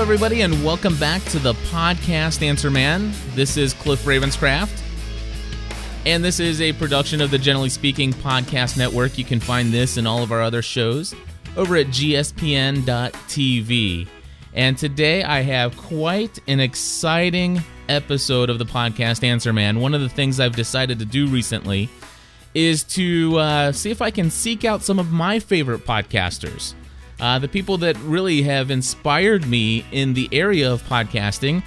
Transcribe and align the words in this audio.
Everybody, 0.00 0.40
and 0.40 0.64
welcome 0.64 0.96
back 0.96 1.22
to 1.24 1.38
the 1.38 1.52
podcast 1.52 2.40
Answer 2.42 2.70
Man. 2.70 3.12
This 3.34 3.58
is 3.58 3.74
Cliff 3.74 4.02
Ravenscraft, 4.04 4.82
and 6.06 6.24
this 6.24 6.40
is 6.40 6.62
a 6.62 6.72
production 6.72 7.20
of 7.20 7.30
the 7.30 7.36
Generally 7.36 7.68
Speaking 7.68 8.14
Podcast 8.14 8.78
Network. 8.78 9.18
You 9.18 9.26
can 9.26 9.40
find 9.40 9.70
this 9.70 9.98
and 9.98 10.08
all 10.08 10.22
of 10.22 10.32
our 10.32 10.40
other 10.40 10.62
shows 10.62 11.14
over 11.54 11.76
at 11.76 11.88
gspn.tv. 11.88 12.88
And 14.54 14.78
today 14.78 15.22
I 15.22 15.42
have 15.42 15.76
quite 15.76 16.38
an 16.48 16.60
exciting 16.60 17.60
episode 17.90 18.48
of 18.48 18.58
the 18.58 18.64
podcast 18.64 19.22
Answer 19.22 19.52
Man. 19.52 19.80
One 19.80 19.92
of 19.92 20.00
the 20.00 20.08
things 20.08 20.40
I've 20.40 20.56
decided 20.56 20.98
to 21.00 21.04
do 21.04 21.26
recently 21.26 21.90
is 22.54 22.84
to 22.84 23.36
uh, 23.36 23.70
see 23.70 23.90
if 23.90 24.00
I 24.00 24.10
can 24.10 24.30
seek 24.30 24.64
out 24.64 24.82
some 24.82 24.98
of 24.98 25.12
my 25.12 25.38
favorite 25.38 25.84
podcasters 25.84 26.72
uh, 27.20 27.38
the 27.38 27.48
people 27.48 27.78
that 27.78 27.96
really 27.98 28.42
have 28.42 28.70
inspired 28.70 29.46
me 29.46 29.84
in 29.92 30.14
the 30.14 30.28
area 30.32 30.72
of 30.72 30.82
podcasting, 30.84 31.62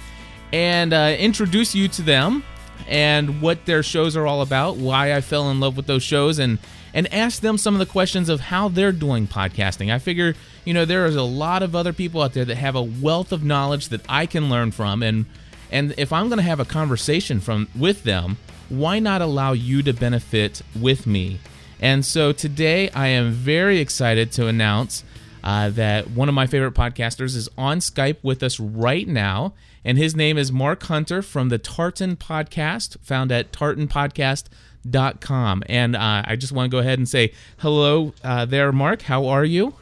and 0.52 0.92
uh, 0.92 1.16
introduce 1.18 1.74
you 1.74 1.88
to 1.88 2.02
them 2.02 2.44
and 2.86 3.40
what 3.40 3.64
their 3.64 3.82
shows 3.82 4.16
are 4.16 4.26
all 4.26 4.42
about, 4.42 4.76
why 4.76 5.14
I 5.14 5.20
fell 5.20 5.50
in 5.50 5.60
love 5.60 5.76
with 5.76 5.86
those 5.86 6.02
shows, 6.02 6.38
and 6.38 6.58
and 6.92 7.12
ask 7.12 7.40
them 7.40 7.58
some 7.58 7.74
of 7.74 7.80
the 7.80 7.86
questions 7.86 8.28
of 8.28 8.38
how 8.38 8.68
they're 8.68 8.92
doing 8.92 9.26
podcasting. 9.26 9.92
I 9.92 9.98
figure, 9.98 10.34
you 10.64 10.72
know, 10.72 10.84
there 10.84 11.06
is 11.06 11.16
a 11.16 11.22
lot 11.22 11.64
of 11.64 11.74
other 11.74 11.92
people 11.92 12.22
out 12.22 12.34
there 12.34 12.44
that 12.44 12.54
have 12.56 12.76
a 12.76 12.82
wealth 12.82 13.32
of 13.32 13.42
knowledge 13.42 13.88
that 13.88 14.00
I 14.08 14.26
can 14.26 14.48
learn 14.48 14.70
from, 14.70 15.02
and 15.02 15.26
and 15.70 15.94
if 15.98 16.12
I'm 16.12 16.28
going 16.28 16.38
to 16.38 16.44
have 16.44 16.60
a 16.60 16.64
conversation 16.64 17.40
from 17.40 17.68
with 17.76 18.04
them, 18.04 18.36
why 18.68 18.98
not 18.98 19.22
allow 19.22 19.52
you 19.52 19.82
to 19.82 19.92
benefit 19.92 20.62
with 20.78 21.06
me? 21.06 21.40
And 21.80 22.04
so 22.04 22.32
today 22.32 22.90
I 22.90 23.08
am 23.08 23.32
very 23.32 23.80
excited 23.80 24.30
to 24.32 24.46
announce 24.46 25.04
uh, 25.44 25.70
that 25.70 26.10
one 26.10 26.28
of 26.30 26.34
my 26.34 26.46
favorite 26.46 26.74
podcasters 26.74 27.36
is 27.36 27.48
on 27.58 27.78
Skype 27.78 28.16
with 28.22 28.42
us 28.42 28.58
right 28.58 29.06
now. 29.06 29.52
And 29.84 29.98
his 29.98 30.16
name 30.16 30.38
is 30.38 30.50
Mark 30.50 30.82
Hunter 30.84 31.20
from 31.20 31.50
the 31.50 31.58
Tartan 31.58 32.16
Podcast, 32.16 32.96
found 33.02 33.30
at 33.30 33.52
tartanpodcast.com. 33.52 35.62
And 35.68 35.94
uh, 35.94 36.22
I 36.24 36.36
just 36.36 36.52
want 36.52 36.70
to 36.70 36.74
go 36.74 36.78
ahead 36.78 36.98
and 36.98 37.06
say 37.06 37.34
hello 37.58 38.14
uh, 38.24 38.46
there, 38.46 38.72
Mark. 38.72 39.02
How 39.02 39.26
are 39.26 39.44
you? 39.44 39.74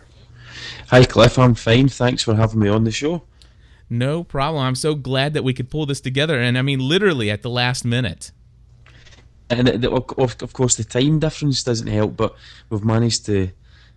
Hi, 0.89 1.05
Cliff. 1.05 1.39
I'm 1.39 1.55
fine. 1.55 1.89
Thanks 1.89 2.25
for 2.25 2.35
having 2.35 2.59
me 2.59 2.69
on 2.69 2.83
the 2.83 2.91
show. 2.91 3.23
No 3.89 4.25
problem. 4.25 4.65
I'm 4.65 4.75
so 4.75 4.97
glad 4.97 5.33
that 5.35 5.45
we 5.45 5.55
could 5.55 5.71
pull 5.71 5.87
this 5.87 6.01
together. 6.01 6.41
And 6.41 6.59
I 6.59 6.63
mean, 6.63 6.81
literally 6.81 7.31
at 7.31 7.43
the 7.43 7.51
last 7.51 7.85
minute. 7.85 8.33
And 9.49 9.85
of 9.85 10.53
course, 10.53 10.75
the 10.75 10.83
time 10.83 11.21
difference 11.21 11.63
doesn't 11.63 11.87
help, 11.87 12.17
but 12.17 12.35
we've 12.69 12.85
managed 12.85 13.27
to 13.27 13.53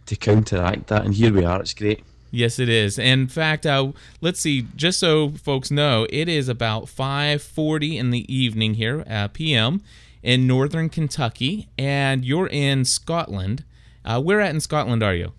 to 0.06 0.16
counteract 0.16 0.88
that. 0.88 1.06
And 1.06 1.14
here 1.14 1.34
we 1.34 1.44
are. 1.44 1.60
It's 1.60 1.74
great. 1.74 2.04
Yes, 2.32 2.60
it 2.60 2.68
is. 2.68 3.00
In 3.00 3.28
fact, 3.28 3.66
uh, 3.66 3.92
let's 4.20 4.40
see. 4.40 4.68
Just 4.76 5.00
so 5.00 5.30
folks 5.30 5.72
know, 5.72 6.06
it 6.10 6.28
is 6.28 6.50
about 6.50 6.86
5:40 6.86 7.98
in 7.98 8.10
the 8.10 8.34
evening 8.34 8.74
here, 8.74 9.06
uh, 9.10 9.30
p.m. 9.30 9.82
in 10.22 10.46
northern 10.46 10.90
Kentucky, 10.90 11.70
and 11.78 12.26
you're 12.26 12.48
in 12.48 12.84
Scotland. 12.84 13.64
Uh, 14.04 14.22
where 14.22 14.42
at 14.42 14.54
in 14.54 14.60
Scotland 14.60 15.02
are 15.02 15.16
you? 15.16 15.32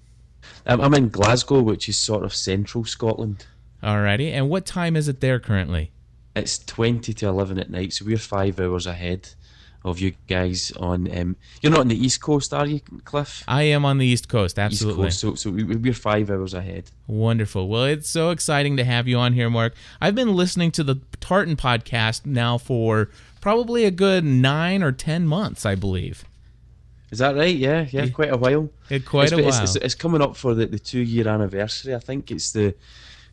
Um, 0.67 0.81
I'm 0.81 0.95
in 0.95 1.11
Glasgow, 1.11 1.61
which 1.61 1.89
is 1.89 1.99
sort 1.99 2.25
of 2.25 2.35
central 2.35 2.85
Scotland. 2.85 3.47
Alrighty. 3.83 4.33
And 4.33 4.49
what 4.49 4.67
time 4.67 4.97
is 4.97 5.07
it 5.07 5.21
there 5.21 5.39
currently? 5.39 5.93
It's 6.35 6.59
20 6.59 7.13
to 7.15 7.29
11 7.29 7.59
at 7.59 7.71
night, 7.71 7.93
so 7.93 8.05
we're 8.05 8.19
five 8.19 8.59
hours 8.59 8.87
ahead 8.87 9.31
of 9.87 10.01
you 10.01 10.13
guys 10.27 10.73
on. 10.73 11.09
Um, 11.17 11.37
you're 11.63 11.71
not 11.71 11.81
on 11.81 11.89
the 11.89 11.97
East 11.97 12.21
Coast, 12.21 12.53
are 12.53 12.67
you, 12.67 12.81
Cliff? 13.05 13.45
I 13.47 13.63
am 13.63 13.85
on 13.85 13.99
the 13.99 14.07
East 14.07 14.29
Coast, 14.29 14.59
absolutely. 14.59 15.09
East 15.09 15.23
Coast, 15.23 15.43
so, 15.43 15.51
so 15.51 15.65
we're 15.65 15.95
five 15.95 16.29
hours 16.29 16.53
ahead. 16.53 16.91
Wonderful. 17.07 17.69
Well, 17.69 17.85
it's 17.85 18.11
so 18.11 18.31
exciting 18.31 18.77
to 18.79 18.85
have 18.85 19.07
you 19.07 19.17
on 19.17 19.33
here, 19.33 19.49
Mark. 19.49 19.75
I've 20.01 20.17
been 20.17 20.35
listening 20.35 20.73
to 20.73 20.85
the 20.85 20.97
Tartan 21.21 21.57
podcast 21.57 22.27
now 22.27 22.59
for 22.59 23.11
probably 23.41 23.85
a 23.85 23.93
good 23.93 24.25
nine 24.25 24.83
or 24.83 24.91
ten 24.91 25.27
months, 25.27 25.65
I 25.65 25.77
believe. 25.77 26.25
Is 27.13 27.21
that 27.21 27.37
right? 27.37 27.55
Yeah, 27.55 27.87
yeah, 27.91 28.09
quite 28.09 28.33
a 28.33 28.37
while. 28.37 28.69
It, 28.91 29.07
quite 29.07 29.25
it's, 29.25 29.33
a 29.33 29.37
while. 29.37 29.49
It's, 29.49 29.77
it's, 29.77 29.77
it's, 29.77 29.95
coming 29.95 30.21
up 30.21 30.37
for 30.37 30.55
the, 30.55 30.67
the 30.67 30.81
two 30.81 31.01
year 31.01 31.29
anniversary. 31.29 31.95
I 31.95 32.01
think 32.01 32.33
it's 32.33 32.51
the 32.51 32.75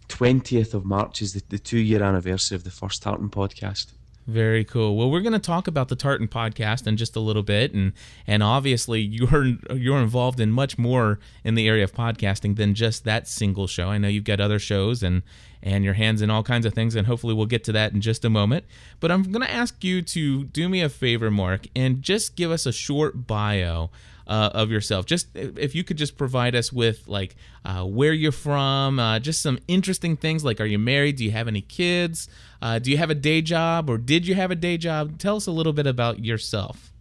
20th 0.10 0.76
of 0.76 0.86
March 0.86 1.24
is 1.24 1.34
the, 1.34 1.42
the 1.50 1.58
two 1.58 1.80
year 1.80 2.04
anniversary 2.04 2.56
of 2.56 2.64
the 2.64 2.70
first 2.70 3.02
Tartan 3.02 3.30
podcast. 3.30 3.88
Very 4.26 4.64
cool. 4.64 4.96
Well, 4.96 5.12
we're 5.12 5.22
going 5.22 5.34
to 5.34 5.40
talk 5.40 5.68
about 5.68 5.90
the 5.90 5.98
Tartan 5.98 6.30
podcast 6.30 6.88
in 6.88 6.96
just 6.96 7.16
a 7.18 7.20
little 7.20 7.44
bit, 7.44 7.74
and 7.74 7.92
and 8.26 8.42
obviously 8.42 9.02
you're 9.02 9.56
you're 9.76 10.00
involved 10.00 10.40
in 10.40 10.50
much 10.52 10.78
more 10.78 11.20
in 11.44 11.56
the 11.56 11.68
area 11.68 11.84
of 11.84 11.94
podcasting 11.94 12.56
than 12.56 12.74
just 12.74 13.04
that 13.04 13.28
single 13.28 13.68
show. 13.68 13.90
I 13.90 13.98
know 13.98 14.08
you've 14.08 14.24
got 14.24 14.40
other 14.40 14.60
shows 14.60 15.04
and 15.04 15.24
and 15.62 15.84
your 15.84 15.96
hands 15.96 16.22
in 16.22 16.30
all 16.30 16.44
kinds 16.44 16.66
of 16.66 16.74
things, 16.74 16.96
and 16.96 17.06
hopefully 17.06 17.34
we'll 17.34 17.46
get 17.48 17.66
to 17.66 17.74
that 17.74 17.92
in 17.92 18.00
just 18.00 18.24
a 18.24 18.30
moment. 18.30 18.64
But 19.02 19.12
I'm 19.12 19.24
going 19.24 19.46
to 19.46 19.52
ask 19.52 19.84
you 19.84 20.02
to 20.02 20.46
do 20.46 20.70
me 20.70 20.82
a 20.82 20.90
favor, 20.90 21.30
Mark, 21.30 21.68
and 21.76 22.02
just 22.02 22.38
give 22.38 22.52
us 22.52 22.66
a 22.66 22.72
short 22.72 23.28
bio 23.28 23.90
uh, 24.28 24.50
of 24.54 24.72
yourself. 24.72 25.06
Just 25.06 25.28
if 25.36 25.76
you 25.76 25.84
could 25.84 25.98
just 25.98 26.18
provide 26.18 26.56
us 26.56 26.72
with 26.72 27.08
like 27.08 27.36
uh, 27.66 27.84
where 27.84 28.14
you're 28.14 28.32
from, 28.32 29.00
uh, 29.00 29.20
just 29.20 29.42
some 29.42 29.60
interesting 29.68 30.18
things 30.18 30.44
like 30.44 30.60
are 30.60 30.66
you 30.66 30.80
married? 30.80 31.18
Do 31.18 31.24
you 31.24 31.32
have 31.32 31.48
any 31.48 31.62
kids? 31.62 32.30
Uh, 32.62 32.80
do 32.80 32.92
you 32.92 32.98
have 32.98 33.10
a 33.10 33.16
day 33.16 33.42
job 33.42 33.90
or 33.90 33.98
did 33.98 34.28
you 34.28 34.36
have 34.36 34.52
a 34.52 34.56
day 34.56 34.78
job? 34.78 35.18
Tell 35.18 35.36
us 35.36 35.48
a 35.48 35.52
little 35.52 35.74
bit 35.74 35.88
about 35.88 36.24
yourself. 36.24 36.92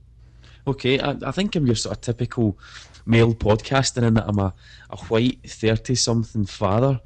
Okay, 0.67 1.01
I, 1.01 1.17
I 1.25 1.31
think 1.33 1.57
I'm 1.57 1.67
your 1.67 1.75
sort 1.75 1.97
of 1.97 2.01
typical 2.03 2.59
male 3.05 3.35
podcaster 3.35 4.03
in 4.03 4.15
that 4.15 4.29
I'm 4.29 4.39
a, 4.39 4.55
a 4.91 4.97
white 4.97 5.41
30 5.45 5.95
something 5.95 6.47
father. 6.47 7.01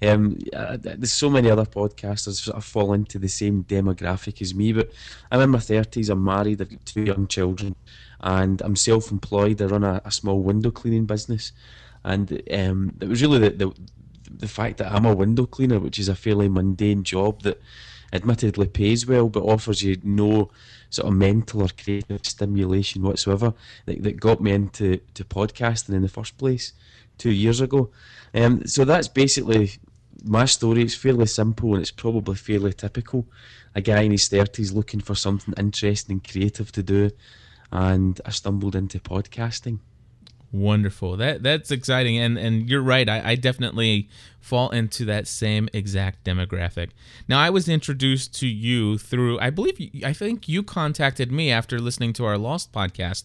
Um, 0.00 0.38
uh, 0.54 0.76
there's 0.80 1.12
so 1.12 1.28
many 1.28 1.50
other 1.50 1.64
podcasters 1.64 2.44
that 2.44 2.62
fall 2.62 2.92
into 2.92 3.18
the 3.18 3.28
same 3.28 3.64
demographic 3.64 4.40
as 4.40 4.54
me, 4.54 4.72
but 4.72 4.92
I'm 5.30 5.40
in 5.40 5.50
my 5.50 5.58
30s, 5.58 6.08
I'm 6.08 6.22
married, 6.24 6.60
I've 6.60 6.70
got 6.70 6.86
two 6.86 7.02
young 7.02 7.26
children, 7.26 7.74
and 8.20 8.60
I'm 8.62 8.76
self 8.76 9.10
employed. 9.10 9.60
I 9.60 9.66
run 9.66 9.84
a, 9.84 10.00
a, 10.04 10.10
small 10.10 10.40
window 10.40 10.70
cleaning 10.70 11.06
business. 11.06 11.52
And 12.04 12.42
um, 12.52 12.96
it 13.00 13.08
was 13.08 13.22
really 13.22 13.40
the, 13.40 13.50
the, 13.50 13.74
the 14.30 14.48
fact 14.48 14.78
that 14.78 14.92
I'm 14.92 15.04
a 15.04 15.14
window 15.14 15.46
cleaner, 15.46 15.80
which 15.80 15.98
is 15.98 16.08
a 16.08 16.14
fairly 16.14 16.48
mundane 16.48 17.02
job 17.02 17.42
that 17.42 17.60
admittedly 18.12 18.66
pays 18.66 19.06
well 19.06 19.28
but 19.28 19.42
offers 19.42 19.82
you 19.82 19.94
no 20.02 20.50
sort 20.90 21.08
of 21.08 21.14
mental 21.14 21.62
or 21.62 21.68
creative 21.68 22.24
stimulation 22.24 23.02
whatsoever 23.02 23.52
that, 23.84 24.02
that 24.02 24.18
got 24.18 24.40
me 24.40 24.52
into 24.52 24.98
to 25.14 25.24
podcasting 25.24 25.94
in 25.94 26.02
the 26.02 26.08
first 26.08 26.38
place 26.38 26.72
two 27.18 27.30
years 27.30 27.60
ago. 27.60 27.90
Um, 28.34 28.66
so 28.66 28.84
that's 28.84 29.08
basically 29.08 29.72
my 30.24 30.44
story. 30.44 30.82
is 30.82 30.94
fairly 30.94 31.26
simple 31.26 31.74
and 31.74 31.82
it's 31.82 31.90
probably 31.90 32.34
fairly 32.36 32.72
typical. 32.72 33.26
A 33.74 33.80
guy 33.80 34.02
in 34.02 34.12
his 34.12 34.28
30s 34.28 34.74
looking 34.74 35.00
for 35.00 35.14
something 35.14 35.54
interesting 35.56 36.14
and 36.14 36.28
creative 36.28 36.72
to 36.72 36.82
do, 36.82 37.10
and 37.70 38.20
I 38.24 38.30
stumbled 38.30 38.74
into 38.74 38.98
podcasting. 38.98 39.78
Wonderful. 40.50 41.18
That 41.18 41.42
that's 41.42 41.70
exciting, 41.70 42.16
and 42.16 42.38
and 42.38 42.70
you're 42.70 42.80
right. 42.80 43.06
I, 43.06 43.32
I 43.32 43.34
definitely 43.34 44.08
fall 44.40 44.70
into 44.70 45.04
that 45.04 45.26
same 45.26 45.68
exact 45.74 46.24
demographic. 46.24 46.90
Now, 47.28 47.38
I 47.38 47.50
was 47.50 47.68
introduced 47.68 48.34
to 48.40 48.46
you 48.46 48.96
through, 48.96 49.38
I 49.40 49.50
believe, 49.50 49.90
I 50.02 50.14
think 50.14 50.48
you 50.48 50.62
contacted 50.62 51.30
me 51.30 51.50
after 51.50 51.78
listening 51.78 52.14
to 52.14 52.24
our 52.24 52.38
Lost 52.38 52.72
podcast. 52.72 53.24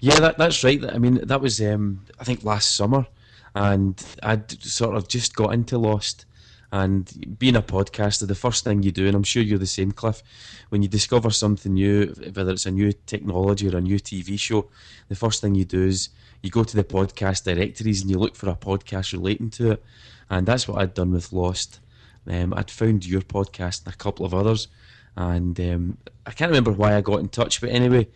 Yeah, 0.00 0.20
that, 0.20 0.36
that's 0.36 0.62
right. 0.62 0.84
I 0.84 0.98
mean, 0.98 1.20
that 1.22 1.40
was 1.40 1.58
um, 1.62 2.04
I 2.18 2.24
think 2.24 2.44
last 2.44 2.76
summer, 2.76 3.06
and 3.54 4.02
I'd 4.22 4.62
sort 4.62 4.96
of 4.96 5.08
just 5.08 5.34
got 5.34 5.52
into 5.52 5.78
Lost, 5.78 6.26
and 6.72 7.36
being 7.38 7.56
a 7.56 7.62
podcaster, 7.62 8.26
the 8.26 8.34
first 8.34 8.62
thing 8.64 8.82
you 8.82 8.92
do, 8.92 9.06
and 9.06 9.16
I'm 9.16 9.24
sure 9.24 9.42
you're 9.42 9.58
the 9.58 9.66
same, 9.66 9.90
Cliff, 9.90 10.22
when 10.68 10.82
you 10.82 10.88
discover 10.88 11.30
something 11.30 11.74
new, 11.74 12.14
whether 12.32 12.52
it's 12.52 12.66
a 12.66 12.70
new 12.70 12.92
technology 13.06 13.68
or 13.68 13.76
a 13.76 13.80
new 13.80 13.98
TV 13.98 14.38
show, 14.38 14.68
the 15.08 15.16
first 15.16 15.40
thing 15.40 15.54
you 15.56 15.64
do 15.64 15.84
is 15.84 16.10
you 16.42 16.50
go 16.50 16.62
to 16.62 16.76
the 16.76 16.84
podcast 16.84 17.44
directories 17.44 18.02
and 18.02 18.10
you 18.10 18.18
look 18.18 18.36
for 18.36 18.48
a 18.48 18.54
podcast 18.54 19.12
relating 19.12 19.50
to 19.50 19.72
it. 19.72 19.84
And 20.30 20.46
that's 20.46 20.68
what 20.68 20.80
I'd 20.80 20.94
done 20.94 21.10
with 21.10 21.32
Lost. 21.32 21.80
Um, 22.26 22.54
I'd 22.56 22.70
found 22.70 23.04
your 23.04 23.22
podcast 23.22 23.84
and 23.84 23.92
a 23.92 23.96
couple 23.96 24.24
of 24.24 24.32
others. 24.32 24.68
And 25.16 25.58
um, 25.60 25.98
I 26.24 26.30
can't 26.30 26.50
remember 26.50 26.70
why 26.70 26.94
I 26.94 27.00
got 27.00 27.18
in 27.18 27.28
touch, 27.28 27.60
but 27.60 27.70
anyway, 27.70 28.06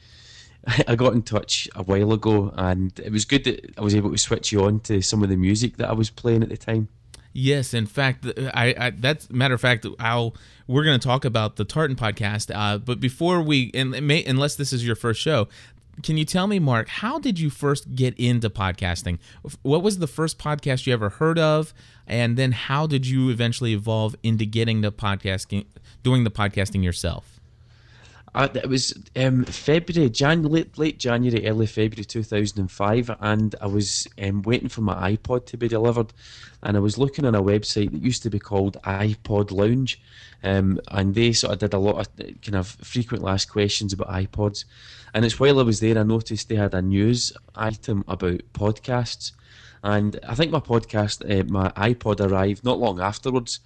I 0.89 0.95
got 0.97 1.13
in 1.13 1.23
touch 1.23 1.69
a 1.75 1.83
while 1.83 2.13
ago, 2.13 2.53
and 2.57 2.99
it 2.99 3.13
was 3.13 3.25
good 3.25 3.45
that 3.45 3.75
I 3.79 3.83
was 3.83 3.95
able 3.95 4.11
to 4.11 4.19
switch 4.19 4.53
you 4.53 4.65
on 4.65 4.81
to 4.81 5.03
some 5.03 5.23
of 5.23 5.29
the 5.29 5.37
music 5.37 5.77
that 5.77 5.89
I 5.89 5.93
was 5.93 6.11
playing 6.11 6.43
at 6.43 6.49
the 6.49 6.57
time. 6.57 6.89
Yes, 7.33 7.75
in 7.75 7.87
fact, 7.87 8.27
I, 8.55 8.75
I 8.79 8.91
that's 8.91 9.29
matter 9.29 9.55
of 9.55 9.61
fact, 9.61 9.87
I'll 9.99 10.37
we're 10.69 10.85
going 10.85 10.99
to 10.99 11.07
talk 11.07 11.25
about 11.25 11.57
the 11.57 11.65
Tartan 11.65 11.97
podcast. 11.97 12.51
Uh, 12.55 12.79
but 12.79 13.01
before 13.01 13.43
we, 13.43 13.73
and 13.75 13.91
may, 14.07 14.25
unless 14.25 14.55
this 14.55 14.73
is 14.73 14.87
your 14.87 14.95
first 14.95 15.21
show, 15.21 15.49
can 16.03 16.17
you 16.17 16.25
tell 16.25 16.47
me, 16.47 16.59
Mark, 16.59 16.89
how 16.89 17.19
did 17.19 17.39
you 17.39 17.51
first 17.51 17.95
get 17.95 18.19
into 18.19 18.51
podcasting? 18.51 19.19
What 19.63 19.83
was 19.83 19.99
the 19.99 20.07
first 20.07 20.39
podcast 20.39 20.87
you 20.87 20.93
ever 20.93 21.09
heard 21.09 21.39
of, 21.39 21.75
and 22.07 22.37
then 22.37 22.53
how 22.53 22.87
did 22.87 23.07
you 23.07 23.31
eventually 23.31 23.73
evolve 23.73 24.15
into 24.23 24.47
getting 24.47 24.81
the 24.81 24.93
podcasting, 24.93 25.67
doing 26.03 26.25
the 26.25 26.31
podcasting 26.31 26.85
yourself? 26.85 27.34
It 28.37 28.69
was 28.69 28.93
um, 29.15 29.45
February, 29.45 30.11
Jan, 30.11 30.43
late, 30.43 30.77
late 30.77 30.99
January, 30.99 31.47
early 31.47 31.67
February 31.67 32.05
2005, 32.05 33.11
and 33.21 33.55
I 33.61 33.67
was 33.67 34.09
um, 34.21 34.43
waiting 34.43 34.69
for 34.69 34.81
my 34.81 35.15
iPod 35.17 35.47
to 35.47 35.57
be 35.57 35.69
delivered, 35.69 36.13
and 36.61 36.77
I 36.77 36.81
was 36.81 36.99
looking 36.99 37.27
on 37.27 37.37
a 37.37 37.43
website 37.43 37.93
that 37.93 38.03
used 38.03 38.25
to 38.25 38.31
be 38.31 38.41
called 38.41 38.77
iPod 38.83 39.53
Lounge, 39.53 40.03
um, 40.43 40.81
and 40.89 41.15
they 41.15 41.33
sort 41.33 41.53
of 41.53 41.59
did 41.61 41.75
a 41.75 41.79
lot 41.79 42.01
of 42.01 42.17
kind 42.43 42.57
of 42.57 42.67
frequently 42.67 43.31
asked 43.31 43.53
questions 43.53 43.93
about 43.93 44.09
iPods, 44.09 44.65
and 45.15 45.25
it's 45.25 45.39
while 45.39 45.61
I 45.61 45.63
was 45.63 45.79
there 45.79 45.97
I 45.97 46.03
noticed 46.03 46.49
they 46.49 46.57
had 46.57 46.75
a 46.75 46.83
news 46.83 47.33
item 47.55 48.05
about 48.09 48.41
podcasts, 48.53 49.31
and 49.85 50.19
I 50.29 50.35
think 50.35 50.51
my 50.51 50.59
podcast, 50.59 51.23
uh, 51.23 51.45
my 51.45 51.69
iPod 51.77 52.19
arrived 52.21 52.65
not 52.65 52.81
long 52.81 53.01
afterwards 53.01 53.61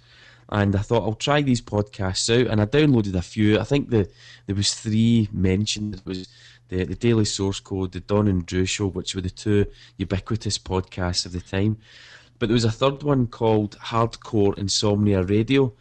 and 0.51 0.75
I 0.75 0.79
thought 0.79 1.03
I'll 1.03 1.13
try 1.13 1.41
these 1.41 1.61
podcasts 1.61 2.29
out, 2.29 2.47
and 2.47 2.61
I 2.61 2.65
downloaded 2.65 3.15
a 3.15 3.21
few. 3.21 3.59
I 3.59 3.63
think 3.63 3.89
the 3.89 4.09
there 4.47 4.55
was 4.55 4.73
three 4.73 5.29
mentioned. 5.31 5.95
It 5.95 6.05
was 6.05 6.27
the 6.69 6.85
the 6.85 6.95
Daily 6.95 7.25
Source 7.25 7.59
Code, 7.59 7.91
the 7.91 7.99
Dawn 7.99 8.27
and 8.27 8.45
Drew 8.45 8.65
Show, 8.65 8.87
which 8.87 9.15
were 9.15 9.21
the 9.21 9.29
two 9.29 9.65
ubiquitous 9.97 10.57
podcasts 10.57 11.25
of 11.25 11.33
the 11.33 11.41
time. 11.41 11.77
But 12.39 12.47
there 12.49 12.55
was 12.55 12.65
a 12.65 12.71
third 12.71 13.03
one 13.03 13.27
called 13.27 13.77
Hardcore 13.77 14.57
Insomnia 14.57 15.23
Radio, 15.23 15.73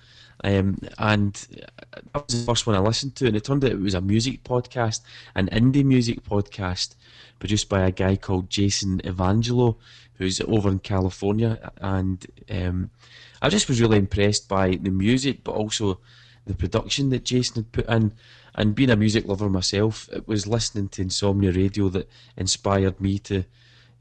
um, 0.45 0.79
and 0.99 1.35
that 2.13 2.27
was 2.27 2.41
the 2.41 2.47
first 2.47 2.67
one 2.67 2.77
I 2.77 2.81
listened 2.81 3.15
to, 3.17 3.27
and 3.27 3.37
it 3.37 3.45
turned 3.45 3.65
out 3.65 3.71
it 3.71 3.81
was 3.81 3.95
a 3.95 4.01
music 4.01 4.45
podcast, 4.45 5.01
an 5.35 5.49
indie 5.49 5.85
music 5.85 6.25
podcast 6.25 6.95
produced 7.39 7.69
by 7.69 7.87
a 7.87 7.93
guy 7.93 8.17
called 8.17 8.51
Jason 8.51 9.01
Evangelho, 9.03 9.77
who's 10.15 10.41
over 10.43 10.69
in 10.69 10.81
California, 10.81 11.71
and 11.81 12.27
um, 12.51 12.91
I 13.41 13.49
just 13.49 13.69
was 13.69 13.81
really 13.81 13.99
impressed 13.99 14.49
by 14.49 14.77
the 14.77 14.91
music, 14.91 15.45
but 15.45 15.53
also 15.53 16.01
the 16.47 16.55
production 16.55 17.11
that 17.11 17.25
Jason 17.25 17.57
had 17.57 17.73
put 17.73 17.89
in. 17.89 18.13
And 18.55 18.75
being 18.75 18.91
a 18.91 18.97
music 18.97 19.27
lover 19.27 19.49
myself, 19.49 20.09
it 20.13 20.27
was 20.27 20.47
listening 20.47 20.89
to 20.91 21.03
Insomnia 21.03 21.53
Radio 21.53 21.89
that 21.91 22.11
inspired 22.37 23.01
me 23.01 23.19
to 23.21 23.45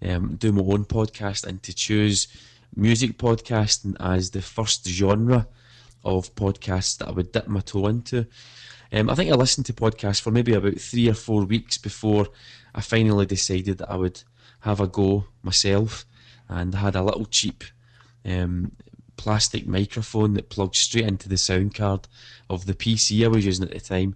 um, 0.01 0.35
do 0.35 0.51
my 0.51 0.61
own 0.61 0.85
podcast 0.85 1.45
and 1.45 1.61
to 1.63 1.73
choose 1.73 2.27
music 2.75 3.17
podcasting 3.17 3.95
as 3.99 4.31
the 4.31 4.41
first 4.41 4.87
genre 4.87 5.47
of 6.03 6.33
podcasts 6.35 6.97
that 6.97 7.09
I 7.09 7.11
would 7.11 7.31
dip 7.31 7.47
my 7.47 7.59
toe 7.59 7.87
into. 7.87 8.25
Um, 8.91 9.09
I 9.09 9.15
think 9.15 9.31
I 9.31 9.35
listened 9.35 9.65
to 9.67 9.73
podcasts 9.73 10.21
for 10.21 10.31
maybe 10.31 10.53
about 10.53 10.79
three 10.79 11.09
or 11.09 11.13
four 11.13 11.43
weeks 11.43 11.77
before 11.77 12.27
I 12.73 12.81
finally 12.81 13.25
decided 13.25 13.79
that 13.79 13.91
I 13.91 13.95
would 13.95 14.23
have 14.61 14.79
a 14.79 14.87
go 14.87 15.25
myself. 15.43 16.05
And 16.49 16.73
I 16.73 16.79
had 16.79 16.95
a 16.95 17.03
little 17.03 17.25
cheap 17.25 17.65
um, 18.25 18.71
plastic 19.17 19.67
microphone 19.67 20.33
that 20.35 20.49
plugged 20.49 20.75
straight 20.75 21.05
into 21.05 21.27
the 21.27 21.37
sound 21.37 21.75
card 21.75 22.07
of 22.49 22.65
the 22.65 22.73
PC 22.73 23.25
I 23.25 23.27
was 23.27 23.45
using 23.45 23.65
at 23.65 23.73
the 23.73 23.79
time, 23.79 24.15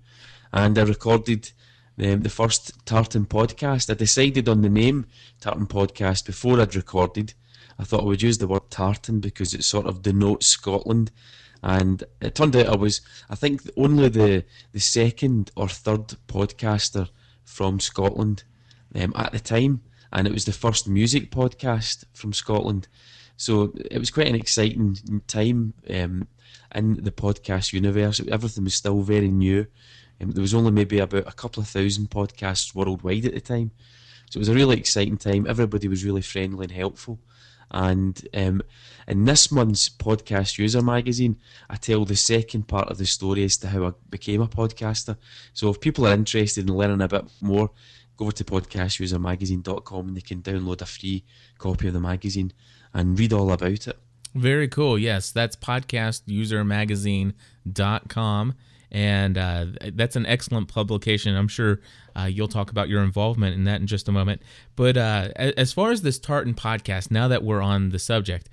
and 0.53 0.77
I 0.77 0.83
recorded 0.83 1.51
um, 1.99 2.21
the 2.21 2.29
first 2.29 2.85
Tartan 2.85 3.25
podcast. 3.25 3.89
I 3.89 3.95
decided 3.95 4.47
on 4.47 4.61
the 4.61 4.69
name 4.69 5.05
Tartan 5.39 5.67
Podcast 5.67 6.25
before 6.25 6.59
I'd 6.59 6.75
recorded. 6.75 7.33
I 7.77 7.83
thought 7.83 8.01
I 8.01 8.05
would 8.05 8.21
use 8.21 8.37
the 8.37 8.47
word 8.47 8.69
tartan 8.69 9.19
because 9.19 9.53
it 9.53 9.63
sort 9.63 9.87
of 9.87 10.01
denotes 10.01 10.47
Scotland, 10.47 11.11
and 11.63 12.03
it 12.21 12.35
turned 12.35 12.55
out 12.55 12.67
I 12.67 12.75
was, 12.75 13.01
I 13.29 13.35
think, 13.35 13.61
only 13.75 14.09
the 14.09 14.45
the 14.71 14.79
second 14.79 15.51
or 15.55 15.67
third 15.67 16.15
podcaster 16.27 17.09
from 17.43 17.79
Scotland 17.79 18.43
um, 18.95 19.13
at 19.15 19.31
the 19.31 19.39
time, 19.39 19.81
and 20.11 20.27
it 20.27 20.33
was 20.33 20.45
the 20.45 20.51
first 20.51 20.87
music 20.87 21.31
podcast 21.31 22.05
from 22.13 22.33
Scotland. 22.33 22.87
So 23.41 23.73
it 23.89 23.97
was 23.97 24.11
quite 24.11 24.27
an 24.27 24.35
exciting 24.35 24.95
time 25.25 25.73
um, 25.89 26.27
in 26.75 27.03
the 27.03 27.09
podcast 27.09 27.73
universe. 27.73 28.21
Everything 28.27 28.65
was 28.65 28.75
still 28.75 29.01
very 29.01 29.31
new. 29.31 29.65
Um, 30.21 30.29
there 30.29 30.43
was 30.43 30.53
only 30.53 30.69
maybe 30.69 30.99
about 30.99 31.27
a 31.27 31.31
couple 31.31 31.63
of 31.63 31.67
thousand 31.67 32.11
podcasts 32.11 32.75
worldwide 32.75 33.25
at 33.25 33.33
the 33.33 33.41
time. 33.41 33.71
So 34.29 34.37
it 34.37 34.41
was 34.41 34.49
a 34.49 34.53
really 34.53 34.77
exciting 34.77 35.17
time. 35.17 35.47
Everybody 35.49 35.87
was 35.87 36.05
really 36.05 36.21
friendly 36.21 36.65
and 36.65 36.71
helpful. 36.71 37.17
And 37.71 38.21
um, 38.35 38.61
in 39.07 39.25
this 39.25 39.51
month's 39.51 39.89
podcast 39.89 40.59
user 40.59 40.83
magazine, 40.83 41.37
I 41.67 41.77
tell 41.77 42.05
the 42.05 42.15
second 42.15 42.67
part 42.67 42.89
of 42.89 42.99
the 42.99 43.07
story 43.07 43.43
as 43.43 43.57
to 43.57 43.69
how 43.69 43.87
I 43.87 43.91
became 44.11 44.43
a 44.43 44.47
podcaster. 44.47 45.17
So 45.53 45.71
if 45.71 45.81
people 45.81 46.05
are 46.05 46.13
interested 46.13 46.69
in 46.69 46.75
learning 46.75 47.01
a 47.01 47.07
bit 47.07 47.25
more, 47.41 47.71
go 48.17 48.25
over 48.25 48.33
to 48.33 48.43
podcastusermagazine.com 48.43 50.09
and 50.09 50.15
they 50.15 50.21
can 50.21 50.43
download 50.43 50.81
a 50.81 50.85
free 50.85 51.23
copy 51.57 51.87
of 51.87 51.95
the 51.95 51.99
magazine 51.99 52.53
and 52.93 53.17
read 53.17 53.33
all 53.33 53.51
about 53.51 53.87
it. 53.87 53.97
Very 54.33 54.67
cool. 54.67 54.97
Yes, 54.97 55.31
that's 55.31 55.55
podcastusermagazine.com. 55.55 58.53
And 58.93 59.37
uh, 59.37 59.67
that's 59.93 60.17
an 60.17 60.25
excellent 60.25 60.67
publication. 60.67 61.33
I'm 61.35 61.47
sure 61.47 61.79
uh, 62.13 62.23
you'll 62.23 62.49
talk 62.49 62.71
about 62.71 62.89
your 62.89 63.03
involvement 63.03 63.55
in 63.55 63.63
that 63.63 63.79
in 63.79 63.87
just 63.87 64.09
a 64.09 64.11
moment. 64.11 64.41
But 64.75 64.97
uh, 64.97 65.29
as 65.35 65.71
far 65.71 65.91
as 65.91 66.01
this 66.01 66.19
Tartan 66.19 66.55
podcast, 66.55 67.09
now 67.09 67.29
that 67.29 67.43
we're 67.43 67.61
on 67.61 67.89
the 67.89 67.99
subject, 67.99 68.49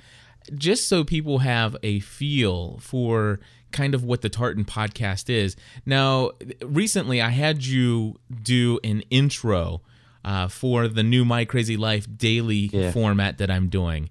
just 0.54 0.88
so 0.88 1.02
people 1.02 1.38
have 1.38 1.76
a 1.82 1.98
feel 2.00 2.78
for 2.78 3.40
kind 3.72 3.94
of 3.94 4.04
what 4.04 4.22
the 4.22 4.28
Tartan 4.28 4.64
podcast 4.64 5.28
is. 5.28 5.56
Now, 5.84 6.30
recently 6.62 7.20
I 7.20 7.30
had 7.30 7.64
you 7.64 8.20
do 8.42 8.78
an 8.84 9.02
intro 9.10 9.82
uh, 10.28 10.46
for 10.46 10.86
the 10.86 11.02
new 11.02 11.24
My 11.24 11.46
Crazy 11.46 11.78
Life 11.78 12.06
daily 12.16 12.68
yeah. 12.72 12.92
format 12.92 13.38
that 13.38 13.50
I'm 13.50 13.68
doing 13.68 14.10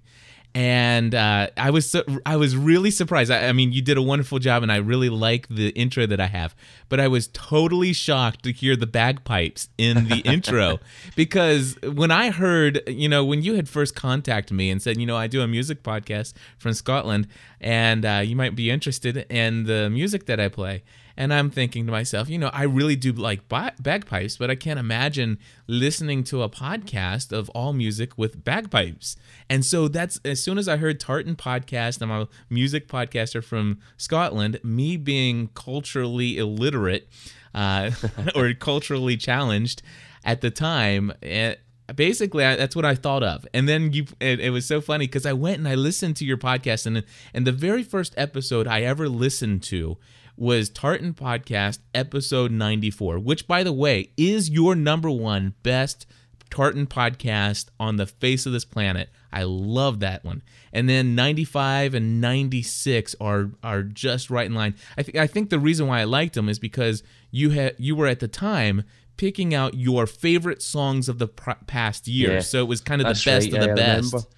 and 0.54 1.14
uh, 1.14 1.48
I 1.56 1.70
was 1.70 1.88
so, 1.88 2.02
I 2.26 2.34
was 2.36 2.56
really 2.56 2.90
surprised. 2.90 3.30
I, 3.30 3.46
I, 3.46 3.52
mean, 3.52 3.72
you 3.72 3.80
did 3.80 3.96
a 3.96 4.02
wonderful 4.02 4.40
job, 4.40 4.64
and 4.64 4.72
I 4.72 4.76
really 4.76 5.08
like 5.08 5.46
the 5.48 5.68
intro 5.68 6.04
that 6.06 6.20
I 6.20 6.26
have. 6.26 6.56
But 6.88 6.98
I 6.98 7.06
was 7.06 7.28
totally 7.28 7.92
shocked 7.92 8.42
to 8.42 8.52
hear 8.52 8.74
the 8.74 8.86
bagpipes 8.86 9.68
in 9.78 10.08
the 10.08 10.16
intro 10.24 10.80
because 11.14 11.76
when 11.82 12.10
I 12.10 12.30
heard, 12.30 12.82
you 12.88 13.08
know, 13.08 13.24
when 13.24 13.42
you 13.42 13.54
had 13.54 13.68
first 13.68 13.94
contacted 13.94 14.56
me 14.56 14.70
and 14.70 14.82
said, 14.82 14.98
you 14.98 15.06
know, 15.06 15.16
I 15.16 15.28
do 15.28 15.42
a 15.42 15.46
music 15.46 15.82
podcast 15.82 16.32
from 16.58 16.72
Scotland, 16.72 17.28
and 17.60 18.04
uh, 18.04 18.22
you 18.24 18.34
might 18.34 18.56
be 18.56 18.70
interested 18.70 19.16
in 19.30 19.64
the 19.64 19.90
music 19.90 20.26
that 20.26 20.40
I 20.40 20.48
play. 20.48 20.82
And 21.18 21.34
I'm 21.34 21.50
thinking 21.50 21.84
to 21.86 21.90
myself, 21.90 22.30
you 22.30 22.38
know, 22.38 22.48
I 22.52 22.62
really 22.62 22.94
do 22.94 23.12
like 23.12 23.48
bagpipes, 23.48 24.36
but 24.36 24.52
I 24.52 24.54
can't 24.54 24.78
imagine 24.78 25.40
listening 25.66 26.22
to 26.24 26.44
a 26.44 26.48
podcast 26.48 27.32
of 27.32 27.48
all 27.50 27.72
music 27.72 28.16
with 28.16 28.44
bagpipes. 28.44 29.16
And 29.50 29.64
so 29.64 29.88
that's 29.88 30.20
as 30.24 30.40
soon 30.40 30.58
as 30.58 30.68
I 30.68 30.76
heard 30.76 31.00
Tartan 31.00 31.34
podcast, 31.34 32.00
I'm 32.00 32.12
a 32.12 32.28
music 32.48 32.86
podcaster 32.86 33.42
from 33.42 33.80
Scotland, 33.96 34.60
me 34.62 34.96
being 34.96 35.48
culturally 35.54 36.38
illiterate 36.38 37.08
uh, 37.52 37.90
or 38.36 38.54
culturally 38.54 39.16
challenged 39.16 39.82
at 40.24 40.40
the 40.40 40.52
time, 40.52 41.12
it, 41.20 41.60
eh, 41.88 41.92
basically 41.94 42.44
I, 42.44 42.54
that's 42.54 42.76
what 42.76 42.84
I 42.84 42.94
thought 42.94 43.24
of. 43.24 43.44
And 43.52 43.68
then 43.68 43.92
you, 43.92 44.06
it, 44.20 44.38
it 44.38 44.50
was 44.50 44.66
so 44.66 44.80
funny 44.80 45.06
because 45.06 45.26
I 45.26 45.32
went 45.32 45.58
and 45.58 45.66
I 45.66 45.74
listened 45.74 46.14
to 46.18 46.24
your 46.24 46.36
podcast, 46.36 46.86
and 46.86 47.02
and 47.34 47.44
the 47.44 47.52
very 47.52 47.82
first 47.82 48.14
episode 48.16 48.68
I 48.68 48.82
ever 48.82 49.08
listened 49.08 49.64
to 49.64 49.96
was 50.38 50.70
Tartan 50.70 51.14
Podcast 51.14 51.80
episode 51.94 52.52
94, 52.52 53.18
which, 53.18 53.46
by 53.46 53.62
the 53.62 53.72
way, 53.72 54.10
is 54.16 54.48
your 54.48 54.74
number 54.74 55.10
one 55.10 55.54
best 55.62 56.06
Tartan 56.50 56.86
podcast 56.86 57.66
on 57.78 57.96
the 57.96 58.06
face 58.06 58.46
of 58.46 58.52
this 58.52 58.64
planet. 58.64 59.10
I 59.32 59.42
love 59.42 60.00
that 60.00 60.24
one. 60.24 60.42
And 60.72 60.88
then 60.88 61.14
95 61.14 61.94
and 61.94 62.20
96 62.20 63.14
are 63.20 63.50
are 63.62 63.82
just 63.82 64.30
right 64.30 64.46
in 64.46 64.54
line. 64.54 64.74
I 64.96 65.02
think 65.02 65.16
I 65.16 65.26
think 65.26 65.50
the 65.50 65.58
reason 65.58 65.86
why 65.86 66.00
I 66.00 66.04
liked 66.04 66.34
them 66.34 66.48
is 66.48 66.58
because 66.58 67.02
you 67.30 67.50
had 67.50 67.74
you 67.78 67.96
were 67.96 68.06
at 68.06 68.20
the 68.20 68.28
time 68.28 68.84
picking 69.16 69.52
out 69.52 69.74
your 69.74 70.06
favorite 70.06 70.62
songs 70.62 71.08
of 71.08 71.18
the 71.18 71.28
pr- 71.28 71.50
past 71.66 72.08
year. 72.08 72.34
Yeah, 72.34 72.40
so 72.40 72.60
it 72.60 72.68
was 72.68 72.80
kind 72.80 73.02
of 73.02 73.08
the 73.08 73.12
best 73.12 73.52
right, 73.52 73.54
of 73.54 73.60
the 73.60 73.74
best. 73.74 74.12
Remember. 74.14 74.28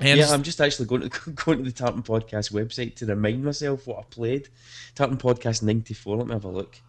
And 0.00 0.18
yeah, 0.18 0.30
I'm 0.30 0.42
just 0.42 0.60
actually 0.60 0.86
going 0.86 1.08
to 1.08 1.30
going 1.44 1.58
to 1.58 1.64
the 1.64 1.72
Tartan 1.72 2.02
Podcast 2.02 2.52
website 2.52 2.96
to 2.96 3.06
remind 3.06 3.44
myself 3.44 3.86
what 3.86 3.98
I 3.98 4.02
played. 4.10 4.48
Tartan 4.94 5.18
Podcast 5.18 5.62
'94. 5.62 6.16
Let 6.16 6.26
me 6.26 6.32
have 6.32 6.44
a 6.44 6.48
look. 6.48 6.80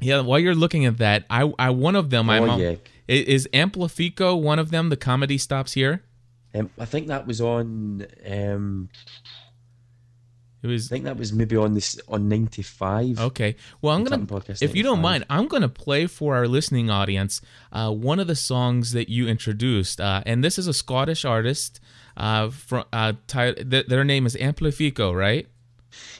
Yeah, 0.00 0.20
while 0.20 0.38
you're 0.38 0.54
looking 0.54 0.84
at 0.84 0.98
that, 0.98 1.24
I, 1.30 1.52
I 1.58 1.70
one 1.70 1.96
of 1.96 2.10
them. 2.10 2.28
Oh, 2.28 2.32
I'm, 2.32 2.60
yeah. 2.60 2.74
Is 3.08 3.48
Amplifico 3.54 4.40
one 4.40 4.58
of 4.58 4.70
them? 4.70 4.88
The 4.88 4.96
comedy 4.96 5.38
stops 5.38 5.72
here. 5.72 6.02
Um, 6.54 6.70
I 6.78 6.84
think 6.84 7.06
that 7.06 7.26
was 7.26 7.40
on. 7.40 8.06
Um, 8.28 8.88
it 10.68 10.72
was. 10.72 10.90
I 10.90 10.94
think 10.94 11.04
that 11.04 11.16
was 11.16 11.32
maybe 11.32 11.56
on 11.56 11.74
this 11.74 11.98
on 12.08 12.28
ninety 12.28 12.62
five. 12.62 13.18
Okay. 13.18 13.56
Well, 13.80 13.94
I'm 13.94 14.04
gonna. 14.04 14.26
Podcast 14.26 14.62
If 14.62 14.74
you 14.74 14.82
don't 14.82 15.00
mind, 15.00 15.24
I'm 15.30 15.48
gonna 15.48 15.68
play 15.68 16.06
for 16.06 16.34
our 16.34 16.48
listening 16.48 16.90
audience 16.90 17.40
uh, 17.72 17.92
one 17.92 18.18
of 18.18 18.26
the 18.26 18.36
songs 18.36 18.92
that 18.92 19.08
you 19.08 19.28
introduced, 19.28 20.00
uh, 20.00 20.22
and 20.26 20.42
this 20.42 20.58
is 20.58 20.66
a 20.66 20.74
Scottish 20.74 21.24
artist. 21.24 21.80
Uh, 22.16 22.48
from 22.48 22.84
uh, 22.94 23.12
th- 23.28 23.86
their 23.86 24.04
name 24.04 24.24
is 24.24 24.36
Amplifico, 24.36 25.12
right? 25.12 25.46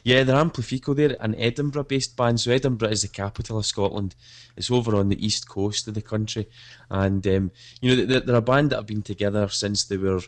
Yeah, 0.05 0.23
they're 0.23 0.37
Amplifico. 0.37 0.95
They're 0.95 1.17
an 1.21 1.35
Edinburgh-based 1.35 2.17
band. 2.17 2.41
So 2.41 2.53
Edinburgh 2.53 2.91
is 2.91 3.03
the 3.03 3.09
capital 3.09 3.59
of 3.59 3.67
Scotland. 3.67 4.15
It's 4.57 4.71
over 4.71 4.95
on 4.97 5.09
the 5.09 5.25
east 5.25 5.49
coast 5.49 5.89
of 5.89 5.95
the 5.95 6.03
country, 6.03 6.49
and 6.91 7.27
um, 7.27 7.51
you 7.81 7.91
know 7.91 8.05
they're, 8.05 8.21
they're, 8.21 8.37
a 8.37 8.43
band 8.43 8.71
that 8.71 8.77
have 8.77 8.87
been 8.87 9.03
together 9.03 9.49
since 9.49 9.85
they 9.85 9.97
were 9.97 10.21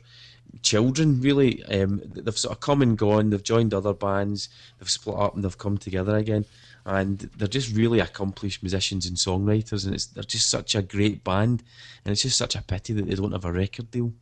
children. 0.63 1.21
Really, 1.21 1.65
um, 1.65 2.03
they've 2.05 2.37
sort 2.37 2.55
of 2.57 2.61
come 2.61 2.83
and 2.83 2.97
gone. 2.97 3.31
They've 3.31 3.43
joined 3.43 3.75
other 3.75 3.95
bands. 3.95 4.49
They've 4.79 4.91
split 4.91 5.17
up 5.17 5.35
and 5.35 5.45
they've 5.45 5.59
come 5.59 5.79
together 5.79 6.17
again. 6.17 6.45
And 6.85 7.19
they're 7.37 7.49
just 7.49 7.75
really 7.75 8.01
accomplished 8.01 8.63
musicians 8.63 9.07
and 9.07 9.17
songwriters, 9.17 9.85
and 9.85 9.95
it's 9.95 10.07
they're 10.07 10.25
just 10.25 10.49
such 10.49 10.75
a 10.75 10.81
great 10.81 11.23
band, 11.23 11.63
and 12.05 12.13
it's 12.13 12.23
just 12.23 12.39
such 12.39 12.57
a 12.57 12.63
pity 12.63 12.95
that 12.95 13.07
they 13.07 13.15
don't 13.15 13.33
have 13.33 13.45
a 13.45 13.53
record 13.53 13.91
deal. 13.91 14.13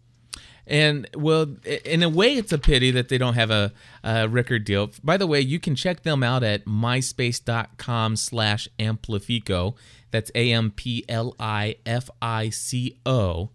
And 0.66 1.09
well, 1.14 1.47
in 1.85 2.02
a 2.02 2.09
way, 2.09 2.35
it's 2.35 2.52
a 2.52 2.59
pity 2.59 2.90
that 2.90 3.09
they 3.09 3.18
don't 3.18 3.35
have 3.35 3.52
a, 3.52 3.73
a, 4.02 4.28
record 4.28 4.64
deal. 4.64 4.90
By 5.04 5.16
the 5.16 5.26
way, 5.26 5.40
you 5.40 5.61
can 5.61 5.76
check 5.76 6.02
them 6.02 6.25
out 6.25 6.42
at 6.42 6.64
myspace.com 6.64 8.16
slash 8.16 8.68
amplifico. 8.80 9.76
That's 10.11 10.33
A 10.35 10.52
M 10.52 10.73
P 10.73 11.04
L 11.09 11.37
I 11.38 11.76
F 11.87 12.11
I 12.21 12.50
C 12.50 12.99
O 13.06 13.50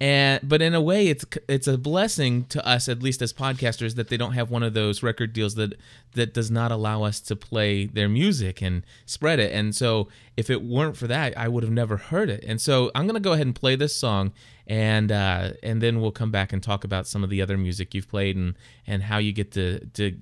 and 0.00 0.46
but 0.46 0.60
in 0.60 0.74
a 0.74 0.80
way 0.80 1.08
it's 1.08 1.24
it's 1.48 1.66
a 1.66 1.78
blessing 1.78 2.44
to 2.46 2.64
us 2.66 2.88
at 2.88 3.02
least 3.02 3.22
as 3.22 3.32
podcasters 3.32 3.94
that 3.94 4.08
they 4.08 4.16
don't 4.16 4.32
have 4.32 4.50
one 4.50 4.62
of 4.62 4.74
those 4.74 5.02
record 5.02 5.32
deals 5.32 5.54
that 5.54 5.72
that 6.14 6.34
does 6.34 6.50
not 6.50 6.70
allow 6.70 7.02
us 7.02 7.18
to 7.20 7.34
play 7.34 7.86
their 7.86 8.08
music 8.08 8.60
and 8.60 8.84
spread 9.06 9.38
it. 9.38 9.52
And 9.52 9.74
so 9.74 10.08
if 10.36 10.50
it 10.50 10.62
weren't 10.62 10.96
for 10.96 11.06
that 11.06 11.36
i 11.38 11.48
would 11.48 11.62
have 11.62 11.72
never 11.72 11.96
heard 11.96 12.28
it. 12.28 12.44
And 12.46 12.60
so 12.60 12.90
i'm 12.94 13.06
going 13.06 13.14
to 13.14 13.20
go 13.20 13.32
ahead 13.32 13.46
and 13.46 13.54
play 13.54 13.74
this 13.74 13.96
song 13.96 14.32
and 14.66 15.10
uh, 15.10 15.52
and 15.62 15.80
then 15.80 16.00
we'll 16.00 16.12
come 16.12 16.30
back 16.30 16.52
and 16.52 16.62
talk 16.62 16.84
about 16.84 17.06
some 17.06 17.24
of 17.24 17.30
the 17.30 17.40
other 17.40 17.56
music 17.56 17.94
you've 17.94 18.08
played 18.08 18.36
and 18.36 18.54
and 18.86 19.04
how 19.04 19.18
you 19.18 19.32
get 19.32 19.52
to 19.52 19.80
to 19.94 20.18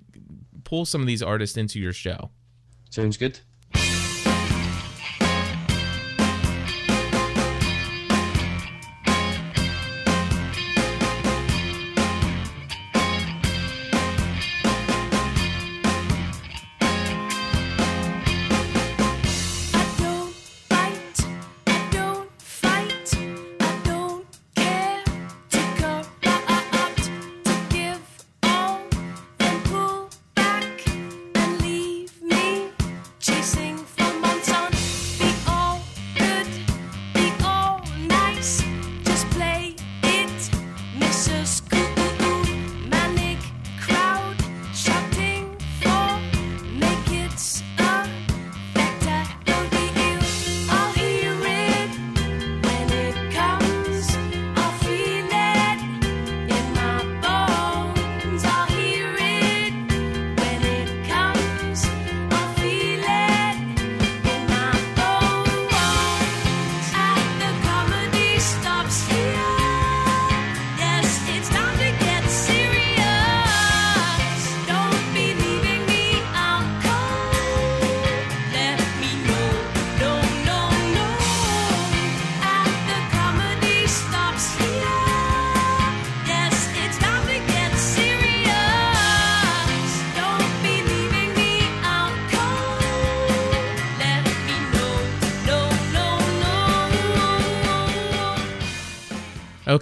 pull 0.63 0.85
some 0.85 1.01
of 1.01 1.07
these 1.07 1.23
artists 1.23 1.57
into 1.57 1.81
your 1.81 1.93
show. 1.93 2.31
Sounds 2.91 3.17
good 3.17 3.41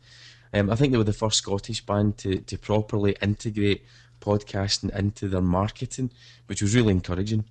Um, 0.53 0.71
I 0.71 0.77
think 0.77 0.93
they 0.93 0.99
were 0.99 1.05
the 1.05 1.13
first 1.13 1.39
Scottish 1.39 1.85
band 1.85 2.17
to, 2.19 2.39
to 2.39 2.59
properly 2.59 3.17
integrate 3.21 3.85
podcasting 4.21 4.97
into 4.97 5.29
their 5.29 5.43
marketing, 5.43 6.11
which 6.47 6.63
was 6.63 6.75
really 6.75 6.93
encouraging. 6.93 7.45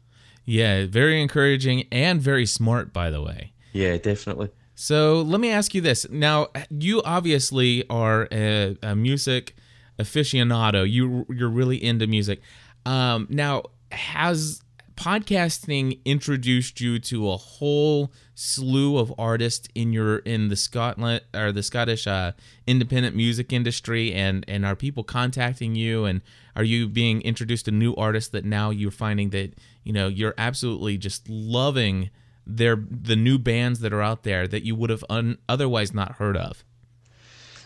Yeah, 0.46 0.86
very 0.86 1.22
encouraging 1.22 1.88
and 1.92 2.22
very 2.22 2.46
smart, 2.46 2.94
by 2.94 3.10
the 3.10 3.22
way. 3.22 3.52
Yeah, 3.74 3.98
definitely. 3.98 4.50
So 4.76 5.22
let 5.22 5.42
me 5.42 5.50
ask 5.50 5.74
you 5.74 5.82
this. 5.82 6.08
Now, 6.10 6.48
you 6.70 7.02
obviously 7.04 7.84
are 7.90 8.28
a, 8.32 8.78
a 8.82 8.96
music 8.96 9.56
aficionado. 10.00 10.90
You 10.90 11.26
you're 11.30 11.50
really 11.50 11.84
into 11.84 12.08
music. 12.08 12.42
Um, 12.86 13.28
now, 13.30 13.64
has 13.92 14.62
podcasting 14.96 16.00
introduced 16.06 16.82
you 16.82 16.98
to 16.98 17.30
a 17.30 17.38
whole 17.38 18.12
slew 18.34 18.98
of 18.98 19.14
artists 19.18 19.68
in 19.76 19.94
your 19.94 20.18
in 20.20 20.50
the 20.50 20.56
Scotland 20.56 21.22
or 21.34 21.52
the 21.52 21.64
Scottish 21.64 22.08
uh, 22.08 22.34
independent 22.66 23.16
music 23.16 23.54
industry, 23.54 24.14
and 24.14 24.46
and 24.48 24.66
are 24.66 24.76
people 24.76 25.04
contacting 25.04 25.76
you, 25.76 26.06
and 26.06 26.22
are 26.58 26.64
you 26.64 26.90
being 26.90 27.22
introduced 27.22 27.66
to 27.66 27.72
new 27.72 27.96
artists 27.96 28.32
that 28.32 28.44
now 28.44 28.70
you're 28.70 28.92
finding 28.92 29.30
that 29.30 29.54
you 29.86 29.94
know 29.94 30.10
you're 30.10 30.36
absolutely 30.38 30.98
just 30.98 31.30
loving 31.30 32.10
their 32.46 32.76
the 32.76 33.16
new 33.16 33.38
bands 33.38 33.80
that 33.80 33.94
are 33.94 34.02
out 34.02 34.24
there 34.24 34.46
that 34.48 34.64
you 34.64 34.76
would 34.76 34.90
have 34.90 35.06
un, 35.10 35.38
otherwise 35.48 35.94
not 35.94 36.14
heard 36.14 36.36
of? 36.36 36.66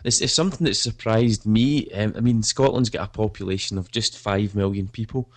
It's, 0.03 0.21
it's 0.21 0.33
something 0.33 0.65
that 0.65 0.75
surprised 0.75 1.45
me. 1.45 1.91
Um, 1.91 2.13
I 2.17 2.21
mean, 2.21 2.41
Scotland's 2.41 2.89
got 2.89 3.07
a 3.07 3.11
population 3.11 3.77
of 3.77 3.91
just 3.91 4.17
five 4.17 4.55
million 4.55 4.87
people 4.87 5.31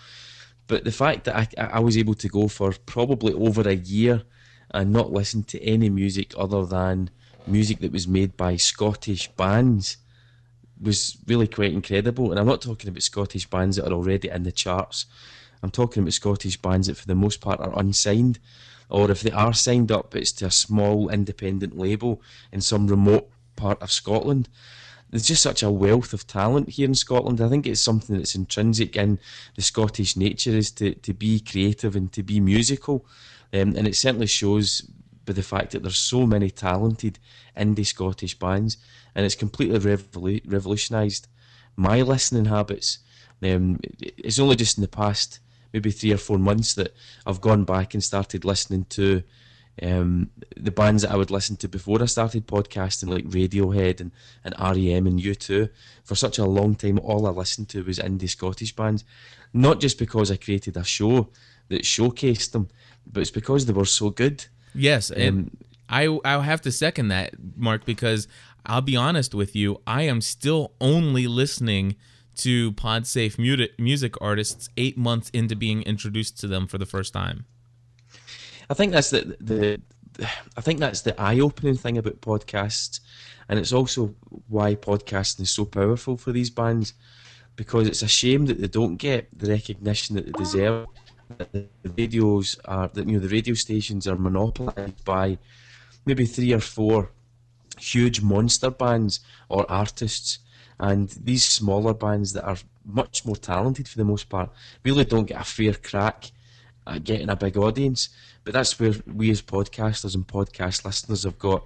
but 0.66 0.84
the 0.84 0.92
fact 0.92 1.24
that 1.24 1.36
I, 1.58 1.76
I 1.76 1.80
was 1.80 1.96
able 1.96 2.14
to 2.14 2.28
go 2.28 2.48
for 2.48 2.72
probably 2.86 3.32
over 3.34 3.68
a 3.68 3.74
year 3.74 4.22
and 4.70 4.92
not 4.92 5.12
listen 5.12 5.42
to 5.44 5.62
any 5.62 5.90
music 5.90 6.32
other 6.36 6.64
than 6.64 7.10
music 7.46 7.80
that 7.80 7.92
was 7.92 8.08
made 8.08 8.36
by 8.36 8.56
Scottish 8.56 9.28
bands 9.32 9.98
was 10.80 11.16
really 11.26 11.48
quite 11.48 11.72
incredible. 11.72 12.30
And 12.30 12.38
I'm 12.38 12.46
not 12.46 12.62
talking 12.62 12.88
about 12.88 13.02
Scottish 13.02 13.48
bands 13.48 13.76
that 13.76 13.86
are 13.86 13.92
already 13.92 14.28
in 14.28 14.42
the 14.42 14.52
charts. 14.52 15.06
I'm 15.62 15.70
talking 15.70 16.02
about 16.02 16.12
Scottish 16.12 16.56
bands 16.56 16.88
that, 16.88 16.96
for 16.96 17.06
the 17.06 17.14
most 17.14 17.40
part, 17.40 17.60
are 17.60 17.78
unsigned, 17.78 18.38
or 18.90 19.10
if 19.10 19.22
they 19.22 19.30
are 19.30 19.54
signed 19.54 19.90
up, 19.90 20.14
it's 20.14 20.32
to 20.32 20.46
a 20.46 20.50
small 20.50 21.08
independent 21.08 21.76
label 21.78 22.20
in 22.52 22.60
some 22.60 22.86
remote 22.86 23.30
part 23.56 23.80
of 23.80 23.90
Scotland 23.90 24.48
there's 25.14 25.28
just 25.28 25.44
such 25.44 25.62
a 25.62 25.70
wealth 25.70 26.12
of 26.12 26.26
talent 26.26 26.70
here 26.70 26.88
in 26.88 26.94
Scotland. 26.96 27.40
I 27.40 27.48
think 27.48 27.68
it's 27.68 27.80
something 27.80 28.16
that's 28.16 28.34
intrinsic 28.34 28.96
in 28.96 29.20
the 29.54 29.62
Scottish 29.62 30.16
nature 30.16 30.50
is 30.50 30.72
to, 30.72 30.92
to 30.92 31.14
be 31.14 31.38
creative 31.38 31.94
and 31.94 32.10
to 32.14 32.24
be 32.24 32.40
musical. 32.40 33.06
Um, 33.52 33.76
and 33.76 33.86
it 33.86 33.94
certainly 33.94 34.26
shows 34.26 34.80
by 35.24 35.32
the 35.32 35.44
fact 35.44 35.70
that 35.70 35.84
there's 35.84 35.98
so 35.98 36.26
many 36.26 36.50
talented 36.50 37.20
indie 37.56 37.86
Scottish 37.86 38.36
bands, 38.36 38.76
and 39.14 39.24
it's 39.24 39.34
completely 39.34 39.78
revolu- 39.78 40.42
revolutionised 40.46 41.28
my 41.76 42.02
listening 42.02 42.46
habits. 42.46 42.98
Um, 43.42 43.80
it's 44.00 44.38
only 44.38 44.56
just 44.56 44.78
in 44.78 44.82
the 44.82 44.88
past 44.88 45.40
maybe 45.72 45.90
three 45.90 46.12
or 46.12 46.18
four 46.18 46.38
months 46.38 46.74
that 46.74 46.94
I've 47.26 47.40
gone 47.40 47.64
back 47.64 47.94
and 47.94 48.02
started 48.02 48.44
listening 48.44 48.84
to 48.90 49.24
um, 49.82 50.30
the 50.56 50.70
bands 50.70 51.02
that 51.02 51.10
I 51.10 51.16
would 51.16 51.32
listen 51.32 51.56
to 51.56 51.68
before 51.68 52.00
I 52.00 52.06
started 52.06 52.46
podcasting, 52.46 53.08
like 53.08 53.24
Radiohead 53.26 54.00
and, 54.00 54.12
and 54.44 54.54
REM 54.58 55.06
and 55.08 55.20
U2. 55.20 55.68
For 56.04 56.14
such 56.14 56.38
a 56.38 56.44
long 56.44 56.76
time, 56.76 57.00
all 57.00 57.26
I 57.26 57.30
listened 57.30 57.68
to 57.70 57.82
was 57.82 57.98
indie 57.98 58.30
Scottish 58.30 58.74
bands. 58.74 59.04
Not 59.52 59.80
just 59.80 59.98
because 59.98 60.30
I 60.30 60.36
created 60.36 60.76
a 60.76 60.84
show 60.84 61.28
that 61.68 61.82
showcased 61.82 62.52
them, 62.52 62.68
but 63.10 63.20
it's 63.20 63.30
because 63.32 63.66
they 63.66 63.72
were 63.72 63.84
so 63.84 64.10
good. 64.10 64.46
Yes, 64.74 65.10
and 65.10 65.28
um, 65.28 65.50
I 65.88 66.04
I'll 66.24 66.42
have 66.42 66.60
to 66.62 66.72
second 66.72 67.08
that, 67.08 67.34
Mark, 67.56 67.84
because 67.84 68.28
I'll 68.66 68.80
be 68.80 68.96
honest 68.96 69.34
with 69.34 69.54
you, 69.54 69.80
I 69.86 70.02
am 70.02 70.20
still 70.20 70.72
only 70.80 71.26
listening 71.26 71.96
to 72.36 72.72
PodSafe 72.72 73.38
music 73.78 74.14
artists 74.20 74.68
eight 74.76 74.96
months 74.96 75.30
into 75.30 75.54
being 75.54 75.82
introduced 75.82 76.40
to 76.40 76.48
them 76.48 76.66
for 76.66 76.78
the 76.78 76.86
first 76.86 77.12
time. 77.12 77.44
I 78.68 78.74
think 78.74 78.92
that's 78.92 79.10
the, 79.10 79.36
the 79.40 79.80
I 80.56 80.60
think 80.60 80.80
that's 80.80 81.02
the 81.02 81.20
eye-opening 81.20 81.76
thing 81.76 81.98
about 81.98 82.20
podcasts, 82.20 83.00
and 83.48 83.58
it's 83.58 83.72
also 83.72 84.14
why 84.48 84.74
podcasting 84.74 85.42
is 85.42 85.50
so 85.50 85.64
powerful 85.64 86.16
for 86.16 86.32
these 86.32 86.50
bands, 86.50 86.94
because 87.56 87.86
it's 87.86 88.02
a 88.02 88.08
shame 88.08 88.46
that 88.46 88.60
they 88.60 88.68
don't 88.68 88.96
get 88.96 89.28
the 89.38 89.48
recognition 89.48 90.16
that 90.16 90.26
they 90.26 90.32
deserve. 90.32 90.86
That 91.38 91.52
the 91.52 91.68
radios 91.96 92.58
are, 92.66 92.88
that 92.88 93.06
you 93.06 93.14
know, 93.14 93.18
the 93.18 93.34
radio 93.34 93.54
stations 93.54 94.06
are 94.06 94.16
monopolised 94.16 95.04
by 95.04 95.38
maybe 96.04 96.26
three 96.26 96.52
or 96.52 96.60
four 96.60 97.10
huge 97.78 98.20
monster 98.20 98.70
bands 98.70 99.20
or 99.48 99.70
artists, 99.70 100.38
and 100.78 101.08
these 101.10 101.44
smaller 101.44 101.94
bands 101.94 102.32
that 102.32 102.44
are 102.44 102.58
much 102.84 103.24
more 103.24 103.36
talented 103.36 103.88
for 103.88 103.96
the 103.96 104.04
most 104.04 104.28
part 104.28 104.50
really 104.84 105.04
don't 105.04 105.26
get 105.26 105.40
a 105.40 105.44
fair 105.44 105.72
crack 105.72 106.32
at 106.86 107.04
getting 107.04 107.30
a 107.30 107.36
big 107.36 107.56
audience. 107.56 108.08
But 108.44 108.52
that's 108.52 108.78
where 108.78 108.92
we 109.06 109.30
as 109.30 109.40
podcasters 109.40 110.14
and 110.14 110.26
podcast 110.26 110.84
listeners 110.84 111.24
have 111.24 111.38
got 111.38 111.64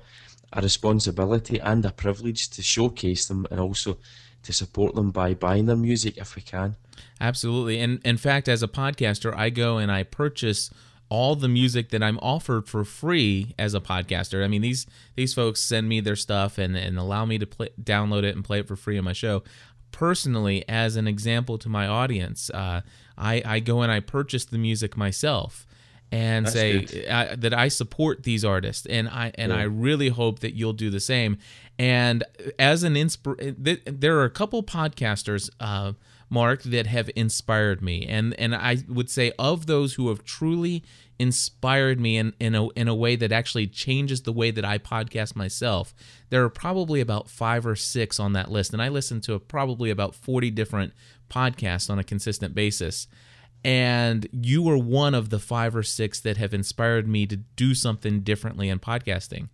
a 0.53 0.63
responsibility 0.63 1.61
and 1.61 1.85
a 1.85 1.91
privilege 1.91 2.49
to 2.51 2.63
showcase 2.63 3.27
them 3.27 3.47
and 3.51 3.61
also 3.61 3.99
to 4.45 4.53
support 4.53 4.95
them 4.95 5.11
by 5.11 5.35
buying 5.35 5.67
their 5.67 5.77
music 5.77 6.17
if 6.17 6.37
we 6.37 6.43
can. 6.43 6.77
Absolutely. 7.21 7.81
And 7.81 8.01
in 8.05 8.17
fact, 8.17 8.49
as 8.49 8.63
a 8.63 8.69
podcaster, 8.69 9.35
I 9.35 9.51
go 9.51 9.79
and 9.79 9.91
I 9.91 10.05
purchase 10.05 10.71
all 11.11 11.35
the 11.35 11.49
music 11.49 11.91
that 11.91 12.03
I'm 12.03 12.19
offered 12.19 12.69
for 12.69 12.85
free 12.85 13.55
as 13.59 13.75
a 13.75 13.81
podcaster. 13.81 14.45
I 14.45 14.49
mean, 14.49 14.63
these 14.63 14.87
these 15.17 15.35
folks 15.35 15.61
send 15.61 15.89
me 15.89 16.01
their 16.01 16.17
stuff 16.17 16.59
and, 16.59 16.77
and 16.77 16.99
allow 16.99 17.25
me 17.25 17.39
to 17.39 17.47
play, 17.47 17.71
download 17.83 18.25
it 18.25 18.35
and 18.35 18.45
play 18.45 18.61
it 18.61 18.69
for 18.69 18.77
free 18.77 18.99
on 18.99 19.05
my 19.05 19.13
show. 19.13 19.43
Personally, 19.91 20.65
as 20.69 20.97
an 20.97 21.09
example 21.09 21.57
to 21.59 21.69
my 21.69 21.87
audience, 21.87 22.51
uh, 22.51 22.83
I, 23.17 23.43
I 23.45 23.61
go 23.61 23.81
and 23.81 23.91
I 23.91 24.01
purchase 24.01 24.45
the 24.45 24.59
music 24.59 24.97
myself 24.97 25.67
and 26.11 26.47
That's 26.47 26.55
say 26.55 27.07
uh, 27.09 27.37
that 27.37 27.53
I 27.53 27.69
support 27.69 28.23
these 28.23 28.45
artists, 28.45 28.87
and 28.87 29.09
I 29.09 29.33
and 29.35 29.53
I 29.53 29.63
really 29.63 30.09
hope 30.09 30.41
that 30.41 30.55
you'll 30.55 30.73
do 30.73 30.91
the 30.91 31.01
same. 31.01 31.39
And 31.79 32.25
as 32.59 32.83
an 32.83 32.95
inspir, 32.95 33.63
th- 33.63 33.83
there 33.85 34.19
are 34.19 34.25
a 34.25 34.31
couple 34.31 34.63
podcasters. 34.63 35.51
Uh, 35.61 35.93
Mark, 36.31 36.63
that 36.65 36.87
have 36.87 37.11
inspired 37.17 37.83
me. 37.83 38.07
And 38.07 38.35
and 38.39 38.55
I 38.55 38.79
would 38.89 39.11
say 39.11 39.33
of 39.39 39.67
those 39.67 39.95
who 39.95 40.09
have 40.09 40.25
truly 40.25 40.85
inspired 41.19 41.99
me 41.99 42.17
in, 42.17 42.33
in 42.39 42.55
a 42.55 42.69
in 42.71 42.89
a 42.89 42.95
way 42.95 43.17
that 43.17 43.33
actually 43.33 43.67
changes 43.67 44.23
the 44.23 44.33
way 44.33 44.51
that 44.51 44.65
I 44.65 44.79
podcast 44.79 45.35
myself, 45.35 45.95
there 46.31 46.45
are 46.45 46.51
probably 46.51 47.01
about 47.01 47.29
five 47.29 47.67
or 47.67 47.77
six 47.77 48.21
on 48.21 48.33
that 48.35 48.51
list. 48.51 48.73
And 48.73 48.83
I 48.83 48.89
listen 48.89 49.21
to 49.23 49.39
probably 49.39 49.91
about 49.91 50.15
40 50.15 50.51
different 50.51 50.93
podcasts 51.31 51.91
on 51.91 51.99
a 51.99 52.05
consistent 52.05 52.55
basis. 52.55 53.07
And 53.65 54.29
you 54.31 54.63
were 54.63 54.79
one 54.79 55.15
of 55.15 55.31
the 55.31 55.41
five 55.41 55.75
or 55.75 55.83
six 55.83 56.21
that 56.21 56.37
have 56.37 56.55
inspired 56.55 57.09
me 57.09 57.27
to 57.27 57.37
do 57.37 57.75
something 57.75 58.21
differently 58.21 58.69
in 58.69 58.79
podcasting. 58.79 59.49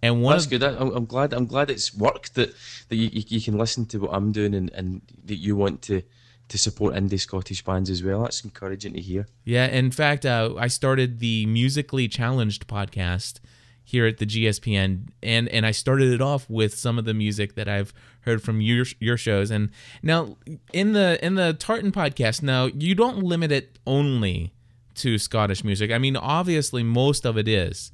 And 0.00 0.22
one 0.22 0.34
that's 0.34 0.46
good. 0.46 0.62
I'm, 0.62 0.94
I'm, 0.94 1.06
glad. 1.06 1.32
I'm 1.32 1.46
glad 1.46 1.70
it's 1.70 1.92
worked 1.92 2.36
that 2.36 2.54
that 2.88 2.96
you, 2.96 3.10
you, 3.12 3.40
can 3.40 3.58
listen 3.58 3.84
to 3.86 3.98
what 3.98 4.10
I'm 4.12 4.30
doing 4.30 4.54
and, 4.54 4.70
and 4.70 5.02
that 5.24 5.36
you 5.36 5.56
want 5.56 5.82
to 5.82 6.02
to 6.48 6.58
support 6.58 6.94
indie 6.94 7.20
Scottish 7.20 7.62
bands 7.64 7.90
as 7.90 8.02
well. 8.02 8.22
That's 8.22 8.42
encouraging 8.42 8.94
to 8.94 9.00
hear. 9.00 9.26
Yeah, 9.44 9.66
in 9.66 9.90
fact, 9.90 10.24
uh, 10.24 10.54
I 10.58 10.68
started 10.68 11.18
the 11.20 11.46
Musically 11.46 12.08
Challenged 12.08 12.66
podcast 12.66 13.40
here 13.84 14.06
at 14.06 14.18
the 14.18 14.26
GSPN, 14.26 15.08
and 15.22 15.48
and 15.48 15.64
I 15.64 15.70
started 15.70 16.12
it 16.12 16.20
off 16.20 16.48
with 16.50 16.74
some 16.74 16.98
of 16.98 17.06
the 17.06 17.14
music 17.14 17.54
that 17.54 17.68
I've 17.68 17.94
heard 18.22 18.42
from 18.42 18.60
your 18.60 18.84
your 19.00 19.16
shows. 19.16 19.50
And 19.50 19.70
now 20.02 20.36
in 20.72 20.92
the 20.92 21.18
in 21.24 21.36
the 21.36 21.54
Tartan 21.54 21.92
podcast, 21.92 22.42
now 22.42 22.66
you 22.66 22.94
don't 22.94 23.22
limit 23.22 23.50
it 23.50 23.78
only 23.86 24.52
to 24.96 25.16
Scottish 25.16 25.64
music. 25.64 25.90
I 25.90 25.98
mean, 25.98 26.16
obviously 26.16 26.82
most 26.82 27.24
of 27.24 27.38
it 27.38 27.48
is, 27.48 27.92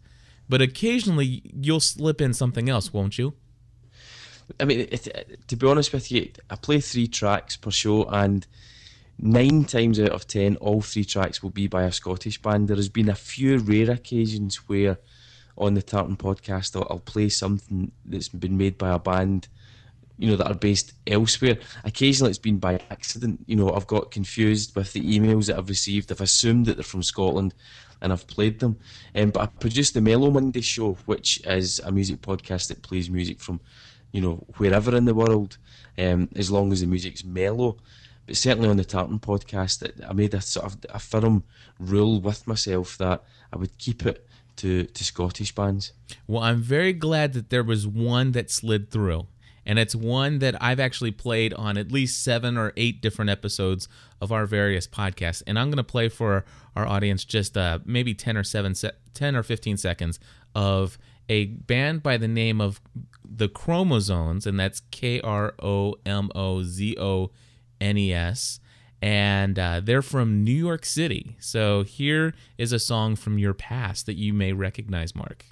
but 0.49 0.61
occasionally 0.61 1.43
you'll 1.61 1.81
slip 1.81 2.21
in 2.21 2.35
something 2.35 2.69
else, 2.69 2.93
won't 2.93 3.19
you? 3.19 3.35
I 4.61 4.65
mean, 4.65 4.81
it, 4.81 5.49
to 5.49 5.57
be 5.57 5.67
honest 5.67 5.93
with 5.93 6.11
you, 6.13 6.31
I 6.51 6.57
play 6.57 6.81
three 6.81 7.09
tracks 7.09 7.57
per 7.57 7.71
show, 7.71 8.05
and 8.05 8.47
nine 9.19 9.65
times 9.65 9.99
out 9.99 10.11
of 10.11 10.27
ten, 10.27 10.57
all 10.57 10.83
three 10.83 11.05
tracks 11.05 11.43
will 11.43 11.51
be 11.51 11.67
by 11.67 11.85
a 11.85 11.93
Scottish 11.93 12.41
band. 12.43 12.69
There 12.69 12.77
has 12.77 12.89
been 12.89 13.09
a 13.09 13.15
few 13.15 13.59
rare 13.59 13.91
occasions 13.91 14.57
where, 14.69 14.99
on 15.57 15.75
the 15.75 15.83
Tartan 15.83 16.17
podcast, 16.17 16.77
I'll, 16.77 16.87
I'll 16.91 16.99
play 16.99 17.29
something 17.29 17.93
that's 18.05 18.29
been 18.29 18.59
made 18.59 18.77
by 18.77 18.91
a 18.91 18.99
band, 18.99 19.49
you 20.19 20.29
know, 20.31 20.37
that 20.37 20.49
are 20.49 20.55
based 20.55 20.93
elsewhere. 21.07 21.59
Occasionally, 21.85 22.31
it's 22.31 22.39
been 22.39 22.59
by 22.59 22.81
accident. 22.91 23.45
You 23.47 23.57
know, 23.57 23.73
I've 23.73 23.87
got 23.87 24.11
confused 24.11 24.77
with 24.77 24.93
the 24.93 25.19
emails 25.19 25.47
that 25.47 25.59
I've 25.59 25.69
received. 25.69 26.13
I've 26.13 26.21
assumed 26.21 26.67
that 26.67 26.77
they're 26.77 26.85
from 26.85 27.03
Scotland 27.03 27.55
and 28.01 28.13
I've 28.13 28.27
played 28.27 28.61
them. 28.61 28.77
Um, 29.15 29.31
but 29.31 29.41
I 29.41 29.47
produced 29.47 29.95
the 29.95 30.01
Mellow 30.01 30.31
Monday 30.31 30.61
show, 30.61 30.99
which 31.07 31.41
is 31.47 31.81
a 31.81 31.91
music 31.91 32.21
podcast 32.21 32.69
that 32.69 32.83
plays 32.83 33.09
music 33.09 33.41
from 33.41 33.61
you 34.15 34.21
know, 34.21 34.45
wherever 34.59 34.95
in 34.97 35.07
the 35.07 35.15
world, 35.15 35.59
um, 35.99 36.29
as 36.37 36.49
long 36.49 36.73
as 36.73 36.81
the 36.81 36.87
music's 36.87 37.25
mellow. 37.25 37.77
But 38.27 38.37
certainly 38.37 38.69
on 38.69 38.77
the 38.77 38.85
Tartan 38.85 39.19
podcast, 39.19 39.91
I 40.09 40.13
made 40.13 40.33
a 40.35 40.41
sort 40.41 40.67
of 40.67 40.77
a 40.91 41.01
firm 41.01 41.43
rule 41.81 42.21
with 42.21 42.47
myself 42.47 42.97
that 42.99 43.25
I 43.53 43.57
would 43.57 43.77
keep 43.77 44.07
it 44.07 44.25
to, 44.59 44.85
to 44.85 45.05
Scottish 45.05 45.53
bands. 45.53 45.93
Well, 46.29 46.45
I'm 46.45 46.63
very 46.63 46.93
glad 46.93 47.33
that 47.33 47.51
there 47.51 47.65
was 47.65 47.89
one 47.89 48.31
that 48.33 48.53
slid 48.53 48.93
through. 48.93 49.27
And 49.67 49.81
it's 49.81 49.97
one 49.97 50.39
that 50.39 50.63
I've 50.63 50.79
actually 50.79 51.11
played 51.11 51.53
on 51.55 51.77
at 51.77 51.91
least 51.91 52.23
seven 52.23 52.57
or 52.57 52.73
eight 52.77 53.01
different 53.01 53.31
episodes 53.31 53.89
of 54.21 54.31
our 54.31 54.47
various 54.47 54.87
podcasts. 54.87 55.43
And 55.45 55.59
I'm 55.59 55.71
going 55.71 55.79
to 55.79 55.83
play 55.83 56.09
for 56.09 56.45
our 56.77 56.87
audience 56.87 57.25
just 57.25 57.57
uh, 57.57 57.81
maybe 57.85 58.15
10 58.15 58.37
or 58.37 58.45
7 58.45 58.75
se- 58.77 58.93
10 59.15 59.35
or 59.35 59.43
15 59.43 59.77
seconds 59.79 60.21
of 60.55 60.99
a 61.29 61.47
band 61.47 62.03
by 62.03 62.17
the 62.17 62.29
name 62.29 62.61
of 62.61 62.81
the 63.25 63.49
Kromozones, 63.49 64.47
and 64.47 64.59
that's 64.59 64.83
K 64.91 65.21
R 65.21 65.55
O 65.61 65.95
M 66.05 66.31
O 66.35 66.63
Z 66.63 66.97
O 66.99 67.31
N 67.81 67.97
E 67.97 68.13
S. 68.13 68.61
And 69.03 69.59
uh, 69.59 69.81
they're 69.81 70.01
from 70.01 70.45
New 70.45 70.53
York 70.53 70.87
City. 70.87 71.37
So 71.39 71.83
here 71.83 72.33
is 72.57 72.73
a 72.73 72.79
song 72.79 73.17
from 73.17 73.39
your 73.39 73.53
past 73.53 74.07
that 74.07 74.17
you 74.17 74.33
may 74.33 74.53
recognize, 74.55 75.15
Mark. 75.15 75.45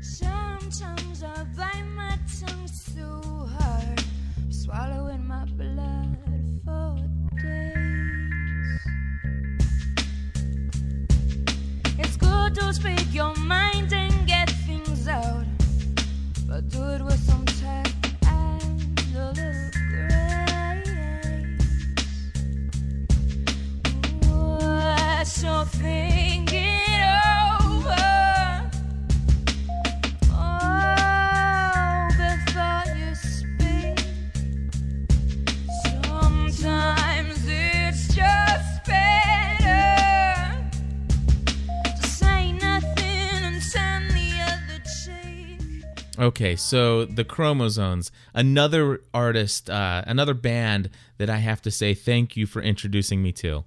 Sometimes 0.00 1.24
I 1.24 1.44
bite 1.56 1.84
my 1.96 2.16
tongue 2.40 2.68
so 2.68 3.48
hard, 3.58 4.04
swallowing 4.50 5.26
To 12.54 12.72
speak 12.72 13.12
your 13.12 13.34
mind 13.36 13.92
and 13.92 14.26
get 14.26 14.48
things 14.66 15.06
out, 15.06 15.44
but 16.48 16.66
do 16.70 16.82
it 16.94 17.02
with 17.04 17.20
some 17.20 17.44
tact 17.44 18.14
and 18.26 18.98
a 19.14 19.32
little 19.32 19.70
grace. 19.90 20.38
Okay, 46.28 46.56
so 46.56 47.06
the 47.06 47.24
Kromozones, 47.24 48.10
another 48.34 49.00
artist, 49.14 49.70
uh, 49.70 50.02
another 50.06 50.34
band 50.34 50.90
that 51.16 51.30
I 51.30 51.38
have 51.38 51.62
to 51.62 51.70
say 51.70 51.94
thank 51.94 52.36
you 52.36 52.44
for 52.44 52.60
introducing 52.60 53.22
me 53.22 53.32
to. 53.32 53.64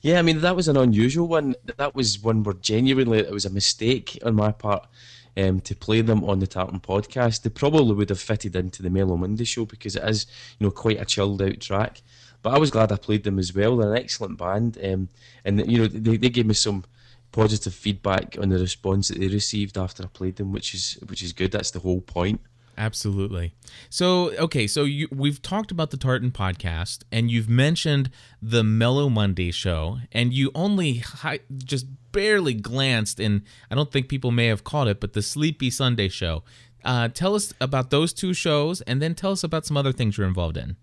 Yeah, 0.00 0.18
I 0.18 0.22
mean 0.22 0.40
that 0.40 0.56
was 0.56 0.66
an 0.66 0.76
unusual 0.76 1.28
one. 1.28 1.54
That 1.76 1.94
was 1.94 2.18
one 2.18 2.42
where 2.42 2.56
genuinely 2.56 3.20
it 3.20 3.30
was 3.30 3.44
a 3.44 3.50
mistake 3.50 4.18
on 4.24 4.34
my 4.34 4.50
part 4.50 4.88
um, 5.36 5.60
to 5.60 5.76
play 5.76 6.00
them 6.00 6.24
on 6.24 6.40
the 6.40 6.48
Tartan 6.48 6.80
podcast. 6.80 7.42
They 7.42 7.50
probably 7.50 7.94
would 7.94 8.08
have 8.08 8.18
fitted 8.18 8.56
into 8.56 8.82
the 8.82 8.90
Mellow 8.90 9.16
Monday 9.16 9.44
show 9.44 9.64
because 9.64 9.94
it 9.94 10.02
is, 10.02 10.26
you 10.58 10.66
know, 10.66 10.72
quite 10.72 11.00
a 11.00 11.04
chilled 11.04 11.40
out 11.40 11.60
track. 11.60 12.02
But 12.42 12.52
I 12.52 12.58
was 12.58 12.72
glad 12.72 12.90
I 12.90 12.96
played 12.96 13.22
them 13.22 13.38
as 13.38 13.54
well. 13.54 13.76
They're 13.76 13.94
an 13.94 14.02
excellent 14.02 14.38
band, 14.38 14.76
um, 14.82 15.08
and 15.44 15.70
you 15.70 15.78
know 15.78 15.86
they, 15.86 16.16
they 16.16 16.30
gave 16.30 16.46
me 16.46 16.54
some 16.54 16.82
positive 17.32 17.74
feedback 17.74 18.36
on 18.40 18.48
the 18.48 18.58
response 18.58 19.08
that 19.08 19.18
they 19.20 19.28
received 19.28 19.78
after 19.78 20.02
I 20.02 20.06
played 20.06 20.36
them, 20.36 20.52
which 20.52 20.74
is 20.74 20.98
which 21.06 21.22
is 21.22 21.32
good. 21.32 21.52
That's 21.52 21.70
the 21.70 21.80
whole 21.80 22.00
point. 22.00 22.40
Absolutely. 22.80 23.52
So, 23.90 24.30
okay, 24.36 24.66
so 24.66 24.84
you, 24.84 25.06
we've 25.10 25.42
talked 25.42 25.70
about 25.70 25.90
the 25.90 25.98
Tartan 25.98 26.30
podcast, 26.30 27.02
and 27.12 27.30
you've 27.30 27.48
mentioned 27.48 28.08
the 28.40 28.64
Mellow 28.64 29.10
Monday 29.10 29.50
show, 29.50 29.98
and 30.12 30.32
you 30.32 30.50
only 30.54 30.94
hi- 30.94 31.40
just 31.58 31.86
barely 32.12 32.54
glanced, 32.54 33.20
and 33.20 33.42
I 33.70 33.74
don't 33.74 33.92
think 33.92 34.08
people 34.08 34.30
may 34.30 34.46
have 34.46 34.64
caught 34.64 34.88
it, 34.88 34.98
but 34.98 35.12
the 35.12 35.20
Sleepy 35.20 35.68
Sunday 35.68 36.08
show. 36.08 36.42
Uh, 36.82 37.08
tell 37.08 37.34
us 37.34 37.52
about 37.60 37.90
those 37.90 38.14
two 38.14 38.32
shows, 38.32 38.80
and 38.82 39.02
then 39.02 39.14
tell 39.14 39.32
us 39.32 39.44
about 39.44 39.66
some 39.66 39.76
other 39.76 39.92
things 39.92 40.16
you're 40.16 40.26
involved 40.26 40.56
in. 40.56 40.76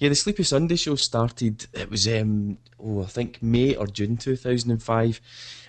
Yeah, 0.00 0.08
the 0.08 0.14
Sleepy 0.14 0.44
Sunday 0.44 0.76
show 0.76 0.94
started. 0.94 1.66
It 1.74 1.90
was 1.90 2.08
um, 2.08 2.56
oh, 2.82 3.02
I 3.02 3.06
think 3.06 3.42
May 3.42 3.76
or 3.76 3.86
June 3.86 4.16
two 4.16 4.34
thousand 4.34 4.70
and 4.70 4.82
five, 4.82 5.20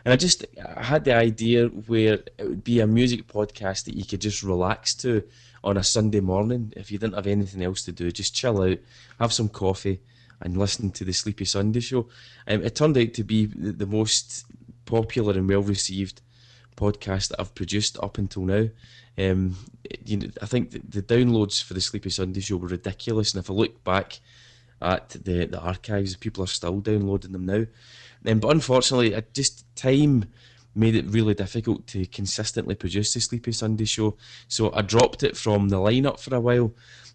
and 0.05 0.13
I 0.13 0.15
just 0.15 0.45
I 0.77 0.83
had 0.83 1.03
the 1.03 1.13
idea 1.13 1.67
where 1.67 2.13
it 2.13 2.47
would 2.47 2.63
be 2.63 2.79
a 2.79 2.87
music 2.87 3.27
podcast 3.27 3.83
that 3.85 3.95
you 3.95 4.05
could 4.05 4.21
just 4.21 4.41
relax 4.41 4.95
to 4.95 5.23
on 5.65 5.75
a 5.75 5.83
Sunday 5.83 6.21
morning 6.21 6.71
if 6.77 6.93
you 6.93 6.97
didn't 6.97 7.15
have 7.15 7.27
anything 7.27 7.61
else 7.61 7.83
to 7.83 7.91
do. 7.91 8.09
Just 8.09 8.33
chill 8.33 8.63
out, 8.63 8.77
have 9.19 9.33
some 9.33 9.49
coffee, 9.49 9.99
and 10.39 10.55
listen 10.55 10.91
to 10.91 11.03
the 11.03 11.11
Sleepy 11.11 11.43
Sunday 11.43 11.81
show. 11.81 12.07
Um, 12.47 12.63
it 12.63 12.73
turned 12.73 12.97
out 12.97 13.13
to 13.15 13.25
be 13.25 13.47
the, 13.47 13.73
the 13.73 13.85
most 13.85 14.45
popular 14.85 15.33
and 15.33 15.49
well 15.49 15.61
received 15.61 16.21
podcast 16.81 17.29
that 17.29 17.39
I've 17.39 17.53
produced 17.53 17.97
up 18.01 18.17
until 18.17 18.43
now. 18.43 18.67
Um, 19.17 19.55
you 20.05 20.17
know, 20.17 20.27
I 20.41 20.47
think 20.47 20.71
the, 20.71 20.79
the, 20.79 21.03
downloads 21.03 21.61
for 21.61 21.75
the 21.75 21.81
Sleepy 21.81 22.09
Sunday 22.09 22.39
show 22.39 22.57
were 22.57 22.67
ridiculous, 22.67 23.33
and 23.33 23.43
if 23.43 23.49
I 23.49 23.53
look 23.53 23.83
back 23.83 24.19
at 24.81 25.09
the 25.09 25.45
the 25.45 25.59
archives, 25.59 26.15
people 26.15 26.43
are 26.43 26.47
still 26.47 26.79
downloading 26.79 27.33
them 27.33 27.45
now. 27.45 27.65
Um, 28.25 28.39
but 28.39 28.51
unfortunately, 28.51 29.13
it 29.13 29.33
just 29.33 29.63
time 29.75 30.25
made 30.73 30.95
it 30.95 31.05
really 31.09 31.33
difficult 31.33 31.85
to 31.85 32.05
consistently 32.05 32.75
produce 32.75 33.13
the 33.13 33.19
Sleepy 33.19 33.51
Sunday 33.51 33.85
show, 33.85 34.17
so 34.47 34.73
I 34.73 34.81
dropped 34.81 35.23
it 35.23 35.37
from 35.37 35.69
the 35.69 35.77
lineup 35.77 36.19
for 36.19 36.33
a 36.33 36.39
while. 36.39 36.73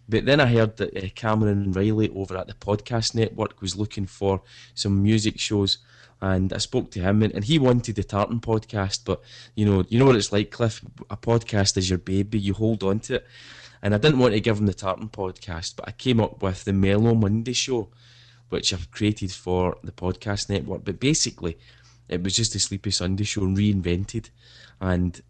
But 0.09 0.25
then 0.25 0.39
I 0.39 0.45
heard 0.45 0.77
that 0.77 0.95
uh, 0.95 1.09
Cameron 1.15 1.73
Reilly 1.73 2.09
over 2.15 2.37
at 2.37 2.47
the 2.47 2.53
Podcast 2.53 3.13
Network 3.13 3.61
was 3.61 3.75
looking 3.75 4.05
for 4.05 4.41
some 4.73 5.03
music 5.03 5.37
shows 5.37 5.79
and 6.21 6.51
I 6.51 6.57
spoke 6.57 6.91
to 6.91 6.99
him, 6.99 7.21
and, 7.21 7.33
and 7.33 7.43
he 7.43 7.59
wanted 7.59 7.95
the 7.95 8.03
Tartan 8.03 8.39
podcast, 8.39 9.01
but 9.05 9.21
you 9.55 9.65
know, 9.65 9.83
you 9.87 9.99
know 9.99 10.05
what 10.05 10.15
it's 10.15 10.31
like, 10.31 10.51
Cliff. 10.51 10.81
A 11.09 11.17
podcast 11.17 11.77
is 11.77 11.89
your 11.89 11.99
baby; 11.99 12.39
you 12.39 12.53
hold 12.53 12.83
on 12.83 12.99
to 13.01 13.15
it. 13.15 13.27
And 13.81 13.93
I 13.93 13.99
didn't 13.99 14.19
want 14.19 14.33
to 14.33 14.39
give 14.39 14.57
him 14.57 14.65
the 14.65 14.73
Tartan 14.73 15.09
podcast, 15.09 15.75
but 15.75 15.87
I 15.87 15.91
came 15.91 16.19
up 16.19 16.41
with 16.41 16.63
the 16.63 16.73
Mellow 16.73 17.13
Monday 17.13 17.53
show, 17.53 17.89
which 18.49 18.73
I've 18.73 18.89
created 18.89 19.31
for 19.31 19.77
the 19.83 19.91
podcast 19.91 20.49
network. 20.49 20.83
But 20.83 20.99
basically, 20.99 21.57
it 22.09 22.23
was 22.23 22.35
just 22.35 22.55
a 22.55 22.59
Sleepy 22.59 22.89
Sunday 22.89 23.23
show 23.23 23.41
reinvented, 23.41 24.29
and 24.81 25.21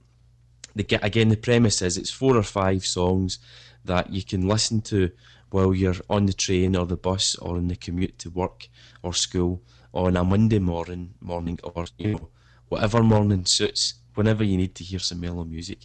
the 0.75 0.99
again 1.01 1.29
the 1.29 1.37
premise 1.37 1.81
is 1.81 1.97
it's 1.97 2.11
four 2.11 2.37
or 2.37 2.43
five 2.43 2.85
songs 2.85 3.39
that 3.83 4.11
you 4.11 4.23
can 4.23 4.47
listen 4.47 4.81
to 4.81 5.11
while 5.49 5.73
you're 5.73 5.95
on 6.09 6.25
the 6.25 6.33
train 6.33 6.75
or 6.75 6.85
the 6.85 6.97
bus 6.97 7.35
or 7.35 7.55
on 7.55 7.67
the 7.67 7.75
commute 7.75 8.19
to 8.19 8.29
work 8.29 8.67
or 9.01 9.13
school 9.13 9.61
on 9.93 10.17
a 10.17 10.23
Monday 10.23 10.59
morning, 10.59 11.13
morning 11.21 11.59
or 11.63 11.85
you 11.97 12.13
know 12.13 12.29
whatever 12.69 13.01
morning 13.01 13.45
suits, 13.45 13.95
whenever 14.15 14.43
you 14.43 14.57
need 14.57 14.75
to 14.75 14.83
hear 14.83 14.99
some 14.99 15.19
mellow 15.19 15.43
music. 15.43 15.79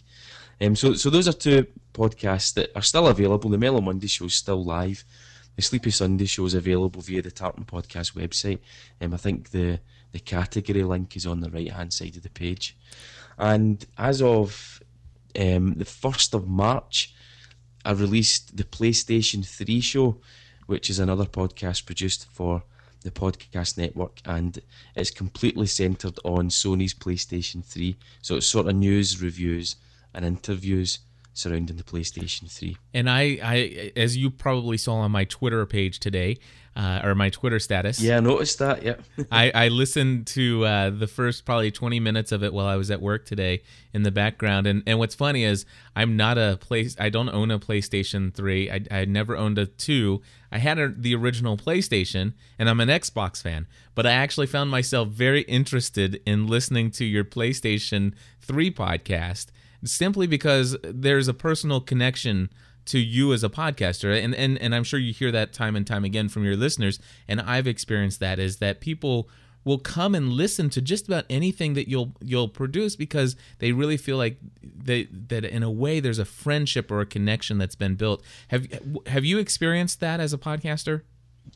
Um, 0.61 0.75
so, 0.75 0.93
so 0.93 1.09
those 1.09 1.27
are 1.27 1.33
two 1.33 1.67
podcasts 1.93 2.53
that 2.53 2.71
are 2.75 2.81
still 2.81 3.07
available. 3.07 3.49
The 3.49 3.57
Mellow 3.57 3.81
Monday 3.81 4.07
show 4.07 4.25
is 4.25 4.35
still 4.35 4.63
live. 4.63 5.03
The 5.55 5.61
Sleepy 5.61 5.91
Sunday 5.91 6.25
show 6.25 6.45
is 6.45 6.53
available 6.53 7.01
via 7.01 7.21
the 7.21 7.31
Tartan 7.31 7.65
Podcast 7.65 8.13
website. 8.13 8.59
Um, 9.01 9.13
I 9.13 9.17
think 9.17 9.51
the 9.51 9.79
the 10.11 10.19
category 10.19 10.83
link 10.83 11.15
is 11.15 11.25
on 11.25 11.39
the 11.39 11.49
right 11.49 11.71
hand 11.71 11.91
side 11.91 12.15
of 12.15 12.23
the 12.23 12.29
page. 12.29 12.77
And 13.37 13.83
as 13.97 14.21
of 14.21 14.81
um, 15.39 15.73
the 15.73 15.85
first 15.85 16.35
of 16.35 16.47
March, 16.47 17.13
I 17.83 17.91
released 17.91 18.55
the 18.55 18.63
PlayStation 18.63 19.45
Three 19.45 19.81
show, 19.81 20.21
which 20.67 20.89
is 20.89 20.99
another 20.99 21.25
podcast 21.25 21.85
produced 21.85 22.27
for 22.31 22.63
the 23.03 23.11
podcast 23.11 23.77
network, 23.77 24.19
and 24.25 24.59
it's 24.95 25.11
completely 25.11 25.67
centered 25.67 26.17
on 26.23 26.49
Sony's 26.49 26.93
PlayStation 26.93 27.63
3. 27.63 27.95
So 28.21 28.37
it's 28.37 28.47
sort 28.47 28.67
of 28.67 28.75
news, 28.75 29.21
reviews, 29.21 29.75
and 30.13 30.25
interviews 30.25 30.99
surrounding 31.33 31.77
the 31.77 31.83
PlayStation 31.83 32.49
3. 32.49 32.77
And 32.93 33.09
I, 33.09 33.39
I 33.43 33.91
as 33.95 34.17
you 34.17 34.29
probably 34.29 34.77
saw 34.77 34.95
on 34.95 35.11
my 35.11 35.25
Twitter 35.25 35.65
page 35.65 35.99
today, 35.99 36.37
uh, 36.75 37.01
or 37.03 37.13
my 37.13 37.29
Twitter 37.29 37.59
status. 37.59 37.99
Yeah, 37.99 38.17
I 38.17 38.19
noticed 38.19 38.59
that. 38.59 38.83
Yeah, 38.83 38.95
I, 39.31 39.51
I 39.51 39.67
listened 39.67 40.27
to 40.27 40.65
uh, 40.65 40.89
the 40.89 41.07
first 41.07 41.45
probably 41.45 41.71
20 41.71 41.99
minutes 41.99 42.31
of 42.31 42.43
it 42.43 42.53
while 42.53 42.65
I 42.65 42.77
was 42.77 42.89
at 42.89 43.01
work 43.01 43.25
today 43.25 43.61
in 43.93 44.03
the 44.03 44.11
background. 44.11 44.65
And 44.65 44.81
and 44.87 44.97
what's 44.97 45.15
funny 45.15 45.43
is 45.43 45.65
I'm 45.95 46.17
not 46.17 46.37
a 46.37 46.57
place. 46.59 46.95
I 46.99 47.09
don't 47.09 47.29
own 47.29 47.51
a 47.51 47.59
PlayStation 47.59 48.33
3. 48.33 48.71
I 48.71 48.81
I 48.89 49.05
never 49.05 49.37
owned 49.37 49.57
a 49.59 49.67
two. 49.67 50.21
I 50.51 50.57
had 50.59 50.77
a, 50.79 50.89
the 50.89 51.15
original 51.15 51.57
PlayStation, 51.57 52.33
and 52.59 52.69
I'm 52.69 52.79
an 52.79 52.89
Xbox 52.89 53.41
fan. 53.41 53.67
But 53.95 54.05
I 54.05 54.11
actually 54.11 54.47
found 54.47 54.71
myself 54.71 55.09
very 55.09 55.41
interested 55.41 56.21
in 56.25 56.47
listening 56.47 56.91
to 56.91 57.05
your 57.05 57.23
PlayStation 57.23 58.13
3 58.41 58.71
podcast 58.71 59.47
simply 59.83 60.27
because 60.27 60.77
there's 60.83 61.27
a 61.27 61.33
personal 61.33 61.81
connection 61.81 62.49
to 62.85 62.99
you 62.99 63.31
as 63.33 63.43
a 63.43 63.49
podcaster 63.49 64.21
and, 64.21 64.35
and 64.35 64.57
and 64.57 64.75
I'm 64.75 64.83
sure 64.83 64.99
you 64.99 65.13
hear 65.13 65.31
that 65.31 65.53
time 65.53 65.75
and 65.75 65.87
time 65.87 66.03
again 66.03 66.27
from 66.27 66.43
your 66.43 66.57
listeners 66.57 66.99
and 67.27 67.39
I've 67.39 67.67
experienced 67.67 68.19
that 68.19 68.39
is 68.39 68.57
that 68.57 68.81
people 68.81 69.29
will 69.63 69.79
come 69.79 70.13
and 70.13 70.29
listen 70.29 70.69
to 70.69 70.81
just 70.81 71.07
about 71.07 71.25
anything 71.29 71.73
that 71.73 71.87
you'll 71.87 72.13
you'll 72.21 72.49
produce 72.49 72.95
because 72.95 73.35
they 73.59 73.71
really 73.71 73.97
feel 73.97 74.17
like 74.17 74.37
they, 74.61 75.05
that 75.05 75.45
in 75.45 75.63
a 75.63 75.71
way 75.71 75.99
there's 75.99 76.19
a 76.19 76.25
friendship 76.25 76.91
or 76.91 77.01
a 77.01 77.05
connection 77.05 77.57
that's 77.57 77.75
been 77.75 77.95
built. 77.95 78.21
Have 78.49 78.67
have 79.07 79.25
you 79.25 79.37
experienced 79.37 79.99
that 80.01 80.19
as 80.19 80.33
a 80.33 80.37
podcaster? 80.37 81.01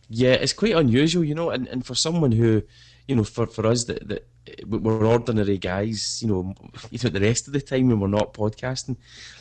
Yeah, 0.10 0.34
it's 0.34 0.54
quite 0.54 0.76
unusual, 0.76 1.24
you 1.24 1.36
know, 1.36 1.50
and, 1.50 1.68
and 1.68 1.86
for 1.86 1.96
someone 1.96 2.32
who, 2.32 2.64
you 3.08 3.16
know, 3.16 3.24
for, 3.24 3.46
for 3.48 3.66
us 3.66 3.86
that, 3.86 4.08
that 4.08 4.28
we're 4.66 5.06
ordinary 5.06 5.58
guys, 5.58 6.20
you 6.22 6.28
know, 6.28 6.54
you 6.92 7.00
know, 7.04 7.10
the 7.10 7.20
rest 7.20 7.48
of 7.48 7.54
the 7.54 7.62
time 7.62 7.90
when 7.90 8.00
we're 8.00 8.08
not 8.08 8.34
podcasting, 8.34 8.98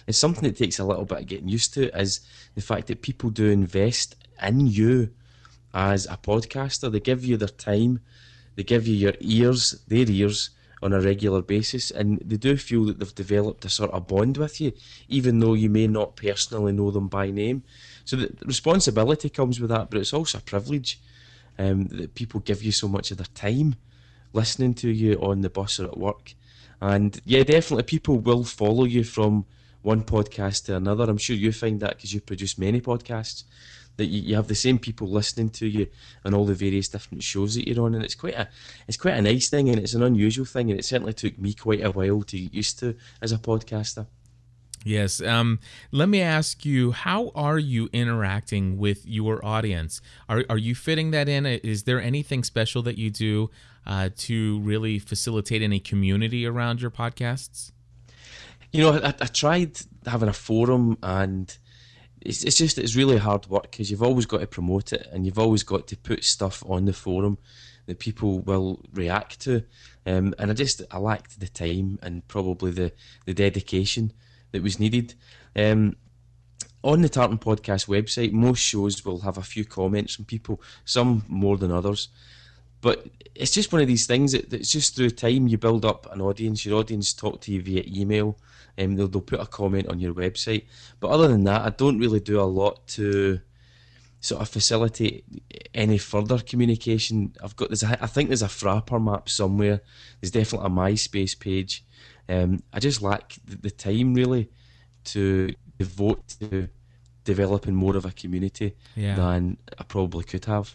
it's 0.06 0.18
something 0.18 0.44
that 0.44 0.56
takes 0.56 0.78
a 0.78 0.84
little 0.84 1.04
bit 1.04 1.20
of 1.20 1.26
getting 1.26 1.48
used 1.48 1.74
to 1.74 1.96
is 1.98 2.20
the 2.54 2.60
fact 2.60 2.86
that 2.86 3.02
people 3.02 3.30
do 3.30 3.50
invest 3.50 4.16
in 4.42 4.66
you 4.66 5.10
as 5.74 6.06
a 6.06 6.16
podcaster. 6.16 6.90
They 6.90 7.00
give 7.00 7.24
you 7.24 7.36
their 7.36 7.48
time, 7.48 8.00
they 8.54 8.62
give 8.62 8.86
you 8.86 8.94
your 8.94 9.14
ears, 9.20 9.80
their 9.88 10.08
ears 10.08 10.50
on 10.82 10.92
a 10.92 11.00
regular 11.00 11.42
basis, 11.42 11.90
and 11.90 12.18
they 12.20 12.36
do 12.36 12.56
feel 12.56 12.84
that 12.84 12.98
they've 12.98 13.14
developed 13.14 13.64
a 13.64 13.68
sort 13.68 13.90
of 13.90 14.06
bond 14.06 14.36
with 14.36 14.60
you, 14.60 14.72
even 15.08 15.40
though 15.40 15.54
you 15.54 15.70
may 15.70 15.86
not 15.86 16.16
personally 16.16 16.72
know 16.72 16.90
them 16.90 17.08
by 17.08 17.30
name. 17.30 17.62
So 18.04 18.16
the 18.16 18.32
responsibility 18.44 19.28
comes 19.30 19.58
with 19.58 19.70
that, 19.70 19.90
but 19.90 20.00
it's 20.00 20.12
also 20.12 20.38
a 20.38 20.42
privilege 20.42 21.00
um, 21.58 21.86
that 21.88 22.14
people 22.14 22.40
give 22.40 22.62
you 22.62 22.72
so 22.72 22.88
much 22.88 23.10
of 23.10 23.16
their 23.16 23.26
time 23.34 23.76
listening 24.36 24.74
to 24.74 24.90
you 24.90 25.14
on 25.14 25.40
the 25.40 25.50
bus 25.50 25.80
or 25.80 25.86
at 25.86 25.98
work. 25.98 26.34
And 26.80 27.20
yeah, 27.24 27.42
definitely 27.42 27.84
people 27.84 28.18
will 28.18 28.44
follow 28.44 28.84
you 28.84 29.02
from 29.02 29.46
one 29.82 30.02
podcast 30.04 30.66
to 30.66 30.76
another. 30.76 31.04
I'm 31.04 31.18
sure 31.18 31.34
you 31.34 31.52
find 31.52 31.80
that 31.80 31.96
because 31.96 32.12
you 32.12 32.20
produce 32.20 32.58
many 32.58 32.80
podcasts 32.80 33.44
that 33.96 34.06
you, 34.06 34.20
you 34.20 34.34
have 34.36 34.48
the 34.48 34.54
same 34.54 34.78
people 34.78 35.08
listening 35.08 35.48
to 35.48 35.66
you 35.66 35.86
on 36.24 36.34
all 36.34 36.44
the 36.44 36.54
various 36.54 36.88
different 36.88 37.22
shows 37.22 37.54
that 37.54 37.66
you're 37.66 37.84
on, 37.84 37.94
and 37.94 38.04
it's 38.04 38.14
quite 38.14 38.34
a 38.34 38.48
it's 38.86 38.98
quite 38.98 39.14
a 39.14 39.22
nice 39.22 39.48
thing, 39.48 39.70
and 39.70 39.78
it's 39.78 39.94
an 39.94 40.02
unusual 40.02 40.44
thing, 40.44 40.70
and 40.70 40.78
it 40.78 40.84
certainly 40.84 41.14
took 41.14 41.38
me 41.38 41.54
quite 41.54 41.84
a 41.84 41.90
while 41.90 42.22
to 42.22 42.38
get 42.38 42.54
used 42.54 42.78
to 42.80 42.94
as 43.22 43.32
a 43.32 43.38
podcaster. 43.38 44.06
Yes. 44.86 45.20
Um, 45.20 45.58
let 45.90 46.08
me 46.08 46.22
ask 46.22 46.64
you, 46.64 46.92
how 46.92 47.32
are 47.34 47.58
you 47.58 47.88
interacting 47.92 48.78
with 48.78 49.04
your 49.04 49.44
audience? 49.44 50.00
Are, 50.28 50.44
are 50.48 50.56
you 50.56 50.76
fitting 50.76 51.10
that 51.10 51.28
in? 51.28 51.44
Is 51.44 51.82
there 51.82 52.00
anything 52.00 52.44
special 52.44 52.82
that 52.82 52.96
you 52.96 53.10
do 53.10 53.50
uh, 53.84 54.10
to 54.16 54.60
really 54.60 55.00
facilitate 55.00 55.60
any 55.60 55.80
community 55.80 56.46
around 56.46 56.80
your 56.80 56.92
podcasts? 56.92 57.72
You 58.70 58.82
know, 58.82 59.00
I, 59.02 59.08
I 59.08 59.26
tried 59.26 59.76
having 60.06 60.28
a 60.28 60.32
forum, 60.32 60.98
and 61.02 61.56
it's, 62.20 62.44
it's 62.44 62.56
just 62.56 62.78
it's 62.78 62.94
really 62.94 63.16
hard 63.16 63.48
work 63.48 63.72
because 63.72 63.90
you've 63.90 64.04
always 64.04 64.26
got 64.26 64.38
to 64.38 64.46
promote 64.46 64.92
it, 64.92 65.08
and 65.10 65.26
you've 65.26 65.40
always 65.40 65.64
got 65.64 65.88
to 65.88 65.96
put 65.96 66.22
stuff 66.22 66.62
on 66.64 66.84
the 66.84 66.92
forum 66.92 67.38
that 67.86 67.98
people 67.98 68.38
will 68.38 68.80
react 68.92 69.40
to. 69.40 69.64
Um, 70.06 70.32
and 70.38 70.48
I 70.48 70.54
just 70.54 70.82
I 70.92 70.98
lacked 70.98 71.40
the 71.40 71.48
time 71.48 71.98
and 72.02 72.26
probably 72.28 72.70
the 72.70 72.92
the 73.24 73.34
dedication 73.34 74.12
that 74.56 74.62
was 74.62 74.80
needed. 74.80 75.14
Um, 75.54 75.96
on 76.82 77.02
the 77.02 77.08
Tartan 77.08 77.38
Podcast 77.38 77.88
website, 77.88 78.32
most 78.32 78.60
shows 78.60 79.04
will 79.04 79.20
have 79.20 79.36
a 79.36 79.42
few 79.42 79.64
comments 79.64 80.14
from 80.14 80.24
people, 80.24 80.62
some 80.84 81.24
more 81.28 81.58
than 81.58 81.70
others. 81.70 82.08
But 82.80 83.06
it's 83.34 83.50
just 83.50 83.72
one 83.72 83.82
of 83.82 83.88
these 83.88 84.06
things 84.06 84.32
that, 84.32 84.50
it's 84.52 84.72
just 84.72 84.96
through 84.96 85.10
time 85.10 85.48
you 85.48 85.58
build 85.58 85.84
up 85.84 86.10
an 86.10 86.20
audience. 86.20 86.64
Your 86.64 86.78
audience 86.78 87.12
talk 87.12 87.40
to 87.42 87.52
you 87.52 87.60
via 87.60 87.84
email, 87.86 88.38
and 88.78 88.92
um, 88.92 88.96
they'll, 88.96 89.08
they'll 89.08 89.20
put 89.20 89.40
a 89.40 89.46
comment 89.46 89.88
on 89.88 90.00
your 90.00 90.14
website. 90.14 90.64
But 91.00 91.10
other 91.10 91.28
than 91.28 91.44
that, 91.44 91.62
I 91.62 91.70
don't 91.70 91.98
really 91.98 92.20
do 92.20 92.40
a 92.40 92.42
lot 92.42 92.86
to 92.88 93.40
sort 94.20 94.40
of 94.40 94.48
facilitate 94.48 95.24
any 95.74 95.98
further 95.98 96.38
communication. 96.38 97.34
I've 97.42 97.56
got 97.56 97.68
there's 97.68 97.82
a, 97.82 98.02
I 98.02 98.06
think 98.06 98.28
there's 98.28 98.42
a 98.42 98.46
Frappr 98.46 99.02
map 99.02 99.28
somewhere. 99.28 99.82
There's 100.20 100.30
definitely 100.30 100.66
a 100.66 100.70
MySpace 100.70 101.38
page. 101.38 101.84
Um, 102.28 102.62
I 102.72 102.80
just 102.80 103.02
lack 103.02 103.34
the, 103.46 103.70
time 103.70 104.14
really 104.14 104.48
to 105.04 105.54
devote 105.78 106.26
to 106.40 106.68
developing 107.24 107.74
more 107.74 107.96
of 107.96 108.04
a 108.04 108.10
community 108.12 108.74
Yeah. 108.94 109.14
than 109.16 109.56
I 109.78 109.84
probably 109.84 110.24
could 110.24 110.44
have. 110.46 110.74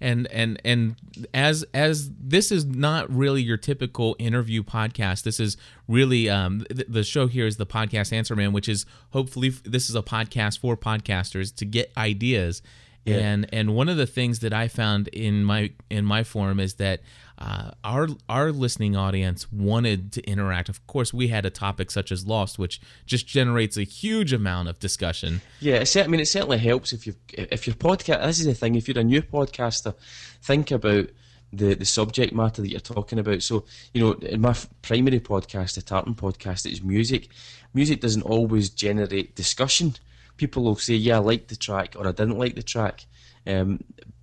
and 0.00 0.26
and 0.32 0.60
and 0.64 0.96
as 1.32 1.64
as 1.72 2.10
this 2.18 2.50
is 2.50 2.64
not 2.64 3.08
really 3.14 3.40
your 3.42 3.56
typical 3.56 4.16
interview 4.18 4.62
podcast 4.64 5.22
this 5.22 5.38
is 5.38 5.56
really 5.86 6.28
um 6.28 6.64
th- 6.74 6.88
the 6.88 7.04
show 7.04 7.28
here 7.28 7.46
is 7.46 7.56
the 7.56 7.66
podcast 7.66 8.12
answer 8.12 8.34
man 8.34 8.52
which 8.52 8.68
is 8.68 8.84
hopefully 9.10 9.48
f- 9.48 9.62
this 9.64 9.88
is 9.88 9.94
a 9.94 10.02
podcast 10.02 10.58
for 10.58 10.76
podcasters 10.76 11.54
to 11.54 11.64
get 11.64 11.92
ideas 11.96 12.62
Yeah. 13.04 13.16
and 13.16 13.52
and 13.52 13.74
one 13.74 13.88
of 13.88 13.96
the 13.96 14.06
things 14.06 14.38
that 14.40 14.52
i 14.52 14.68
found 14.68 15.08
in 15.08 15.44
my 15.44 15.72
in 15.90 16.04
my 16.04 16.22
forum 16.22 16.60
is 16.60 16.74
that 16.74 17.00
uh, 17.38 17.72
our 17.82 18.06
our 18.28 18.52
listening 18.52 18.94
audience 18.94 19.50
wanted 19.50 20.12
to 20.12 20.22
interact 20.22 20.68
of 20.68 20.86
course 20.86 21.12
we 21.12 21.26
had 21.26 21.44
a 21.44 21.50
topic 21.50 21.90
such 21.90 22.12
as 22.12 22.24
lost 22.26 22.60
which 22.60 22.80
just 23.04 23.26
generates 23.26 23.76
a 23.76 23.82
huge 23.82 24.32
amount 24.32 24.68
of 24.68 24.78
discussion 24.78 25.40
Yeah, 25.58 25.84
I 25.96 26.06
mean, 26.06 26.20
it 26.20 26.26
certainly 26.28 26.58
helps 26.58 26.92
if 26.92 27.04
you 27.06 27.14
if 27.32 27.66
your 27.66 27.74
podcast. 27.74 28.24
This 28.24 28.38
is 28.40 28.46
the 28.46 28.54
thing. 28.54 28.76
If 28.76 28.86
you're 28.86 28.98
a 29.00 29.04
new 29.04 29.22
podcaster, 29.22 29.94
think 30.40 30.70
about 30.70 31.08
the 31.52 31.74
the 31.74 31.84
subject 31.84 32.32
matter 32.32 32.62
that 32.62 32.70
you're 32.70 32.80
talking 32.80 33.18
about. 33.18 33.42
So, 33.42 33.64
you 33.92 34.00
know, 34.02 34.12
in 34.12 34.40
my 34.40 34.50
f- 34.50 34.68
primary 34.82 35.20
podcast, 35.20 35.74
the 35.74 35.82
Tartan 35.82 36.14
podcast, 36.14 36.70
it's 36.70 36.82
music. 36.82 37.28
Music 37.74 38.00
doesn't 38.00 38.22
always 38.22 38.70
generate 38.70 39.34
discussion. 39.34 39.94
People 40.42 40.64
will 40.64 40.74
say, 40.74 40.94
"Yeah, 40.94 41.18
I 41.18 41.20
liked 41.20 41.50
the 41.50 41.54
track," 41.68 41.94
or 41.96 42.04
"I 42.08 42.10
didn't 42.10 42.36
like 42.36 42.56
the 42.56 42.64
track." 42.64 43.06
Um, 43.46 43.78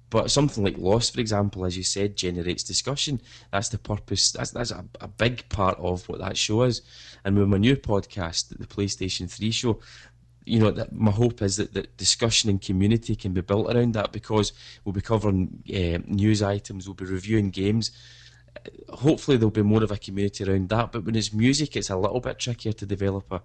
but 0.09 0.29
something 0.29 0.65
like 0.65 0.77
Lost, 0.77 1.13
for 1.13 1.21
example, 1.21 1.63
as 1.63 1.77
you 1.77 1.83
said, 1.83 2.17
generates 2.17 2.61
discussion. 2.61 3.21
That's 3.53 3.69
the 3.69 3.77
purpose. 3.77 4.33
That's 4.33 4.51
that's 4.51 4.71
a, 4.71 4.83
a 4.99 5.07
big 5.07 5.47
part 5.47 5.77
of 5.79 6.09
what 6.09 6.19
that 6.19 6.35
show 6.35 6.63
is. 6.63 6.81
And 7.23 7.37
with 7.37 7.47
my 7.47 7.57
new 7.57 7.77
podcast, 7.77 8.49
the 8.49 8.67
PlayStation 8.67 9.31
Three 9.31 9.51
show, 9.51 9.79
you 10.43 10.59
know, 10.59 10.71
that 10.71 10.91
my 10.91 11.11
hope 11.11 11.41
is 11.41 11.55
that, 11.55 11.73
that 11.73 11.95
discussion 11.95 12.49
and 12.49 12.61
community 12.61 13.15
can 13.15 13.31
be 13.31 13.39
built 13.39 13.73
around 13.73 13.93
that 13.93 14.11
because 14.11 14.51
we'll 14.83 14.99
be 15.01 15.09
covering 15.13 15.63
uh, 15.69 15.99
news 16.05 16.41
items, 16.41 16.85
we'll 16.85 16.95
be 16.95 17.05
reviewing 17.05 17.49
games. 17.49 17.91
Hopefully, 18.89 19.37
there'll 19.37 19.51
be 19.51 19.61
more 19.61 19.83
of 19.83 19.91
a 19.91 19.97
community 19.97 20.43
around 20.43 20.67
that. 20.67 20.91
But 20.91 21.05
when 21.05 21.15
it's 21.15 21.31
music, 21.31 21.77
it's 21.77 21.91
a 21.91 21.95
little 21.95 22.19
bit 22.19 22.39
trickier 22.39 22.73
to 22.73 22.85
develop 22.85 23.31
a, 23.31 23.41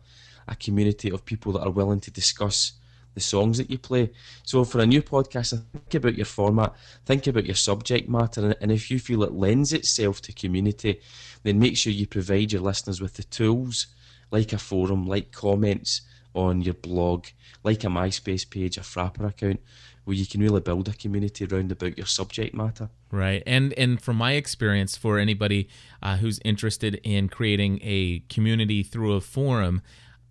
a 0.48 0.56
community 0.56 1.10
of 1.10 1.24
people 1.24 1.52
that 1.52 1.62
are 1.62 1.70
willing 1.70 2.00
to 2.00 2.10
discuss 2.10 2.72
the 3.14 3.20
songs 3.20 3.58
that 3.58 3.70
you 3.70 3.78
play. 3.78 4.10
So, 4.42 4.64
for 4.64 4.80
a 4.80 4.86
new 4.86 5.02
podcast, 5.02 5.50
think 5.72 5.94
about 5.94 6.16
your 6.16 6.26
format, 6.26 6.74
think 7.06 7.26
about 7.26 7.46
your 7.46 7.54
subject 7.54 8.08
matter, 8.08 8.54
and, 8.60 8.72
if 8.72 8.90
you 8.90 8.98
feel 8.98 9.22
it 9.22 9.32
lends 9.32 9.72
itself 9.72 10.20
to 10.22 10.32
community, 10.32 11.00
then 11.44 11.58
make 11.58 11.76
sure 11.76 11.92
you 11.92 12.06
provide 12.06 12.52
your 12.52 12.62
listeners 12.62 13.00
with 13.00 13.14
the 13.14 13.24
tools 13.24 13.86
like 14.30 14.52
a 14.52 14.58
forum, 14.58 15.06
like 15.06 15.30
comments 15.30 16.02
on 16.34 16.62
your 16.62 16.74
blog, 16.74 17.26
like 17.62 17.84
a 17.84 17.88
MySpace 17.88 18.48
page, 18.48 18.76
a 18.76 18.80
Frappr 18.80 19.28
account, 19.28 19.60
where 20.04 20.16
you 20.16 20.26
can 20.26 20.40
really 20.40 20.60
build 20.60 20.88
a 20.88 20.92
community 20.92 21.46
around 21.46 21.70
about 21.70 21.96
your 21.96 22.06
subject 22.06 22.54
matter. 22.54 22.90
Right, 23.12 23.42
and 23.46 23.72
and 23.74 24.00
from 24.00 24.16
my 24.16 24.32
experience, 24.32 24.96
for 24.96 25.18
anybody 25.18 25.68
uh, 26.02 26.16
who's 26.16 26.40
interested 26.44 27.00
in 27.04 27.28
creating 27.28 27.78
a 27.82 28.20
community 28.28 28.82
through 28.82 29.12
a 29.12 29.20
forum, 29.20 29.82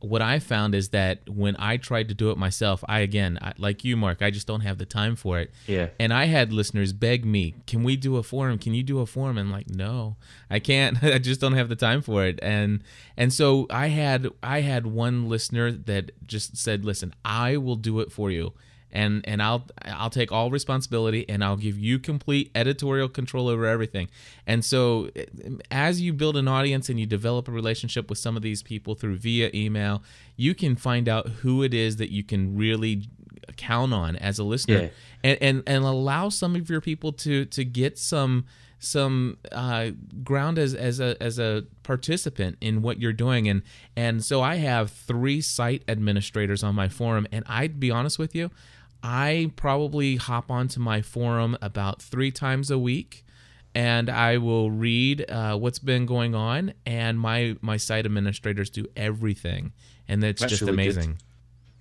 what 0.04 0.22
I 0.22 0.40
found 0.40 0.76
is 0.76 0.90
that 0.90 1.30
when 1.30 1.56
I 1.58 1.78
tried 1.78 2.10
to 2.10 2.14
do 2.14 2.30
it 2.30 2.38
myself, 2.38 2.84
I 2.90 3.00
again, 3.00 3.40
I, 3.42 3.54
like 3.58 3.86
you, 3.86 3.96
Mark, 3.96 4.22
I 4.22 4.32
just 4.32 4.46
don't 4.46 4.60
have 4.60 4.78
the 4.78 4.86
time 4.86 5.16
for 5.16 5.40
it. 5.40 5.52
Yeah. 5.66 5.90
And 5.98 6.14
I 6.14 6.26
had 6.26 6.52
listeners 6.52 6.92
beg 6.92 7.24
me, 7.24 7.56
"Can 7.68 7.84
we 7.84 7.96
do 7.96 8.18
a 8.18 8.24
forum? 8.24 8.58
Can 8.58 8.74
you 8.74 8.84
do 8.84 9.00
a 9.00 9.06
forum?" 9.06 9.38
And 9.38 9.48
I'm 9.48 9.54
like, 9.54 9.70
"No, 9.70 10.18
I 10.50 10.60
can't. 10.60 11.02
I 11.04 11.20
just 11.20 11.40
don't 11.40 11.54
have 11.54 11.70
the 11.70 11.78
time 11.78 12.02
for 12.02 12.26
it." 12.26 12.38
And 12.42 12.84
and 13.16 13.32
so 13.32 13.66
I 13.70 13.88
had 13.88 14.28
I 14.44 14.60
had 14.60 14.86
one 14.86 15.30
listener 15.30 15.72
that 15.72 16.12
just 16.28 16.58
said, 16.58 16.84
"Listen, 16.84 17.14
I 17.24 17.56
will 17.56 17.78
do 17.78 18.02
it 18.02 18.12
for 18.12 18.30
you." 18.30 18.54
And 18.94 19.22
and 19.28 19.42
I'll 19.44 19.68
I'll 19.84 20.10
take 20.10 20.32
all 20.32 20.50
responsibility 20.50 21.28
and 21.28 21.44
I'll 21.44 21.58
give 21.58 21.78
you 21.78 22.00
complete 22.00 22.50
editorial 22.56 23.10
control 23.10 23.50
over 23.50 23.66
everything. 23.66 24.08
And 24.48 24.64
so 24.64 25.10
as 25.70 26.00
you 26.00 26.14
build 26.14 26.38
an 26.38 26.48
audience 26.48 26.88
and 26.88 26.98
you 27.00 27.06
develop 27.06 27.48
a 27.50 27.52
relationship 27.52 28.10
with 28.10 28.20
some 28.20 28.38
of 28.38 28.44
these 28.44 28.64
people 28.64 28.96
through 28.96 29.18
via 29.18 29.50
email, 29.54 30.02
you 30.38 30.56
can 30.56 30.76
find 30.78 31.10
out 31.10 31.28
who 31.28 31.64
it 31.64 31.74
is 31.74 31.98
that 31.98 32.12
you 32.12 32.24
can 32.24 32.56
really 32.56 33.10
count 33.58 33.94
on 33.94 34.16
as 34.16 34.40
a 34.40 34.44
listener 34.44 34.84
Yeah. 34.84 34.90
and, 35.24 35.38
and 35.42 35.64
and 35.68 35.84
allow 35.84 36.30
some 36.30 36.56
of 36.56 36.70
your 36.70 36.80
people 36.82 37.12
to 37.14 37.46
to 37.46 37.66
get 37.66 37.98
some 38.00 38.46
some 38.80 39.38
uh, 39.52 39.92
ground 40.24 40.60
as 40.60 40.74
as 40.74 41.00
a 41.00 41.22
as 41.22 41.40
a 41.40 41.64
participant 41.84 42.58
in 42.62 42.82
what 42.82 43.00
you're 43.00 43.14
doing 43.14 43.48
and 43.48 43.62
and 43.96 44.24
so 44.24 44.42
I 44.42 44.56
have 44.56 44.92
three 44.92 45.40
site 45.42 45.84
administrators 45.88 46.64
on 46.64 46.76
my 46.76 46.90
forum 46.90 47.26
and 47.32 47.44
I'd 47.48 47.80
be 47.80 47.92
honest 47.92 48.18
with 48.20 48.34
you 48.36 48.50
I 49.04 49.52
probably 49.58 50.16
hop 50.16 50.50
onto 50.50 50.80
my 50.80 51.02
forum 51.02 51.58
about 51.62 52.02
three 52.02 52.32
times 52.32 52.72
a 52.72 52.80
week 52.80 53.26
and 53.76 54.10
I 54.10 54.38
will 54.38 54.72
read 54.72 55.30
uh, 55.30 55.58
what's 55.58 55.80
been 55.80 56.06
going 56.06 56.34
on 56.36 56.74
and 56.86 57.20
my 57.20 57.58
my 57.62 57.78
site 57.78 58.06
administrators 58.06 58.70
do 58.70 58.88
everything 58.96 59.74
and 60.08 60.24
it's 60.24 60.42
That's 60.42 60.52
just 60.52 60.62
really 60.62 60.78
good. 60.78 60.82
amazing 60.96 61.18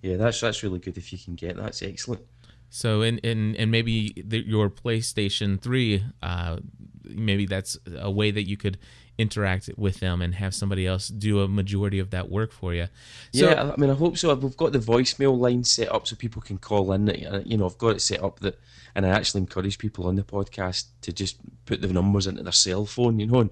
Yeah, 0.03 0.17
that's 0.17 0.41
that's 0.41 0.63
really 0.63 0.81
good 0.81 0.99
if 0.99 1.13
you 1.13 1.19
can 1.19 1.35
get. 1.37 1.57
That's 1.57 1.81
excellent. 1.83 2.23
So 2.71 3.03
in 3.03 3.19
in 3.19 3.55
and 3.57 3.71
maybe 3.71 4.15
the, 4.17 4.45
your 4.45 4.71
PlayStation 4.71 5.61
Three, 5.61 6.03
uh, 6.23 6.57
maybe 7.05 7.47
that's 7.47 7.79
a 7.99 8.11
way 8.11 8.31
that 8.31 8.45
you 8.49 8.57
could 8.57 8.79
interact 9.18 9.68
with 9.77 10.01
them 10.01 10.22
and 10.22 10.35
have 10.35 10.55
somebody 10.55 10.87
else 10.87 11.09
do 11.09 11.40
a 11.40 11.48
majority 11.48 11.98
of 11.98 12.11
that 12.11 12.31
work 12.31 12.51
for 12.53 12.72
you. 12.75 12.88
So, 13.33 13.51
yeah, 13.51 13.72
I 13.72 13.77
mean, 13.77 13.90
I 13.90 13.94
hope 13.94 14.16
so. 14.16 14.35
We've 14.35 14.57
got 14.57 14.72
the 14.72 14.79
voicemail 14.79 15.38
line 15.38 15.64
set 15.64 15.92
up 15.92 16.07
so 16.07 16.16
people 16.16 16.42
can 16.42 16.59
call 16.59 16.92
in. 16.92 17.09
Uh, 17.09 17.42
You 17.44 17.59
know, 17.59 17.66
I've 17.66 17.79
got 17.79 17.96
it 17.96 18.01
set 18.01 18.22
up 18.22 18.40
that, 18.40 18.59
and 18.94 19.05
I 19.05 19.11
actually 19.11 19.42
encourage 19.42 19.79
people 19.79 20.07
on 20.07 20.16
the 20.16 20.22
podcast 20.22 20.87
to 21.03 21.12
just 21.12 21.37
put 21.66 21.83
the 21.83 21.88
numbers 21.88 22.27
into 22.27 22.42
their 22.42 22.53
cell 22.53 22.87
phone, 22.87 23.20
you 23.20 23.27
know, 23.27 23.40
and, 23.40 23.51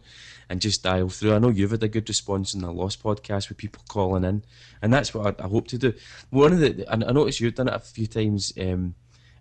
and 0.49 0.61
just 0.61 0.83
dial 0.83 1.09
through. 1.11 1.35
I 1.35 1.39
know 1.39 1.51
you've 1.51 1.71
had 1.71 1.83
a 1.83 1.89
good 1.89 2.09
response 2.09 2.55
in 2.55 2.63
the 2.63 2.73
Lost 2.73 3.03
podcast 3.03 3.49
with 3.49 3.59
people 3.59 3.83
calling 3.89 4.25
in, 4.25 4.43
and 4.83 4.93
that's 4.93 5.15
what 5.15 5.41
I, 5.41 5.45
I 5.45 5.49
hope 5.49 5.69
to 5.69 5.79
do. 5.79 5.93
One 6.31 6.53
of 6.55 6.61
the, 6.61 6.87
I 6.89 6.95
I 6.95 7.13
noticed 7.13 7.41
you've 7.41 7.55
done 7.55 7.69
it 7.69 7.75
a 7.75 7.79
few 7.79 8.07
times 8.07 8.53
um, 8.59 8.95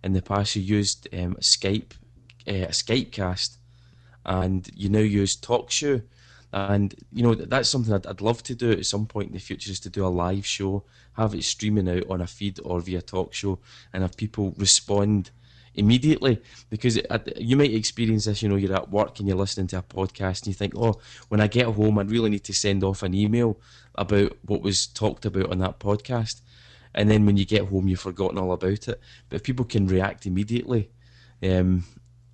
in 0.04 0.14
the 0.14 0.22
past. 0.22 0.56
You 0.56 0.62
used 0.62 1.08
um, 1.14 1.36
Skype, 1.40 1.94
uh, 2.46 2.72
Skype 2.72 3.12
cast, 3.12 3.58
and 4.30 4.70
you 4.76 4.88
now 4.90 5.00
use 5.00 5.36
TalkShoe. 5.36 6.04
And 6.52 6.96
you 7.12 7.22
know 7.24 7.36
that's 7.36 7.70
something 7.70 7.94
I'd, 7.94 8.08
I'd 8.08 8.22
love 8.22 8.42
to 8.44 8.56
do 8.56 8.72
at 8.72 8.86
some 8.86 9.06
point 9.06 9.28
in 9.28 9.34
the 9.34 9.40
future, 9.40 9.72
is 9.72 9.80
to 9.82 9.90
do 9.90 10.06
a 10.06 10.08
live 10.08 10.46
show, 10.46 10.84
have 11.14 11.36
it 11.36 11.44
streaming 11.44 11.90
out 11.90 12.10
on 12.10 12.22
a 12.22 12.28
feed 12.28 12.60
or 12.64 12.80
via 12.80 13.02
TalkShoe, 13.02 13.60
and 13.92 14.04
have 14.04 14.16
people 14.16 14.56
respond 14.58 15.32
immediately. 15.76 16.42
Because 16.70 16.98
it, 16.98 17.38
you 17.38 17.56
might 17.56 17.74
experience 17.74 18.26
this, 18.26 18.42
you 18.42 18.50
know, 18.50 18.56
you're 18.56 18.76
at 18.76 18.90
work 18.90 19.20
and 19.20 19.28
you're 19.28 19.38
listening 19.38 19.68
to 19.68 19.78
a 19.78 19.84
podcast 19.84 20.42
and 20.42 20.48
you 20.48 20.54
think, 20.54 20.74
oh, 20.76 21.00
when 21.28 21.42
I 21.42 21.48
get 21.48 21.68
home, 21.68 22.00
I 22.00 22.04
really 22.04 22.30
need 22.32 22.46
to 22.46 22.54
send 22.54 22.84
off 22.84 23.04
an 23.04 23.14
email 23.14 23.60
about 23.96 24.38
what 24.46 24.62
was 24.62 24.88
talked 24.88 25.26
about 25.26 25.52
on 25.52 25.60
that 25.60 25.80
podcast. 25.80 26.42
And 26.96 27.12
then 27.12 27.26
when 27.28 27.38
you 27.38 27.46
get 27.46 27.68
home, 27.68 27.88
you've 27.88 28.00
forgotten 28.00 28.40
all 28.40 28.54
about 28.54 28.88
it. 28.88 29.00
But 29.30 29.36
if 29.36 29.44
people 29.44 29.66
can 29.66 29.86
react 29.86 30.26
immediately, 30.26 30.90
um, 31.44 31.84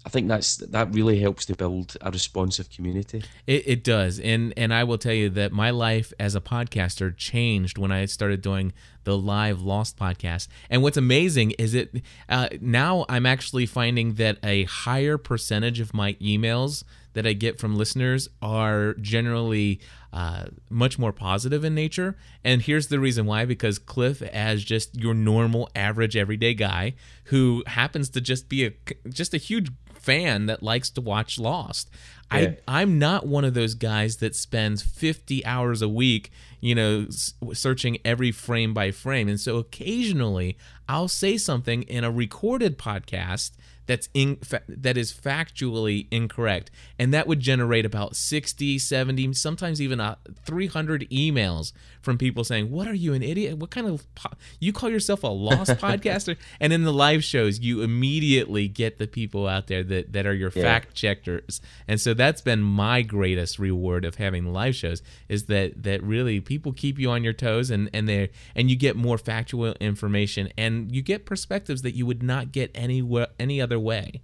I 0.06 0.10
think 0.10 0.28
that's 0.28 0.58
that 0.58 0.94
really 0.94 1.20
helps 1.20 1.46
to 1.46 1.56
build 1.56 1.98
a 2.00 2.12
responsive 2.12 2.70
community. 2.70 3.24
It, 3.48 3.64
it 3.68 3.84
does, 3.84 4.20
and 4.20 4.54
and 4.56 4.72
I 4.72 4.84
will 4.84 5.00
tell 5.00 5.14
you 5.14 5.32
that 5.32 5.52
my 5.52 5.72
life 5.72 6.14
as 6.20 6.36
a 6.36 6.42
podcaster 6.42 7.16
changed 7.16 7.80
when 7.80 7.92
I 7.92 8.06
started 8.06 8.42
doing 8.42 8.72
the 9.04 9.18
live 9.18 9.62
Lost 9.62 9.98
podcast. 9.98 10.48
And 10.70 10.84
what's 10.84 10.98
amazing 10.98 11.52
is 11.52 11.74
it 11.74 12.04
uh, 12.30 12.50
now 12.62 13.06
I'm 13.10 13.26
actually 13.26 13.66
finding 13.66 14.14
that 14.16 14.38
a 14.44 14.66
higher 14.66 15.18
percentage 15.18 15.80
of 15.80 15.94
my 15.94 16.14
emails 16.14 16.84
that 17.14 17.26
I 17.26 17.34
get 17.34 17.58
from 17.60 17.76
listeners 17.76 18.30
are 18.42 18.94
generally 18.96 19.80
uh, 20.14 20.46
much 20.70 21.00
more 21.00 21.14
positive 21.14 21.64
in 21.64 21.74
nature. 21.74 22.16
And 22.44 22.62
here's 22.62 22.88
the 22.88 23.00
reason 23.00 23.26
why: 23.26 23.46
because 23.46 23.80
Cliff, 23.80 24.22
as 24.22 24.64
just 24.64 24.96
your 24.96 25.16
normal, 25.16 25.68
average, 25.76 26.16
everyday 26.16 26.54
guy 26.54 26.94
who 27.26 27.64
happens 27.66 28.10
to 28.10 28.22
just 28.22 28.50
be 28.50 28.68
a 28.68 28.72
just 29.10 29.34
a 29.34 29.38
huge 29.38 29.72
fan 30.06 30.46
that 30.46 30.64
likes 30.64 30.90
to 30.92 31.02
watch 31.02 31.40
Lost. 31.40 31.90
Yeah. 32.32 32.56
I 32.68 32.82
I'm 32.84 33.00
not 33.00 33.28
one 33.28 33.46
of 33.46 33.54
those 33.54 33.74
guys 33.74 34.18
that 34.18 34.36
spends 34.36 34.82
50 34.82 35.46
hours 35.46 35.82
a 35.82 35.90
week, 35.90 36.32
you 36.60 36.76
know, 36.76 37.08
searching 37.54 37.98
every 38.06 38.32
frame 38.32 38.74
by 38.74 38.92
frame. 38.92 39.28
And 39.28 39.40
so 39.40 39.58
occasionally 39.58 40.58
I'll 40.88 41.08
say 41.08 41.38
something 41.38 41.84
in 41.84 42.04
a 42.04 42.12
recorded 42.12 42.78
podcast 42.78 43.52
that's 43.86 44.10
in 44.14 44.40
that 44.68 44.98
is 44.98 45.14
factually 45.14 46.08
incorrect. 46.12 46.72
And 46.98 47.14
that 47.14 47.28
would 47.28 47.40
generate 47.40 47.86
about 47.86 48.16
60 48.16 48.80
70 48.80 49.34
sometimes 49.34 49.82
even 49.82 50.00
uh, 50.00 50.16
300 50.44 51.08
emails 51.10 51.74
from 52.02 52.18
people 52.18 52.44
saying 52.44 52.72
what 52.72 52.88
are 52.88 52.94
you 52.94 53.14
an 53.14 53.24
idiot? 53.24 53.58
What 53.58 53.72
kind 53.72 53.88
of 53.88 54.14
po- 54.16 54.34
you 54.60 54.74
call 54.74 54.90
yourself 54.90 55.24
a 55.24 55.28
lost 55.28 55.72
podcaster? 55.82 56.38
And 56.60 56.74
in 56.74 56.84
the 56.84 56.94
live 56.94 57.24
shows 57.24 57.60
you 57.60 57.82
immediately 57.82 58.68
get 58.68 58.98
the 58.98 59.08
people 59.08 59.48
out 59.48 59.68
there 59.68 59.84
that, 59.84 60.14
that 60.14 60.26
are 60.26 60.34
your 60.34 60.52
yeah. 60.56 60.64
fact 60.64 60.94
checkers. 60.94 61.62
And 61.88 62.00
so 62.00 62.14
that's 62.14 62.42
been 62.42 62.62
my 62.62 63.02
greatest 63.02 63.60
reward 63.60 64.06
of 64.06 64.16
having 64.16 64.52
live 64.54 64.76
shows 64.76 65.02
is 65.30 65.46
that 65.46 65.84
that 65.84 66.02
really 66.04 66.40
people 66.40 66.74
keep 66.74 67.00
you 67.00 67.10
on 67.10 67.24
your 67.24 67.34
toes 67.34 67.70
and 67.70 67.90
and 67.94 68.08
they 68.08 68.30
and 68.56 68.70
you 68.70 68.76
get 68.76 68.96
more 68.96 69.18
factual 69.18 69.74
information 69.74 70.50
and 70.58 70.94
you 70.94 71.02
get 71.02 71.26
perspectives 71.26 71.82
that 71.82 71.96
you 71.96 72.06
would 72.06 72.24
not 72.24 72.52
get 72.52 72.72
anywhere 72.76 73.28
any 73.40 73.62
other 73.62 73.75
way 73.80 74.22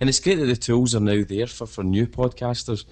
and 0.00 0.08
it's 0.08 0.20
great 0.20 0.36
that 0.36 0.46
the 0.46 0.56
tools 0.56 0.94
are 0.94 1.00
now 1.00 1.22
there 1.26 1.46
for, 1.46 1.66
for 1.66 1.84
new 1.84 2.06
podcasters 2.06 2.84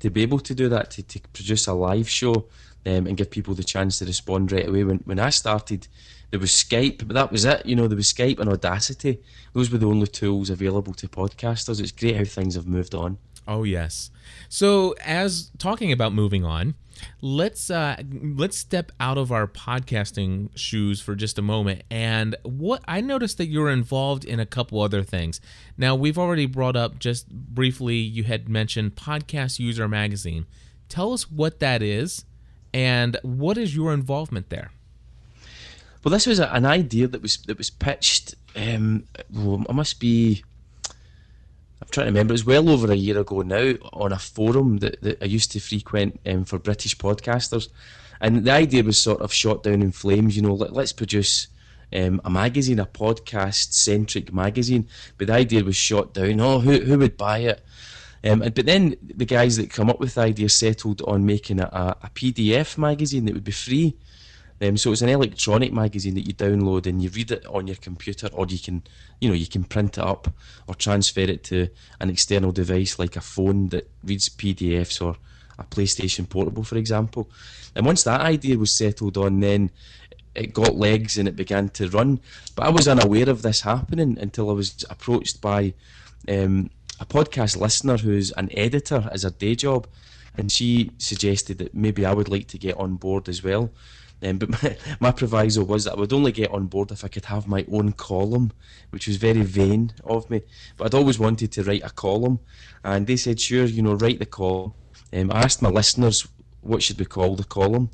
to 0.00 0.10
be 0.10 0.22
able 0.22 0.40
to 0.40 0.54
do 0.54 0.68
that, 0.68 0.90
to, 0.92 1.02
to 1.02 1.20
produce 1.32 1.66
a 1.66 1.72
live 1.72 2.08
show 2.08 2.46
um, 2.84 3.06
and 3.06 3.16
give 3.16 3.30
people 3.30 3.54
the 3.54 3.64
chance 3.64 3.98
to 3.98 4.04
respond 4.04 4.52
right 4.52 4.68
away. 4.68 4.84
When, 4.84 4.98
when 4.98 5.18
I 5.18 5.30
started, 5.30 5.88
there 6.30 6.40
was 6.40 6.50
Skype, 6.50 7.06
but 7.06 7.14
that 7.14 7.32
was 7.32 7.44
it. 7.44 7.64
You 7.64 7.76
know, 7.76 7.88
there 7.88 7.96
was 7.96 8.12
Skype 8.12 8.38
and 8.38 8.50
Audacity. 8.50 9.20
Those 9.52 9.70
were 9.70 9.78
the 9.78 9.88
only 9.88 10.06
tools 10.06 10.50
available 10.50 10.94
to 10.94 11.08
podcasters. 11.08 11.80
It's 11.80 11.92
great 11.92 12.16
how 12.16 12.24
things 12.24 12.54
have 12.54 12.66
moved 12.66 12.94
on. 12.94 13.18
Oh 13.48 13.62
yes. 13.62 14.10
So 14.48 14.94
as 15.04 15.50
talking 15.58 15.92
about 15.92 16.12
moving 16.12 16.44
on, 16.44 16.74
let's 17.20 17.70
uh, 17.70 17.96
let's 18.12 18.56
step 18.56 18.92
out 18.98 19.18
of 19.18 19.30
our 19.30 19.46
podcasting 19.46 20.50
shoes 20.56 21.00
for 21.00 21.14
just 21.14 21.38
a 21.38 21.42
moment. 21.42 21.82
And 21.90 22.36
what 22.42 22.82
I 22.88 23.00
noticed 23.00 23.38
that 23.38 23.46
you're 23.46 23.70
involved 23.70 24.24
in 24.24 24.40
a 24.40 24.46
couple 24.46 24.80
other 24.80 25.02
things. 25.02 25.40
Now 25.76 25.94
we've 25.94 26.18
already 26.18 26.46
brought 26.46 26.76
up 26.76 26.98
just 26.98 27.28
briefly. 27.30 27.96
You 27.96 28.24
had 28.24 28.48
mentioned 28.48 28.96
Podcast 28.96 29.58
User 29.58 29.88
Magazine. 29.88 30.46
Tell 30.88 31.12
us 31.12 31.30
what 31.30 31.60
that 31.60 31.82
is 31.82 32.24
and 32.72 33.16
what 33.22 33.58
is 33.58 33.74
your 33.74 33.92
involvement 33.92 34.50
there? 34.50 34.70
Well, 36.04 36.12
this 36.12 36.26
was 36.26 36.38
an 36.38 36.64
idea 36.64 37.08
that 37.08 37.22
was 37.22 37.38
that 37.38 37.58
was 37.58 37.70
pitched. 37.70 38.34
Um, 38.54 39.04
well, 39.32 39.64
it 39.68 39.72
must 39.72 39.98
be. 39.98 40.44
I'm 41.82 41.88
trying 41.90 42.06
to 42.06 42.10
remember. 42.10 42.32
It 42.32 42.34
was 42.34 42.46
well 42.46 42.70
over 42.70 42.90
a 42.90 42.96
year 42.96 43.18
ago 43.18 43.42
now 43.42 43.74
on 43.92 44.12
a 44.12 44.18
forum 44.18 44.78
that, 44.78 45.00
that 45.02 45.22
I 45.22 45.26
used 45.26 45.52
to 45.52 45.60
frequent 45.60 46.20
um, 46.26 46.44
for 46.44 46.58
British 46.58 46.96
podcasters, 46.96 47.68
and 48.20 48.44
the 48.44 48.52
idea 48.52 48.82
was 48.82 49.00
sort 49.00 49.20
of 49.20 49.32
shot 49.32 49.62
down 49.62 49.82
in 49.82 49.92
flames. 49.92 50.36
You 50.36 50.42
know, 50.42 50.54
let, 50.54 50.76
us 50.76 50.92
produce 50.92 51.48
um, 51.94 52.20
a 52.24 52.30
magazine, 52.30 52.78
a 52.78 52.86
podcast 52.86 53.74
centric 53.74 54.32
magazine. 54.32 54.88
But 55.18 55.26
the 55.26 55.34
idea 55.34 55.64
was 55.64 55.76
shot 55.76 56.14
down. 56.14 56.40
Oh, 56.40 56.60
who 56.60 56.80
who 56.80 56.98
would 56.98 57.16
buy 57.16 57.38
it? 57.40 57.62
Um, 58.24 58.40
but 58.40 58.66
then 58.66 58.96
the 59.02 59.26
guys 59.26 59.56
that 59.56 59.70
come 59.70 59.90
up 59.90 60.00
with 60.00 60.14
the 60.14 60.22
idea 60.22 60.48
settled 60.48 61.02
on 61.02 61.26
making 61.26 61.60
a, 61.60 61.96
a 62.02 62.10
PDF 62.14 62.78
magazine 62.78 63.26
that 63.26 63.34
would 63.34 63.44
be 63.44 63.52
free. 63.52 63.96
Um, 64.60 64.76
so 64.76 64.92
it's 64.92 65.02
an 65.02 65.08
electronic 65.08 65.72
magazine 65.72 66.14
that 66.14 66.26
you 66.26 66.32
download 66.32 66.86
and 66.86 67.02
you 67.02 67.10
read 67.10 67.30
it 67.30 67.44
on 67.46 67.66
your 67.66 67.76
computer, 67.76 68.28
or 68.32 68.46
you 68.46 68.58
can, 68.58 68.82
you 69.20 69.28
know, 69.28 69.34
you 69.34 69.46
can 69.46 69.64
print 69.64 69.98
it 69.98 70.04
up 70.04 70.28
or 70.66 70.74
transfer 70.74 71.20
it 71.20 71.44
to 71.44 71.68
an 72.00 72.10
external 72.10 72.52
device 72.52 72.98
like 72.98 73.16
a 73.16 73.20
phone 73.20 73.68
that 73.68 73.90
reads 74.02 74.28
PDFs 74.28 75.04
or 75.04 75.16
a 75.58 75.64
PlayStation 75.64 76.28
Portable, 76.28 76.64
for 76.64 76.76
example. 76.76 77.30
And 77.74 77.84
once 77.84 78.02
that 78.04 78.20
idea 78.20 78.58
was 78.58 78.72
settled 78.72 79.16
on, 79.18 79.40
then 79.40 79.70
it 80.34 80.52
got 80.52 80.76
legs 80.76 81.18
and 81.18 81.26
it 81.26 81.36
began 81.36 81.68
to 81.70 81.88
run. 81.88 82.20
But 82.54 82.66
I 82.66 82.70
was 82.70 82.88
unaware 82.88 83.28
of 83.28 83.42
this 83.42 83.62
happening 83.62 84.18
until 84.18 84.50
I 84.50 84.52
was 84.52 84.84
approached 84.90 85.40
by 85.40 85.74
um, 86.28 86.70
a 87.00 87.06
podcast 87.06 87.58
listener 87.58 87.96
who's 87.96 88.32
an 88.32 88.50
editor 88.52 89.08
as 89.12 89.24
a 89.24 89.30
day 89.30 89.54
job, 89.54 89.86
and 90.36 90.52
she 90.52 90.90
suggested 90.98 91.58
that 91.58 91.74
maybe 91.74 92.04
I 92.04 92.12
would 92.12 92.28
like 92.28 92.48
to 92.48 92.58
get 92.58 92.76
on 92.76 92.96
board 92.96 93.28
as 93.28 93.42
well. 93.42 93.70
Um, 94.22 94.38
but 94.38 94.50
my, 94.50 94.76
my 95.00 95.10
proviso 95.12 95.62
was 95.64 95.84
that 95.84 95.92
I 95.92 96.00
would 96.00 96.12
only 96.12 96.32
get 96.32 96.50
on 96.50 96.66
board 96.66 96.90
if 96.90 97.04
I 97.04 97.08
could 97.08 97.26
have 97.26 97.46
my 97.46 97.64
own 97.70 97.92
column, 97.92 98.52
which 98.90 99.06
was 99.06 99.16
very 99.16 99.42
vain 99.42 99.92
of 100.04 100.28
me. 100.30 100.42
But 100.76 100.86
I'd 100.86 100.98
always 100.98 101.18
wanted 101.18 101.52
to 101.52 101.64
write 101.64 101.84
a 101.84 101.90
column, 101.90 102.40
and 102.82 103.06
they 103.06 103.16
said, 103.16 103.40
"Sure, 103.40 103.64
you 103.64 103.82
know, 103.82 103.94
write 103.94 104.18
the 104.18 104.26
column." 104.26 104.72
Um, 105.12 105.30
I 105.30 105.42
asked 105.42 105.62
my 105.62 105.68
listeners 105.68 106.26
what 106.62 106.82
should 106.82 106.98
we 106.98 107.04
call 107.04 107.36
the 107.36 107.44
column, 107.44 107.90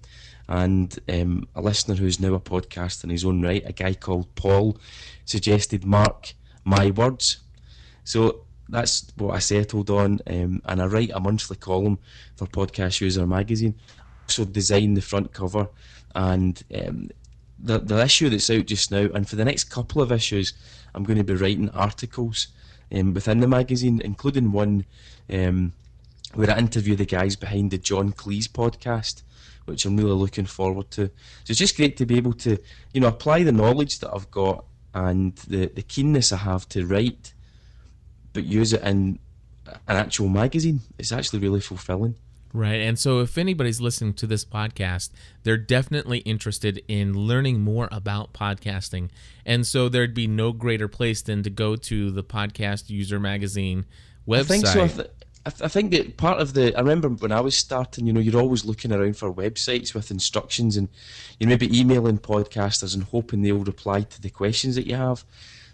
and 0.48 0.98
um, 1.08 1.48
a 1.54 1.60
listener 1.60 1.94
who's 1.94 2.20
now 2.20 2.34
a 2.34 2.40
podcast 2.40 3.04
in 3.04 3.10
his 3.10 3.24
own 3.24 3.42
right, 3.42 3.62
a 3.66 3.72
guy 3.72 3.94
called 3.94 4.34
Paul, 4.34 4.78
suggested 5.24 5.84
Mark 5.84 6.34
My 6.64 6.90
Words. 6.90 7.38
So 8.04 8.44
that's 8.68 9.12
what 9.16 9.34
I 9.34 9.38
settled 9.38 9.90
on, 9.90 10.20
um, 10.26 10.62
and 10.64 10.80
I 10.80 10.86
write 10.86 11.10
a 11.12 11.20
monthly 11.20 11.56
column 11.56 11.98
for 12.36 12.46
Podcast 12.46 13.00
User 13.00 13.26
magazine. 13.26 13.74
So 14.26 14.44
design 14.44 14.94
the 14.94 15.02
front 15.02 15.32
cover, 15.32 15.68
and 16.14 16.62
um, 16.74 17.10
the 17.58 17.78
the 17.78 18.02
issue 18.02 18.28
that's 18.28 18.50
out 18.50 18.66
just 18.66 18.90
now, 18.90 19.08
and 19.14 19.28
for 19.28 19.36
the 19.36 19.44
next 19.44 19.64
couple 19.64 20.02
of 20.02 20.12
issues, 20.12 20.52
I'm 20.94 21.04
going 21.04 21.18
to 21.18 21.24
be 21.24 21.34
writing 21.34 21.70
articles 21.70 22.48
um, 22.94 23.14
within 23.14 23.40
the 23.40 23.48
magazine, 23.48 24.00
including 24.04 24.52
one 24.52 24.84
um, 25.30 25.72
where 26.34 26.50
I 26.50 26.58
interview 26.58 26.96
the 26.96 27.06
guys 27.06 27.36
behind 27.36 27.70
the 27.70 27.78
John 27.78 28.12
Cleese 28.12 28.48
podcast, 28.48 29.22
which 29.66 29.84
I'm 29.84 29.96
really 29.96 30.12
looking 30.12 30.46
forward 30.46 30.90
to. 30.92 31.06
So 31.06 31.50
it's 31.50 31.58
just 31.58 31.76
great 31.76 31.96
to 31.98 32.06
be 32.06 32.16
able 32.16 32.32
to, 32.34 32.58
you 32.92 33.00
know, 33.00 33.08
apply 33.08 33.42
the 33.42 33.52
knowledge 33.52 33.98
that 34.00 34.12
I've 34.14 34.30
got 34.30 34.64
and 34.94 35.36
the, 35.36 35.66
the 35.66 35.82
keenness 35.82 36.32
I 36.32 36.38
have 36.38 36.68
to 36.70 36.86
write 36.86 37.32
but 38.32 38.44
use 38.44 38.72
it 38.72 38.82
in 38.82 39.18
an 39.66 39.96
actual 39.96 40.28
magazine. 40.28 40.80
It's 40.98 41.12
actually 41.12 41.40
really 41.40 41.60
fulfilling. 41.60 42.16
Right. 42.54 42.82
And 42.82 42.98
so 42.98 43.20
if 43.20 43.38
anybody's 43.38 43.80
listening 43.80 44.12
to 44.14 44.26
this 44.26 44.44
podcast, 44.44 45.10
they're 45.42 45.56
definitely 45.56 46.18
interested 46.18 46.82
in 46.86 47.14
learning 47.14 47.60
more 47.60 47.88
about 47.90 48.34
podcasting. 48.34 49.08
And 49.46 49.66
so 49.66 49.88
there'd 49.88 50.14
be 50.14 50.26
no 50.26 50.52
greater 50.52 50.86
place 50.86 51.22
than 51.22 51.42
to 51.44 51.50
go 51.50 51.76
to 51.76 52.10
the 52.10 52.22
Podcast 52.22 52.90
User 52.90 53.18
Magazine 53.18 53.86
website. 54.28 54.40
I 54.40 54.44
think 54.44 54.66
so. 54.66 54.84
I, 54.84 54.88
th- 54.88 55.10
I, 55.46 55.50
th- 55.50 55.62
I 55.62 55.68
think 55.68 55.90
that 55.92 56.16
part 56.18 56.40
of 56.40 56.52
the, 56.52 56.76
I 56.76 56.80
remember 56.80 57.08
when 57.08 57.32
I 57.32 57.40
was 57.40 57.56
starting, 57.56 58.06
you 58.06 58.12
know, 58.12 58.20
you're 58.20 58.40
always 58.40 58.66
looking 58.66 58.92
around 58.92 59.16
for 59.16 59.32
websites 59.32 59.94
with 59.94 60.10
instructions 60.10 60.76
and 60.76 60.88
you're 61.38 61.48
maybe 61.48 61.76
emailing 61.76 62.18
podcasters 62.18 62.94
and 62.94 63.04
hoping 63.04 63.40
they'll 63.40 63.64
reply 63.64 64.02
to 64.02 64.20
the 64.20 64.30
questions 64.30 64.76
that 64.76 64.86
you 64.86 64.94
have. 64.94 65.24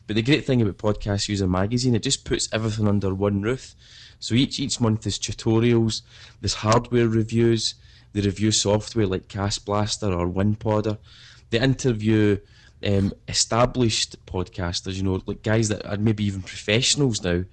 But 0.06 0.16
the 0.16 0.22
great 0.22 0.46
thing 0.46 0.62
about 0.62 0.78
Podcast 0.78 1.28
User 1.28 1.46
Magazine, 1.46 1.94
it 1.94 2.02
just 2.02 2.24
puts 2.24 2.48
everything 2.50 2.88
under 2.88 3.12
one 3.12 3.42
roof. 3.42 3.74
So 4.18 4.34
each 4.34 4.58
each 4.60 4.80
month 4.80 5.02
there's 5.02 5.18
tutorials, 5.18 6.02
there's 6.40 6.54
hardware 6.54 7.08
reviews, 7.08 7.74
they 8.12 8.20
review 8.20 8.52
software 8.52 9.06
like 9.06 9.28
Castblaster 9.28 10.16
or 10.16 10.28
WinPodder. 10.28 10.98
They 11.50 11.60
interview 11.60 12.38
um, 12.84 13.12
established 13.26 14.24
podcasters, 14.26 14.94
you 14.94 15.02
know, 15.02 15.22
like 15.26 15.42
guys 15.42 15.68
that 15.68 15.86
are 15.86 15.96
maybe 15.96 16.24
even 16.24 16.42
professionals 16.42 17.22
now, 17.22 17.44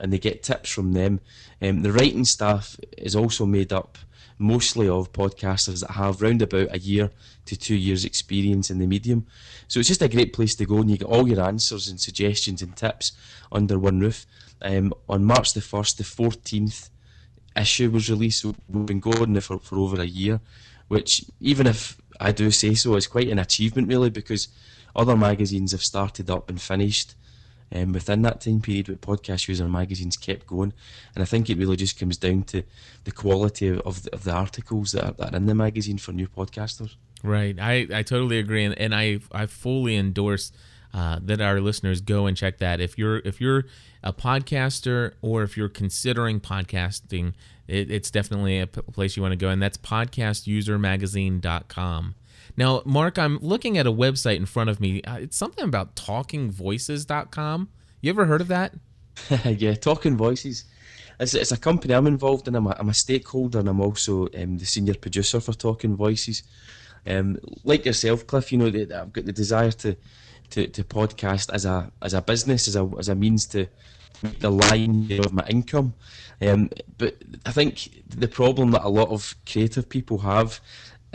and 0.00 0.12
they 0.12 0.18
get 0.18 0.42
tips 0.42 0.70
from 0.70 0.92
them. 0.92 1.20
Um, 1.62 1.82
the 1.82 1.92
writing 1.92 2.24
staff 2.24 2.78
is 2.96 3.16
also 3.16 3.46
made 3.46 3.72
up 3.72 3.98
mostly 4.38 4.88
of 4.88 5.12
podcasters 5.12 5.80
that 5.80 5.92
have 5.92 6.22
round 6.22 6.42
about 6.42 6.74
a 6.74 6.78
year 6.78 7.10
to 7.46 7.56
two 7.56 7.76
years 7.76 8.04
experience 8.04 8.70
in 8.70 8.78
the 8.78 8.86
medium. 8.86 9.26
So 9.68 9.80
it's 9.80 9.88
just 9.88 10.02
a 10.02 10.08
great 10.08 10.32
place 10.32 10.54
to 10.56 10.66
go 10.66 10.78
and 10.78 10.90
you 10.90 10.98
get 10.98 11.08
all 11.08 11.28
your 11.28 11.40
answers 11.40 11.88
and 11.88 12.00
suggestions 12.00 12.62
and 12.62 12.76
tips 12.76 13.12
under 13.52 13.78
one 13.78 14.00
roof. 14.00 14.26
Um, 14.62 14.92
on 15.08 15.24
March 15.24 15.52
the 15.54 15.60
1st, 15.60 15.96
the 15.96 16.04
14th 16.04 16.90
issue 17.56 17.90
was 17.90 18.10
released. 18.10 18.44
We've 18.44 18.86
been 18.86 19.00
going 19.00 19.38
for, 19.40 19.58
for 19.58 19.78
over 19.78 20.00
a 20.00 20.06
year, 20.06 20.40
which 20.88 21.24
even 21.40 21.66
if 21.66 21.96
I 22.20 22.32
do 22.32 22.50
say 22.50 22.74
so, 22.74 22.96
is 22.96 23.06
quite 23.06 23.28
an 23.28 23.38
achievement 23.38 23.88
really 23.88 24.10
because 24.10 24.48
other 24.96 25.16
magazines 25.16 25.72
have 25.72 25.82
started 25.82 26.30
up 26.30 26.48
and 26.48 26.60
finished 26.60 27.14
um, 27.72 27.92
within 27.92 28.22
that 28.22 28.40
time 28.40 28.60
period, 28.60 28.86
but 28.86 29.00
podcast 29.00 29.48
user 29.48 29.68
magazines 29.68 30.16
kept 30.16 30.46
going, 30.46 30.72
and 31.14 31.22
I 31.22 31.26
think 31.26 31.50
it 31.50 31.58
really 31.58 31.76
just 31.76 31.98
comes 31.98 32.16
down 32.16 32.44
to 32.44 32.62
the 33.04 33.12
quality 33.12 33.78
of 33.78 34.02
the, 34.02 34.12
of 34.12 34.24
the 34.24 34.32
articles 34.32 34.92
that 34.92 35.04
are, 35.04 35.12
that 35.12 35.34
are 35.34 35.36
in 35.36 35.46
the 35.46 35.54
magazine 35.54 35.98
for 35.98 36.12
new 36.12 36.28
podcasters. 36.28 36.96
Right, 37.22 37.58
I, 37.58 37.86
I 37.92 38.02
totally 38.02 38.38
agree, 38.38 38.64
and, 38.64 38.78
and 38.78 38.94
I 38.94 39.20
I 39.32 39.46
fully 39.46 39.96
endorse 39.96 40.52
uh, 40.92 41.18
that 41.22 41.40
our 41.40 41.60
listeners 41.60 42.00
go 42.00 42.26
and 42.26 42.36
check 42.36 42.58
that. 42.58 42.80
If 42.80 42.96
you're 42.96 43.18
if 43.18 43.40
you're 43.40 43.64
a 44.02 44.12
podcaster 44.12 45.14
or 45.22 45.42
if 45.42 45.56
you're 45.56 45.68
considering 45.68 46.38
podcasting, 46.38 47.32
it, 47.66 47.90
it's 47.90 48.10
definitely 48.10 48.60
a 48.60 48.66
place 48.66 49.16
you 49.16 49.22
want 49.22 49.32
to 49.32 49.36
go, 49.36 49.48
and 49.48 49.62
that's 49.62 49.78
podcastusermagazine.com. 49.78 52.14
Now, 52.56 52.82
Mark, 52.84 53.18
I'm 53.18 53.38
looking 53.38 53.78
at 53.78 53.86
a 53.86 53.92
website 53.92 54.36
in 54.36 54.46
front 54.46 54.70
of 54.70 54.80
me. 54.80 55.02
Uh, 55.02 55.16
it's 55.16 55.36
something 55.36 55.64
about 55.64 55.96
talkingvoices.com. 55.96 57.68
You 58.00 58.10
ever 58.10 58.26
heard 58.26 58.40
of 58.40 58.48
that? 58.48 58.74
yeah, 59.44 59.74
Talking 59.74 60.16
Voices. 60.16 60.64
It's, 61.18 61.34
it's, 61.34 61.52
a 61.52 61.56
company 61.56 61.94
I'm 61.94 62.06
involved 62.06 62.48
in. 62.48 62.54
I'm 62.54 62.66
a, 62.66 62.76
I'm 62.78 62.88
a 62.88 62.94
stakeholder 62.94 63.60
and 63.60 63.68
I'm 63.68 63.80
also 63.80 64.28
um, 64.36 64.58
the 64.58 64.66
senior 64.66 64.94
producer 64.94 65.40
for 65.40 65.52
Talking 65.52 65.96
Voices. 65.96 66.42
Um, 67.06 67.38
like 67.64 67.84
yourself, 67.84 68.26
Cliff, 68.26 68.50
you 68.52 68.58
know, 68.58 68.66
I've 68.66 69.12
got 69.12 69.24
the 69.24 69.32
desire 69.32 69.70
to 69.72 69.96
to, 70.50 70.66
to 70.68 70.84
podcast 70.84 71.52
as 71.52 71.64
a 71.64 71.90
as 72.02 72.14
a 72.14 72.22
business 72.22 72.68
as 72.68 72.76
a 72.76 72.90
as 72.98 73.08
a 73.08 73.14
means 73.14 73.46
to 73.46 73.66
make 74.22 74.40
the 74.40 74.50
line 74.50 75.10
of 75.24 75.32
my 75.32 75.46
income. 75.48 75.94
Um, 76.40 76.70
but 76.98 77.16
I 77.46 77.52
think 77.52 78.04
the 78.08 78.28
problem 78.28 78.72
that 78.72 78.84
a 78.84 78.88
lot 78.88 79.08
of 79.08 79.34
creative 79.46 79.88
people 79.88 80.18
have 80.18 80.60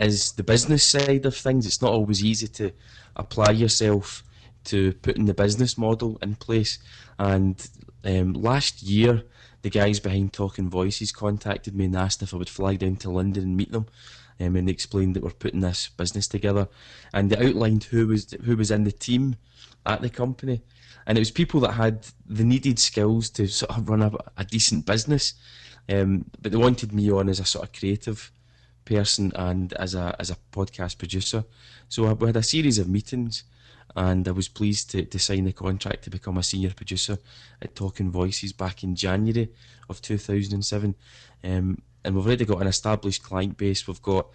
is 0.00 0.32
the 0.32 0.42
business 0.42 0.82
side 0.82 1.26
of 1.26 1.36
things. 1.36 1.66
It's 1.66 1.82
not 1.82 1.92
always 1.92 2.24
easy 2.24 2.48
to 2.48 2.72
apply 3.16 3.50
yourself 3.50 4.24
to 4.64 4.92
putting 4.94 5.26
the 5.26 5.34
business 5.34 5.76
model 5.76 6.18
in 6.22 6.36
place. 6.36 6.78
And 7.18 7.68
um, 8.04 8.32
last 8.32 8.82
year, 8.82 9.24
the 9.62 9.70
guys 9.70 10.00
behind 10.00 10.32
Talking 10.32 10.70
Voices 10.70 11.12
contacted 11.12 11.74
me 11.74 11.84
and 11.84 11.96
asked 11.96 12.22
if 12.22 12.32
I 12.32 12.38
would 12.38 12.48
fly 12.48 12.76
down 12.76 12.96
to 12.96 13.10
London 13.10 13.44
and 13.44 13.56
meet 13.56 13.72
them. 13.72 13.86
Um, 14.40 14.56
and 14.56 14.66
they 14.66 14.72
explained 14.72 15.16
that 15.16 15.22
we're 15.22 15.30
putting 15.32 15.60
this 15.60 15.88
business 15.88 16.26
together, 16.26 16.66
and 17.12 17.28
they 17.28 17.48
outlined 17.48 17.84
who 17.84 18.06
was 18.06 18.34
who 18.44 18.56
was 18.56 18.70
in 18.70 18.84
the 18.84 18.92
team 18.92 19.36
at 19.84 20.00
the 20.00 20.08
company, 20.08 20.62
and 21.06 21.18
it 21.18 21.20
was 21.20 21.30
people 21.30 21.60
that 21.60 21.72
had 21.72 22.06
the 22.26 22.44
needed 22.44 22.78
skills 22.78 23.28
to 23.30 23.46
sort 23.46 23.76
of 23.76 23.90
run 23.90 24.00
a, 24.00 24.10
a 24.38 24.44
decent 24.46 24.86
business, 24.86 25.34
um, 25.90 26.24
but 26.40 26.52
they 26.52 26.58
wanted 26.58 26.94
me 26.94 27.10
on 27.10 27.28
as 27.28 27.38
a 27.38 27.44
sort 27.44 27.66
of 27.66 27.72
creative 27.78 28.32
person 28.90 29.30
and 29.36 29.72
as 29.74 29.94
a 29.94 30.14
as 30.18 30.30
a 30.30 30.36
podcast 30.52 30.98
producer. 30.98 31.44
So 31.88 32.12
we 32.12 32.26
had 32.26 32.36
a 32.36 32.42
series 32.42 32.78
of 32.78 32.88
meetings, 32.88 33.44
and 33.96 34.26
I 34.26 34.32
was 34.32 34.48
pleased 34.48 34.90
to, 34.90 35.04
to 35.04 35.18
sign 35.18 35.44
the 35.44 35.52
contract 35.52 36.04
to 36.04 36.10
become 36.10 36.36
a 36.36 36.42
senior 36.42 36.72
producer 36.74 37.18
at 37.62 37.74
Talking 37.74 38.10
Voices 38.10 38.52
back 38.52 38.82
in 38.82 38.94
January 38.94 39.48
of 39.88 40.02
2007. 40.02 40.94
Um, 41.42 41.82
and 42.04 42.14
we've 42.14 42.26
already 42.26 42.44
got 42.44 42.60
an 42.60 42.66
established 42.66 43.22
client 43.22 43.56
base. 43.56 43.86
We've 43.86 44.02
got 44.02 44.26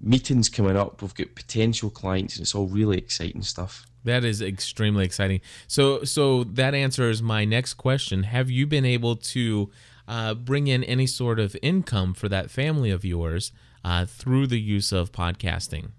meetings 0.00 0.48
coming 0.48 0.76
up. 0.76 1.02
We've 1.02 1.14
got 1.14 1.34
potential 1.34 1.90
clients, 1.90 2.36
and 2.36 2.42
it's 2.42 2.54
all 2.54 2.66
really 2.66 2.98
exciting 2.98 3.42
stuff. 3.42 3.86
That 4.04 4.24
is 4.24 4.42
extremely 4.42 5.04
exciting. 5.04 5.40
So, 5.68 6.02
so 6.04 6.44
that 6.44 6.74
answers 6.74 7.22
my 7.22 7.44
next 7.44 7.74
question. 7.74 8.24
Have 8.24 8.50
you 8.50 8.66
been 8.66 8.84
able 8.84 9.16
to 9.16 9.70
uh, 10.08 10.34
bring 10.34 10.66
in 10.66 10.82
any 10.84 11.06
sort 11.06 11.38
of 11.38 11.56
income 11.62 12.14
for 12.14 12.28
that 12.28 12.50
family 12.50 12.90
of 12.90 13.04
yours 13.04 13.52
uh, 13.84 14.06
through 14.06 14.46
the 14.46 14.60
use 14.60 14.92
of 14.92 15.12
podcasting? 15.12 15.90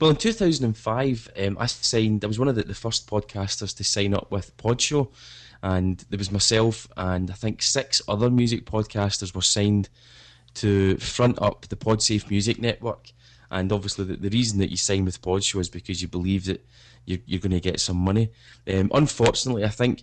Well, 0.00 0.10
in 0.10 0.16
2005, 0.16 1.30
um, 1.36 1.56
I 1.58 1.66
signed. 1.66 2.24
I 2.24 2.26
was 2.26 2.38
one 2.38 2.48
of 2.48 2.56
the, 2.56 2.62
the 2.62 2.74
first 2.74 3.08
podcasters 3.08 3.76
to 3.76 3.84
sign 3.84 4.12
up 4.12 4.30
with 4.30 4.56
Podshow, 4.56 5.10
and 5.62 6.04
there 6.10 6.18
was 6.18 6.30
myself 6.30 6.86
and 6.96 7.30
I 7.30 7.34
think 7.34 7.62
six 7.62 8.02
other 8.06 8.28
music 8.28 8.66
podcasters 8.66 9.34
were 9.34 9.42
signed 9.42 9.88
to 10.54 10.96
front 10.98 11.40
up 11.40 11.66
the 11.68 11.76
PodSafe 11.76 12.28
Music 12.28 12.60
Network. 12.60 13.12
And 13.50 13.72
obviously, 13.72 14.04
the, 14.04 14.16
the 14.16 14.30
reason 14.30 14.58
that 14.58 14.70
you 14.70 14.76
sign 14.76 15.04
with 15.04 15.22
Podshow 15.22 15.60
is 15.60 15.68
because 15.68 16.02
you 16.02 16.08
believe 16.08 16.44
that 16.46 16.66
you're, 17.06 17.20
you're 17.26 17.40
going 17.40 17.52
to 17.52 17.60
get 17.60 17.80
some 17.80 17.96
money. 17.96 18.30
Um, 18.68 18.90
unfortunately, 18.92 19.64
I 19.64 19.68
think 19.68 20.02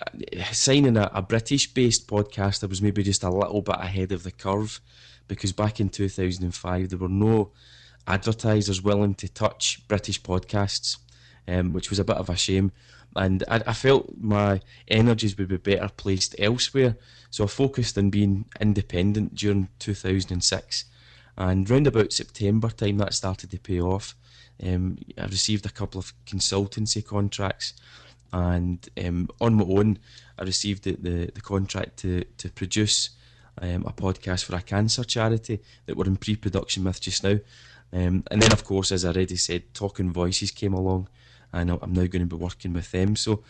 uh, 0.00 0.44
signing 0.52 0.96
a, 0.96 1.10
a 1.12 1.22
British-based 1.22 2.08
podcaster 2.08 2.68
was 2.68 2.82
maybe 2.82 3.02
just 3.02 3.22
a 3.22 3.30
little 3.30 3.62
bit 3.62 3.76
ahead 3.76 4.12
of 4.12 4.22
the 4.22 4.30
curve, 4.30 4.80
because 5.30 5.52
back 5.52 5.78
in 5.80 5.88
2005 5.88 6.90
there 6.90 6.98
were 6.98 7.08
no 7.08 7.52
advertisers 8.06 8.82
willing 8.82 9.14
to 9.14 9.28
touch 9.28 9.86
British 9.86 10.20
podcasts, 10.20 10.98
um, 11.46 11.72
which 11.72 11.88
was 11.88 11.98
a 11.98 12.04
bit 12.04 12.16
of 12.16 12.28
a 12.28 12.36
shame 12.36 12.72
and 13.16 13.44
I, 13.48 13.62
I, 13.66 13.72
felt 13.72 14.16
my 14.18 14.60
energies 14.88 15.36
would 15.36 15.48
be 15.48 15.56
better 15.56 15.88
placed 15.88 16.36
elsewhere. 16.38 16.96
So 17.30 17.44
I 17.44 17.46
focused 17.48 17.98
on 17.98 18.10
being 18.10 18.44
independent 18.60 19.34
during 19.34 19.68
2006, 19.78 20.84
and 21.36 21.70
round 21.70 21.86
about 21.86 22.12
September 22.12 22.68
time 22.68 22.98
that 22.98 23.14
started 23.14 23.50
to 23.50 23.58
pay 23.58 23.80
off. 23.80 24.14
Um, 24.62 24.98
I 25.18 25.24
received 25.24 25.66
a 25.66 25.70
couple 25.70 25.98
of 25.98 26.12
consultancy 26.26 27.04
contracts, 27.04 27.74
and 28.32 28.86
um, 29.04 29.28
on 29.40 29.54
my 29.54 29.64
own, 29.64 29.98
I 30.38 30.44
received 30.44 30.84
the, 30.84 30.96
the, 30.96 31.30
the 31.34 31.40
contract 31.40 31.98
to 31.98 32.24
to 32.38 32.50
produce 32.50 33.10
um, 33.60 33.84
a 33.86 33.92
podcast 33.92 34.44
for 34.44 34.56
a 34.56 34.62
cancer 34.62 35.04
charity 35.04 35.60
that 35.86 35.96
we're 35.96 36.06
in 36.06 36.16
pre-production 36.16 36.84
with 36.84 37.00
just 37.00 37.22
now. 37.22 37.38
Um, 37.92 38.24
and 38.30 38.40
then, 38.40 38.52
of 38.52 38.64
course, 38.64 38.92
as 38.92 39.04
I 39.04 39.08
already 39.08 39.36
said, 39.36 39.74
Talking 39.74 40.12
Voices 40.12 40.50
came 40.50 40.72
along, 40.72 41.08
and 41.52 41.70
I'm 41.70 41.92
now 41.92 42.06
going 42.06 42.26
to 42.28 42.36
be 42.36 42.36
working 42.36 42.72
with 42.72 42.90
them. 42.92 43.16
So, 43.16 43.42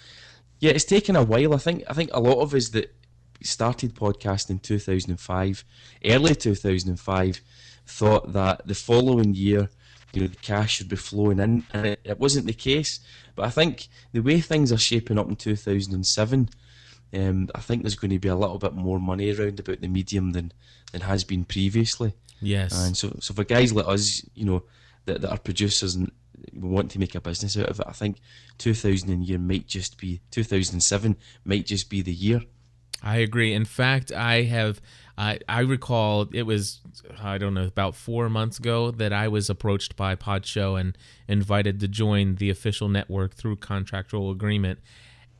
yeah, 0.58 0.72
it's 0.72 0.84
taken 0.84 1.16
a 1.16 1.22
while. 1.22 1.54
I 1.54 1.58
think 1.58 1.84
I 1.88 1.92
think 1.92 2.10
a 2.12 2.20
lot 2.20 2.40
of 2.40 2.54
us 2.54 2.70
that 2.70 2.94
started 3.42 3.94
podcasting 3.94 4.50
in 4.50 4.58
2005, 4.58 5.64
early 6.04 6.34
2005, 6.34 7.40
thought 7.86 8.32
that 8.32 8.66
the 8.66 8.74
following 8.74 9.34
year, 9.34 9.68
you 10.12 10.22
know, 10.22 10.26
the 10.26 10.36
cash 10.36 10.76
should 10.76 10.88
be 10.88 10.96
flowing 10.96 11.38
in, 11.38 11.64
and 11.72 11.86
it 12.04 12.18
wasn't 12.18 12.46
the 12.46 12.52
case. 12.52 13.00
But 13.34 13.46
I 13.46 13.50
think 13.50 13.88
the 14.12 14.20
way 14.20 14.40
things 14.40 14.72
are 14.72 14.78
shaping 14.78 15.18
up 15.18 15.28
in 15.28 15.36
2007. 15.36 16.48
Um, 17.12 17.48
I 17.54 17.60
think 17.60 17.82
there's 17.82 17.96
going 17.96 18.12
to 18.12 18.18
be 18.18 18.28
a 18.28 18.36
little 18.36 18.58
bit 18.58 18.74
more 18.74 19.00
money 19.00 19.34
around 19.34 19.58
about 19.58 19.80
the 19.80 19.88
medium 19.88 20.32
than, 20.32 20.52
than 20.92 21.00
has 21.02 21.24
been 21.24 21.44
previously. 21.44 22.14
Yes. 22.40 22.86
And 22.86 22.96
so, 22.96 23.16
so 23.20 23.34
for 23.34 23.44
guys 23.44 23.72
like 23.72 23.88
us, 23.88 24.24
you 24.34 24.44
know, 24.44 24.62
that, 25.06 25.20
that 25.22 25.30
are 25.30 25.38
producers 25.38 25.94
and 25.94 26.10
want 26.54 26.90
to 26.92 26.98
make 26.98 27.14
a 27.14 27.20
business 27.20 27.56
out 27.56 27.66
of 27.66 27.80
it. 27.80 27.86
I 27.88 27.92
think 27.92 28.18
2000 28.58 29.24
year 29.24 29.38
might 29.38 29.66
just 29.66 29.98
be 29.98 30.20
2007 30.30 31.16
might 31.44 31.66
just 31.66 31.90
be 31.90 32.02
the 32.02 32.12
year. 32.12 32.42
I 33.02 33.16
agree. 33.16 33.52
In 33.52 33.64
fact, 33.64 34.12
I 34.12 34.42
have 34.42 34.80
I 35.16 35.38
I 35.48 35.60
recall 35.60 36.28
it 36.32 36.42
was 36.42 36.80
I 37.22 37.38
don't 37.38 37.54
know 37.54 37.66
about 37.66 37.94
four 37.94 38.28
months 38.28 38.58
ago 38.58 38.90
that 38.90 39.12
I 39.12 39.28
was 39.28 39.48
approached 39.48 39.96
by 39.96 40.16
Podshow 40.16 40.78
and 40.78 40.96
invited 41.28 41.80
to 41.80 41.88
join 41.88 42.36
the 42.36 42.50
official 42.50 42.88
network 42.88 43.34
through 43.34 43.56
contractual 43.56 44.30
agreement. 44.30 44.80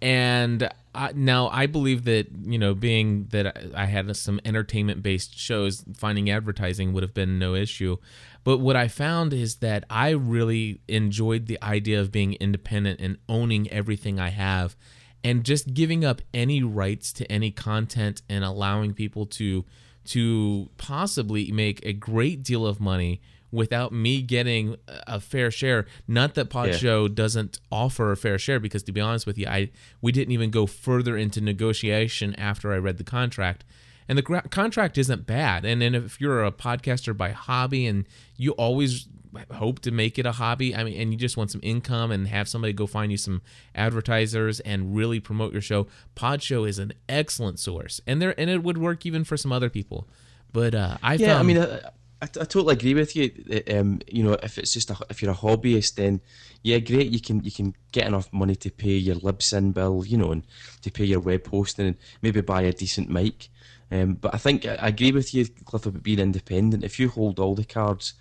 And 0.02 0.68
I, 0.94 1.12
now 1.14 1.48
I 1.48 1.66
believe 1.66 2.04
that 2.04 2.28
you 2.42 2.58
know, 2.58 2.74
being 2.74 3.26
that 3.30 3.74
I 3.74 3.86
had 3.86 4.14
some 4.16 4.40
entertainment-based 4.44 5.38
shows, 5.38 5.84
finding 5.94 6.30
advertising 6.30 6.92
would 6.92 7.02
have 7.02 7.14
been 7.14 7.38
no 7.38 7.54
issue. 7.54 7.98
But 8.42 8.58
what 8.58 8.76
I 8.76 8.88
found 8.88 9.32
is 9.32 9.56
that 9.56 9.84
I 9.90 10.10
really 10.10 10.80
enjoyed 10.88 11.46
the 11.46 11.62
idea 11.62 12.00
of 12.00 12.10
being 12.10 12.34
independent 12.34 13.00
and 13.00 13.18
owning 13.28 13.70
everything 13.70 14.18
I 14.18 14.30
have 14.30 14.76
and 15.22 15.44
just 15.44 15.74
giving 15.74 16.04
up 16.04 16.22
any 16.32 16.62
rights 16.62 17.12
to 17.14 17.30
any 17.30 17.50
content 17.50 18.22
and 18.28 18.44
allowing 18.44 18.94
people 18.94 19.26
to 19.26 19.64
to 20.02 20.70
possibly 20.78 21.52
make 21.52 21.84
a 21.84 21.92
great 21.92 22.42
deal 22.42 22.66
of 22.66 22.80
money 22.80 23.20
without 23.52 23.92
me 23.92 24.22
getting 24.22 24.76
a 24.88 25.20
fair 25.20 25.50
share. 25.50 25.86
Not 26.06 26.34
that 26.34 26.50
Pod 26.50 26.68
yeah. 26.68 26.76
Show 26.76 27.08
doesn't 27.08 27.60
offer 27.70 28.12
a 28.12 28.16
fair 28.16 28.38
share, 28.38 28.60
because 28.60 28.82
to 28.84 28.92
be 28.92 29.00
honest 29.00 29.26
with 29.26 29.38
you, 29.38 29.46
I 29.46 29.70
we 30.00 30.12
didn't 30.12 30.32
even 30.32 30.50
go 30.50 30.66
further 30.66 31.16
into 31.16 31.40
negotiation 31.40 32.34
after 32.36 32.72
I 32.72 32.76
read 32.76 32.98
the 32.98 33.04
contract 33.04 33.64
and 34.10 34.18
the 34.18 34.22
gra- 34.22 34.48
contract 34.48 34.98
isn't 34.98 35.24
bad. 35.24 35.64
And 35.64 35.80
then 35.80 35.94
if 35.94 36.20
you're 36.20 36.44
a 36.44 36.50
podcaster 36.50 37.16
by 37.16 37.30
hobby 37.30 37.86
and 37.86 38.06
you 38.36 38.50
always 38.52 39.06
hope 39.52 39.78
to 39.82 39.92
make 39.92 40.18
it 40.18 40.26
a 40.26 40.32
hobby, 40.32 40.74
I 40.74 40.82
mean, 40.82 41.00
and 41.00 41.12
you 41.12 41.16
just 41.16 41.36
want 41.36 41.52
some 41.52 41.60
income 41.62 42.10
and 42.10 42.26
have 42.26 42.48
somebody 42.48 42.72
go 42.72 42.88
find 42.88 43.12
you 43.12 43.16
some 43.16 43.40
advertisers 43.72 44.58
and 44.58 44.96
really 44.96 45.20
promote 45.20 45.52
your 45.52 45.62
show, 45.62 45.86
Podshow 46.16 46.68
is 46.68 46.80
an 46.80 46.92
excellent 47.08 47.60
source, 47.60 48.00
and 48.04 48.20
there 48.20 48.34
and 48.36 48.50
it 48.50 48.64
would 48.64 48.78
work 48.78 49.06
even 49.06 49.22
for 49.22 49.36
some 49.36 49.52
other 49.52 49.70
people. 49.70 50.08
But 50.52 50.74
uh, 50.74 50.98
I 51.04 51.14
yeah, 51.14 51.28
found, 51.28 51.38
I 51.38 51.42
mean. 51.44 51.80
I, 52.20 52.24
I, 52.24 52.28
I 52.40 52.44
totally 52.44 52.74
agree 52.74 52.94
with 52.94 53.16
you. 53.16 53.30
Um, 53.70 54.00
you 54.06 54.22
know, 54.22 54.36
if 54.42 54.58
it's 54.58 54.72
just 54.72 54.90
a, 54.90 54.96
if 55.08 55.22
you're 55.22 55.32
a 55.32 55.34
hobbyist, 55.34 55.94
then 55.96 56.20
yeah, 56.62 56.78
great. 56.78 57.10
You 57.10 57.20
can 57.20 57.42
you 57.42 57.50
can 57.50 57.74
get 57.92 58.06
enough 58.06 58.32
money 58.32 58.56
to 58.56 58.70
pay 58.70 58.96
your 58.96 59.16
Libsyn 59.16 59.72
bill, 59.72 60.04
you 60.06 60.18
know, 60.18 60.32
and 60.32 60.46
to 60.82 60.90
pay 60.90 61.04
your 61.04 61.20
web 61.20 61.46
hosting, 61.46 61.86
and 61.86 61.96
maybe 62.22 62.40
buy 62.40 62.62
a 62.62 62.72
decent 62.72 63.08
mic. 63.08 63.48
Um, 63.92 64.14
but 64.14 64.34
I 64.34 64.38
think 64.38 64.66
I 64.66 64.88
agree 64.88 65.12
with 65.12 65.34
you, 65.34 65.46
Cliff, 65.64 65.86
about 65.86 66.02
being 66.02 66.20
independent. 66.20 66.84
If 66.84 67.00
you 67.00 67.08
hold 67.08 67.40
all 67.40 67.54
the 67.54 67.64
cards, 67.64 68.14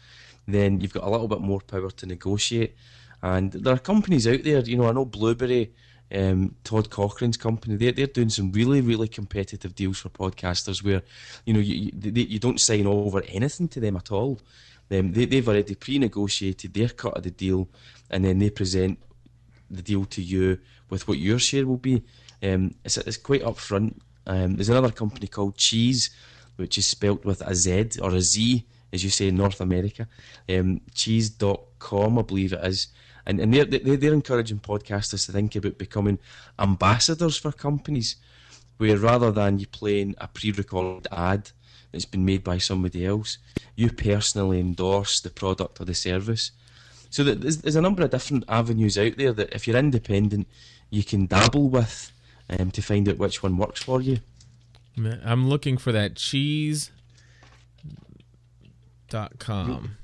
then 0.47 0.81
you've 0.81 0.93
got 0.93 1.03
a 1.03 1.09
little 1.09 1.27
bit 1.27 1.41
more 1.41 1.61
power 1.61 1.91
to 1.91 2.05
negotiate. 2.05 2.75
And 3.21 3.51
there 3.51 3.73
are 3.73 3.79
companies 3.79 4.27
out 4.27 4.43
there, 4.43 4.61
you 4.61 4.77
know, 4.77 4.87
I 4.87 4.93
know 4.93 5.05
Blubrry, 5.05 5.73
um, 6.13 6.55
Todd 6.63 6.89
Cochrane's 6.89 7.37
company, 7.37 7.75
they're, 7.75 7.91
they're 7.91 8.07
doing 8.07 8.29
some 8.29 8.51
really, 8.51 8.81
really 8.81 9.07
competitive 9.07 9.75
deals 9.75 9.99
for 9.99 10.09
podcasters 10.09 10.83
where, 10.83 11.01
you 11.45 11.53
know, 11.53 11.59
you, 11.59 11.75
you, 11.75 11.91
they, 11.93 12.21
you 12.21 12.39
don't 12.39 12.59
sign 12.59 12.87
over 12.87 13.21
anything 13.27 13.67
to 13.69 13.79
them 13.79 13.95
at 13.95 14.11
all. 14.11 14.39
Um, 14.91 15.11
they, 15.11 15.25
they've 15.25 15.47
already 15.47 15.75
pre-negotiated 15.75 16.73
their 16.73 16.89
cut 16.89 17.15
of 17.15 17.23
the 17.23 17.31
deal 17.31 17.69
and 18.09 18.25
then 18.25 18.39
they 18.39 18.49
present 18.49 18.99
the 19.69 19.83
deal 19.83 20.05
to 20.05 20.21
you 20.21 20.59
with 20.89 21.07
what 21.07 21.19
your 21.19 21.37
share 21.37 21.67
will 21.67 21.77
be. 21.77 22.03
Um, 22.41 22.73
it's, 22.83 22.97
it's 22.97 23.17
quite 23.17 23.43
upfront 23.43 23.95
um, 24.29 24.55
there's 24.55 24.69
another 24.69 24.91
company 24.91 25.25
called 25.25 25.57
Cheese, 25.57 26.11
which 26.57 26.77
is 26.77 26.85
spelt 26.85 27.25
with 27.25 27.41
a 27.41 27.55
Z 27.55 27.99
or 27.99 28.13
a 28.13 28.21
Z, 28.21 28.63
as 28.93 29.03
you 29.03 29.09
say 29.09 29.29
in 29.29 29.35
North 29.35 29.59
America. 29.59 30.07
Um, 30.47 30.81
cheese.com, 30.93 32.19
I 32.19 32.21
believe 32.21 32.53
it 32.53 32.63
is. 32.63 32.89
And, 33.29 33.39
and 33.39 33.53
they're, 33.53 33.65
they're 33.65 34.13
encouraging 34.13 34.59
podcasters 34.59 35.27
to 35.27 35.31
think 35.31 35.55
about 35.55 35.77
becoming 35.77 36.17
ambassadors 36.57 37.37
for 37.37 37.51
companies, 37.51 38.15
where 38.77 38.97
rather 38.97 39.31
than 39.31 39.59
you 39.59 39.67
playing 39.67 40.15
a 40.17 40.27
pre 40.27 40.51
recorded 40.51 41.07
ad 41.11 41.51
that's 41.91 42.05
been 42.05 42.25
made 42.25 42.43
by 42.43 42.57
somebody 42.57 43.05
else, 43.05 43.37
you 43.75 43.91
personally 43.91 44.59
endorse 44.59 45.19
the 45.19 45.29
product 45.29 45.79
or 45.79 45.85
the 45.85 45.93
service. 45.93 46.51
So 47.11 47.23
that 47.23 47.41
there's, 47.41 47.57
there's 47.57 47.75
a 47.75 47.81
number 47.81 48.03
of 48.03 48.09
different 48.09 48.45
avenues 48.49 48.97
out 48.97 49.17
there 49.17 49.33
that 49.33 49.53
if 49.53 49.67
you're 49.67 49.77
independent, 49.77 50.47
you 50.89 51.03
can 51.03 51.27
dabble 51.27 51.69
with 51.69 52.11
um, 52.49 52.71
to 52.71 52.81
find 52.81 53.07
out 53.07 53.19
which 53.19 53.43
one 53.43 53.57
works 53.57 53.83
for 53.83 54.01
you. 54.01 54.21
I'm 55.23 55.49
looking 55.49 55.77
for 55.77 55.91
that 55.91 56.15
cheese 56.15 56.89
dot 59.07 59.37
com. 59.37 59.97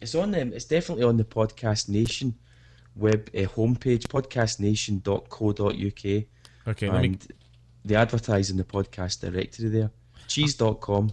It's 0.00 0.16
on 0.16 0.32
them. 0.32 0.52
It's 0.52 0.64
definitely 0.64 1.04
on 1.04 1.16
the 1.16 1.24
Podcast 1.24 1.88
Nation 1.88 2.34
web 2.96 3.28
uh, 3.34 3.40
homepage, 3.40 4.06
podcastnation.co.uk. 4.06 6.24
Okay, 6.68 6.86
and 6.86 6.94
let 6.94 7.02
me 7.02 7.18
they 7.84 7.96
advertise 7.96 8.50
in 8.50 8.56
the 8.56 8.64
podcast 8.64 9.20
directory 9.20 9.68
there. 9.68 9.90
Cheese.com. 10.28 11.12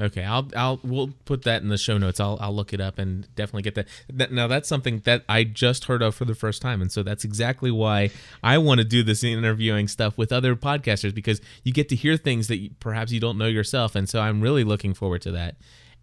Okay, 0.00 0.24
I'll 0.24 0.48
I'll 0.56 0.80
we'll 0.82 1.10
put 1.24 1.42
that 1.42 1.62
in 1.62 1.68
the 1.68 1.78
show 1.78 1.98
notes. 1.98 2.18
I'll 2.18 2.36
I'll 2.40 2.54
look 2.54 2.72
it 2.72 2.80
up 2.80 2.98
and 2.98 3.32
definitely 3.36 3.62
get 3.62 3.76
that. 3.76 3.86
that. 4.12 4.32
Now 4.32 4.48
that's 4.48 4.68
something 4.68 5.00
that 5.04 5.22
I 5.28 5.44
just 5.44 5.84
heard 5.84 6.02
of 6.02 6.16
for 6.16 6.24
the 6.24 6.34
first 6.34 6.60
time, 6.60 6.82
and 6.82 6.90
so 6.90 7.04
that's 7.04 7.22
exactly 7.22 7.70
why 7.70 8.10
I 8.42 8.58
want 8.58 8.78
to 8.78 8.84
do 8.84 9.04
this 9.04 9.22
interviewing 9.22 9.86
stuff 9.86 10.18
with 10.18 10.32
other 10.32 10.56
podcasters 10.56 11.14
because 11.14 11.40
you 11.62 11.72
get 11.72 11.88
to 11.90 11.96
hear 11.96 12.16
things 12.16 12.48
that 12.48 12.56
you, 12.56 12.70
perhaps 12.80 13.12
you 13.12 13.20
don't 13.20 13.38
know 13.38 13.46
yourself, 13.46 13.94
and 13.94 14.08
so 14.08 14.20
I'm 14.20 14.40
really 14.40 14.64
looking 14.64 14.94
forward 14.94 15.22
to 15.22 15.32
that. 15.32 15.54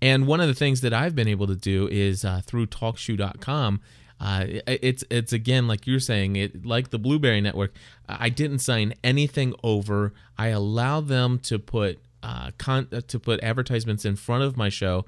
And 0.01 0.25
one 0.25 0.41
of 0.41 0.47
the 0.47 0.53
things 0.53 0.81
that 0.81 0.93
I've 0.93 1.15
been 1.15 1.27
able 1.27 1.47
to 1.47 1.55
do 1.55 1.87
is 1.87 2.25
uh, 2.25 2.41
through 2.43 2.67
TalkShoe.com. 2.67 3.81
Uh, 4.19 4.45
it's 4.67 5.03
it's 5.09 5.33
again 5.33 5.67
like 5.67 5.87
you're 5.87 5.99
saying 5.99 6.35
it 6.35 6.63
like 6.63 6.91
the 6.91 6.99
Blubrry 6.99 7.41
Network. 7.41 7.73
I 8.07 8.29
didn't 8.29 8.59
sign 8.59 8.93
anything 9.03 9.55
over. 9.63 10.13
I 10.37 10.49
allowed 10.49 11.07
them 11.07 11.39
to 11.39 11.57
put 11.57 11.99
uh, 12.21 12.51
con- 12.59 12.87
uh, 12.91 13.01
to 13.07 13.19
put 13.19 13.41
advertisements 13.41 14.05
in 14.05 14.15
front 14.15 14.43
of 14.43 14.55
my 14.57 14.69
show 14.69 15.05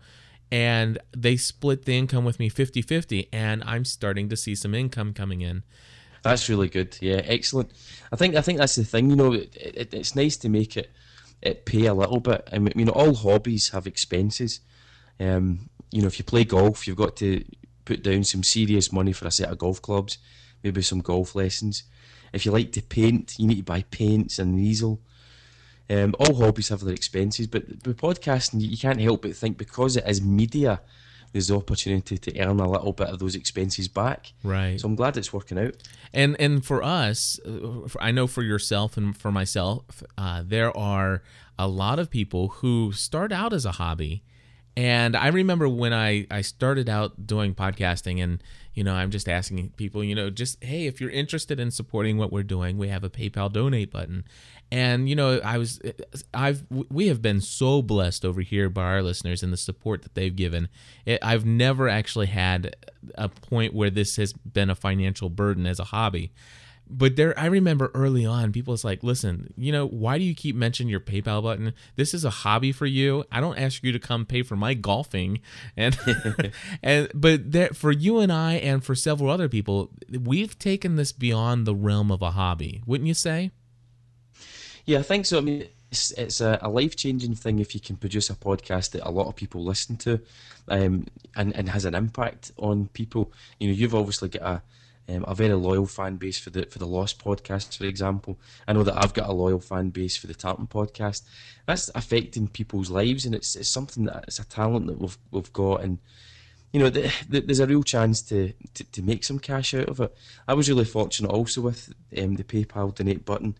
and 0.51 0.99
they 1.17 1.35
split 1.35 1.85
the 1.85 1.97
income 1.97 2.23
with 2.23 2.39
me 2.39 2.49
50-50 2.49 3.27
and 3.33 3.63
i'm 3.65 3.83
starting 3.83 4.29
to 4.29 4.37
see 4.37 4.53
some 4.55 4.75
income 4.75 5.13
coming 5.13 5.41
in 5.41 5.63
that's 6.21 6.47
really 6.47 6.69
good 6.69 6.95
yeah 7.01 7.21
excellent 7.25 7.71
i 8.11 8.15
think 8.15 8.35
i 8.35 8.41
think 8.41 8.59
that's 8.59 8.75
the 8.75 8.83
thing 8.83 9.09
you 9.09 9.15
know 9.15 9.33
it, 9.33 9.55
it, 9.55 9.93
it's 9.93 10.15
nice 10.15 10.37
to 10.37 10.49
make 10.49 10.77
it 10.77 10.91
it 11.41 11.65
pay 11.65 11.85
a 11.85 11.93
little 11.93 12.19
bit 12.19 12.47
i 12.53 12.59
mean 12.59 12.73
you 12.75 12.85
know 12.85 12.91
all 12.91 13.15
hobbies 13.15 13.69
have 13.69 13.87
expenses 13.87 14.59
um, 15.19 15.69
you 15.91 16.01
know 16.01 16.07
if 16.07 16.17
you 16.17 16.25
play 16.25 16.43
golf 16.43 16.87
you've 16.87 16.97
got 16.97 17.15
to 17.15 17.43
put 17.85 18.03
down 18.03 18.23
some 18.23 18.43
serious 18.43 18.91
money 18.91 19.13
for 19.13 19.27
a 19.27 19.31
set 19.31 19.49
of 19.49 19.57
golf 19.57 19.81
clubs 19.81 20.17
maybe 20.63 20.81
some 20.81 20.99
golf 20.99 21.35
lessons 21.35 21.83
if 22.31 22.45
you 22.45 22.51
like 22.51 22.71
to 22.71 22.81
paint 22.81 23.35
you 23.37 23.47
need 23.47 23.57
to 23.57 23.63
buy 23.63 23.83
paints 23.83 24.39
and 24.39 24.53
an 24.53 24.59
easel 24.59 24.99
um, 25.89 26.15
all 26.19 26.35
hobbies 26.35 26.69
have 26.69 26.81
their 26.81 26.93
expenses, 26.93 27.47
but 27.47 27.67
with 27.85 27.97
podcasting, 27.97 28.61
you 28.61 28.77
can't 28.77 29.01
help 29.01 29.23
but 29.23 29.35
think 29.35 29.57
because 29.57 29.97
it 29.97 30.07
is 30.07 30.21
media, 30.21 30.81
there's 31.31 31.47
the 31.47 31.57
opportunity 31.57 32.17
to 32.17 32.39
earn 32.39 32.59
a 32.59 32.69
little 32.69 32.93
bit 32.93 33.07
of 33.07 33.19
those 33.19 33.35
expenses 33.35 33.87
back. 33.87 34.33
Right. 34.43 34.79
So 34.79 34.87
I'm 34.87 34.95
glad 34.95 35.17
it's 35.17 35.33
working 35.33 35.59
out. 35.59 35.75
And 36.13 36.39
and 36.39 36.65
for 36.65 36.83
us, 36.83 37.39
uh, 37.45 37.87
I 37.99 38.11
know 38.11 38.27
for 38.27 38.43
yourself 38.43 38.97
and 38.97 39.15
for 39.17 39.31
myself, 39.31 40.03
uh, 40.17 40.43
there 40.45 40.75
are 40.77 41.21
a 41.59 41.67
lot 41.67 41.99
of 41.99 42.09
people 42.09 42.47
who 42.47 42.91
start 42.91 43.31
out 43.31 43.51
as 43.51 43.65
a 43.65 43.73
hobby. 43.73 44.23
And 44.75 45.15
I 45.15 45.27
remember 45.27 45.69
when 45.69 45.93
I, 45.93 46.25
I 46.31 46.41
started 46.41 46.89
out 46.89 47.27
doing 47.27 47.53
podcasting 47.53 48.23
and 48.23 48.41
you 48.73 48.83
know, 48.83 48.95
I'm 48.95 49.11
just 49.11 49.29
asking 49.29 49.69
people, 49.77 50.03
you 50.03 50.15
know, 50.15 50.31
just 50.31 50.63
hey, 50.63 50.87
if 50.87 50.99
you're 50.99 51.11
interested 51.11 51.59
in 51.59 51.69
supporting 51.69 52.17
what 52.17 52.31
we're 52.31 52.41
doing, 52.43 52.77
we 52.77 52.87
have 52.87 53.03
a 53.03 53.09
PayPal 53.09 53.51
donate 53.51 53.91
button. 53.91 54.25
And 54.71 55.07
you 55.07 55.15
know 55.15 55.39
i 55.43 55.59
was 55.59 55.79
i've 56.33 56.63
we 56.71 57.07
have 57.07 57.21
been 57.21 57.41
so 57.41 57.83
blessed 57.83 58.25
over 58.25 58.41
here 58.41 58.69
by 58.71 58.81
our 58.85 59.03
listeners 59.03 59.43
and 59.43 59.53
the 59.53 59.57
support 59.57 60.01
that 60.01 60.15
they've 60.15 60.35
given. 60.35 60.67
It, 61.05 61.19
i've 61.21 61.45
never 61.45 61.87
actually 61.87 62.25
had 62.25 62.75
a 63.13 63.29
point 63.29 63.75
where 63.75 63.91
this 63.91 64.15
has 64.15 64.33
been 64.33 64.71
a 64.71 64.75
financial 64.75 65.29
burden 65.29 65.67
as 65.67 65.79
a 65.79 65.83
hobby 65.83 66.31
but 66.89 67.15
there 67.15 67.37
i 67.39 67.45
remember 67.45 67.91
early 67.93 68.25
on 68.25 68.51
people 68.51 68.71
was 68.71 68.83
like 68.83 69.03
listen 69.03 69.53
you 69.55 69.71
know 69.71 69.87
why 69.87 70.17
do 70.17 70.23
you 70.23 70.35
keep 70.35 70.55
mentioning 70.55 70.89
your 70.89 70.99
paypal 70.99 71.41
button 71.41 71.73
this 71.95 72.13
is 72.13 72.25
a 72.25 72.29
hobby 72.29 72.71
for 72.71 72.85
you 72.85 73.23
i 73.31 73.39
don't 73.39 73.57
ask 73.57 73.83
you 73.83 73.91
to 73.91 73.99
come 73.99 74.25
pay 74.25 74.43
for 74.43 74.55
my 74.55 74.73
golfing 74.73 75.39
and 75.77 75.97
and 76.83 77.09
but 77.13 77.51
there, 77.51 77.69
for 77.69 77.91
you 77.91 78.19
and 78.19 78.31
i 78.31 78.53
and 78.53 78.83
for 78.83 78.95
several 78.95 79.29
other 79.29 79.49
people 79.49 79.89
we've 80.09 80.59
taken 80.59 80.95
this 80.95 81.11
beyond 81.11 81.65
the 81.65 81.75
realm 81.75 82.11
of 82.11 82.21
a 82.21 82.31
hobby 82.31 82.81
wouldn't 82.85 83.07
you 83.07 83.13
say 83.13 83.51
yeah, 84.85 84.99
I 84.99 85.03
think 85.03 85.25
so. 85.25 85.37
I 85.37 85.41
mean, 85.41 85.67
it's, 85.91 86.11
it's 86.11 86.41
a, 86.41 86.59
a 86.61 86.69
life 86.69 86.95
changing 86.95 87.35
thing 87.35 87.59
if 87.59 87.73
you 87.73 87.81
can 87.81 87.95
produce 87.95 88.29
a 88.29 88.35
podcast 88.35 88.91
that 88.91 89.07
a 89.07 89.11
lot 89.11 89.27
of 89.27 89.35
people 89.35 89.63
listen 89.63 89.95
to, 89.97 90.19
um, 90.67 91.05
and 91.35 91.55
and 91.55 91.69
has 91.69 91.85
an 91.85 91.95
impact 91.95 92.51
on 92.57 92.87
people. 92.89 93.31
You 93.59 93.69
know, 93.69 93.73
you've 93.73 93.95
obviously 93.95 94.29
got 94.29 94.41
a 94.41 94.61
um, 95.09 95.25
a 95.27 95.35
very 95.35 95.53
loyal 95.53 95.85
fan 95.85 96.15
base 96.15 96.39
for 96.39 96.49
the 96.49 96.65
for 96.65 96.79
the 96.79 96.87
Lost 96.87 97.23
podcast, 97.23 97.77
for 97.77 97.85
example. 97.85 98.39
I 98.67 98.73
know 98.73 98.83
that 98.83 98.97
I've 98.97 99.13
got 99.13 99.29
a 99.29 99.33
loyal 99.33 99.59
fan 99.59 99.89
base 99.89 100.15
for 100.15 100.27
the 100.27 100.33
Tartan 100.33 100.67
podcast. 100.67 101.23
That's 101.65 101.89
affecting 101.93 102.47
people's 102.47 102.89
lives, 102.89 103.25
and 103.25 103.35
it's 103.35 103.55
it's 103.55 103.69
something 103.69 104.05
that 104.05 104.25
it's 104.27 104.39
a 104.39 104.45
talent 104.45 104.87
that 104.87 104.99
we've 104.99 105.17
we've 105.31 105.53
got, 105.53 105.83
and 105.83 105.99
you 106.73 106.79
know, 106.79 106.89
the, 106.89 107.13
the, 107.29 107.39
there's 107.39 107.59
a 107.59 107.67
real 107.67 107.83
chance 107.83 108.21
to, 108.23 108.51
to, 108.73 108.83
to 108.83 109.03
make 109.03 109.23
some 109.23 109.37
cash 109.37 109.75
out 109.75 109.87
of 109.89 109.99
it. 109.99 110.17
I 110.47 110.55
was 110.55 110.67
really 110.67 110.85
fortunate 110.85 111.29
also 111.29 111.61
with 111.61 111.93
um, 112.17 112.35
the 112.35 112.43
PayPal 112.43 112.93
donate 112.93 113.25
button. 113.25 113.55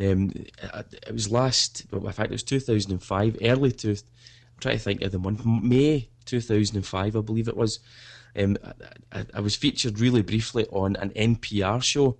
Um, 0.00 0.32
it 0.34 1.12
was 1.12 1.30
last, 1.30 1.84
well, 1.90 2.06
in 2.06 2.12
fact, 2.12 2.30
it 2.30 2.34
was 2.34 2.44
2005, 2.44 3.38
early 3.42 3.72
to, 3.72 3.90
I'm 3.90 3.96
trying 4.60 4.76
to 4.76 4.82
think 4.82 5.02
of 5.02 5.10
the 5.10 5.18
month, 5.18 5.44
May 5.44 6.08
2005, 6.24 7.16
I 7.16 7.20
believe 7.20 7.48
it 7.48 7.56
was. 7.56 7.80
Um, 8.38 8.56
I, 9.12 9.26
I, 9.34 9.40
was 9.40 9.56
featured 9.56 10.00
really 10.00 10.22
briefly 10.22 10.66
on 10.70 10.96
an 10.96 11.10
NPR 11.10 11.82
show 11.82 12.16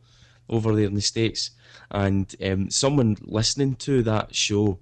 over 0.49 0.75
there 0.75 0.85
in 0.85 0.95
the 0.95 1.01
States, 1.01 1.53
and 1.91 2.35
um, 2.45 2.71
someone 2.71 3.17
listening 3.23 3.77
to 3.77 4.03
that 4.03 4.35
show 4.35 4.79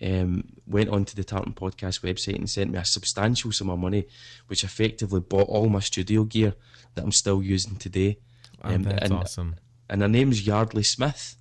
um, 0.00 0.44
went 0.66 0.88
onto 0.88 1.14
the 1.14 1.24
Tartan 1.24 1.52
Podcast 1.52 2.00
website 2.00 2.36
and 2.36 2.48
sent 2.48 2.70
me 2.70 2.78
a 2.78 2.84
substantial 2.84 3.52
sum 3.52 3.68
of 3.68 3.78
money, 3.78 4.06
which 4.46 4.64
effectively 4.64 5.20
bought 5.20 5.48
all 5.48 5.68
my 5.68 5.80
studio 5.80 6.24
gear 6.24 6.54
that 6.94 7.04
I'm 7.04 7.12
still 7.12 7.42
using 7.42 7.76
today. 7.76 8.18
Oh, 8.62 8.76
that's 8.78 9.04
and, 9.04 9.12
awesome. 9.12 9.56
And 9.90 10.00
her 10.00 10.08
name's 10.08 10.46
Yeardley 10.46 10.82
Smith 10.82 11.36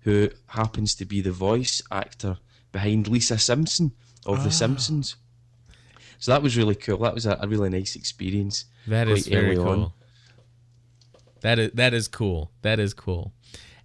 who 0.00 0.30
happens 0.46 0.94
to 0.94 1.04
be 1.04 1.20
the 1.20 1.32
voice 1.32 1.82
actor 1.90 2.38
behind 2.72 3.08
Lisa 3.08 3.38
Simpson 3.38 3.92
of 4.26 4.42
The 4.42 4.48
ah. 4.48 4.52
Simpsons. 4.52 5.16
So 6.20 6.32
that 6.32 6.42
was 6.42 6.56
really 6.56 6.74
cool. 6.74 6.98
That 6.98 7.14
was 7.14 7.26
a, 7.26 7.38
a 7.40 7.48
really 7.48 7.70
nice 7.70 7.96
experience. 7.96 8.66
That 8.86 9.08
is 9.08 9.26
very 9.26 9.56
cool. 9.56 9.68
On. 9.68 9.92
That 11.40 11.58
is 11.58 11.72
that 11.72 11.94
is 11.94 12.06
cool. 12.06 12.52
That 12.62 12.78
is 12.78 12.94
cool. 12.94 13.32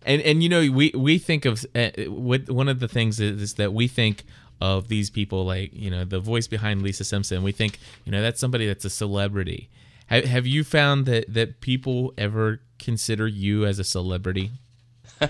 And 0.05 0.21
and 0.21 0.43
you 0.43 0.49
know 0.49 0.69
we 0.69 0.91
we 0.95 1.17
think 1.17 1.45
of 1.45 1.65
uh, 1.73 1.89
what 2.07 2.49
one 2.49 2.67
of 2.67 2.79
the 2.79 2.88
things 2.88 3.19
is, 3.19 3.41
is 3.41 3.53
that 3.55 3.73
we 3.73 3.88
think 3.88 4.23
of 4.61 4.89
these 4.89 5.09
people 5.09 5.45
like 5.45 5.71
you 5.73 5.89
know 5.89 6.03
the 6.03 6.19
voice 6.19 6.47
behind 6.47 6.81
Lisa 6.81 7.05
Simpson. 7.05 7.41
We 7.41 7.53
think 7.53 7.79
you 8.03 8.11
know 8.11 8.21
that's 8.21 8.39
somebody 8.39 8.67
that's 8.67 8.86
a 8.86 8.89
celebrity. 8.89 9.69
Have, 10.07 10.25
have 10.25 10.45
you 10.45 10.63
found 10.63 11.05
that 11.05 11.33
that 11.33 11.61
people 11.61 12.13
ever 12.17 12.61
consider 12.79 13.27
you 13.27 13.65
as 13.65 13.79
a 13.79 13.83
celebrity? 13.86 14.51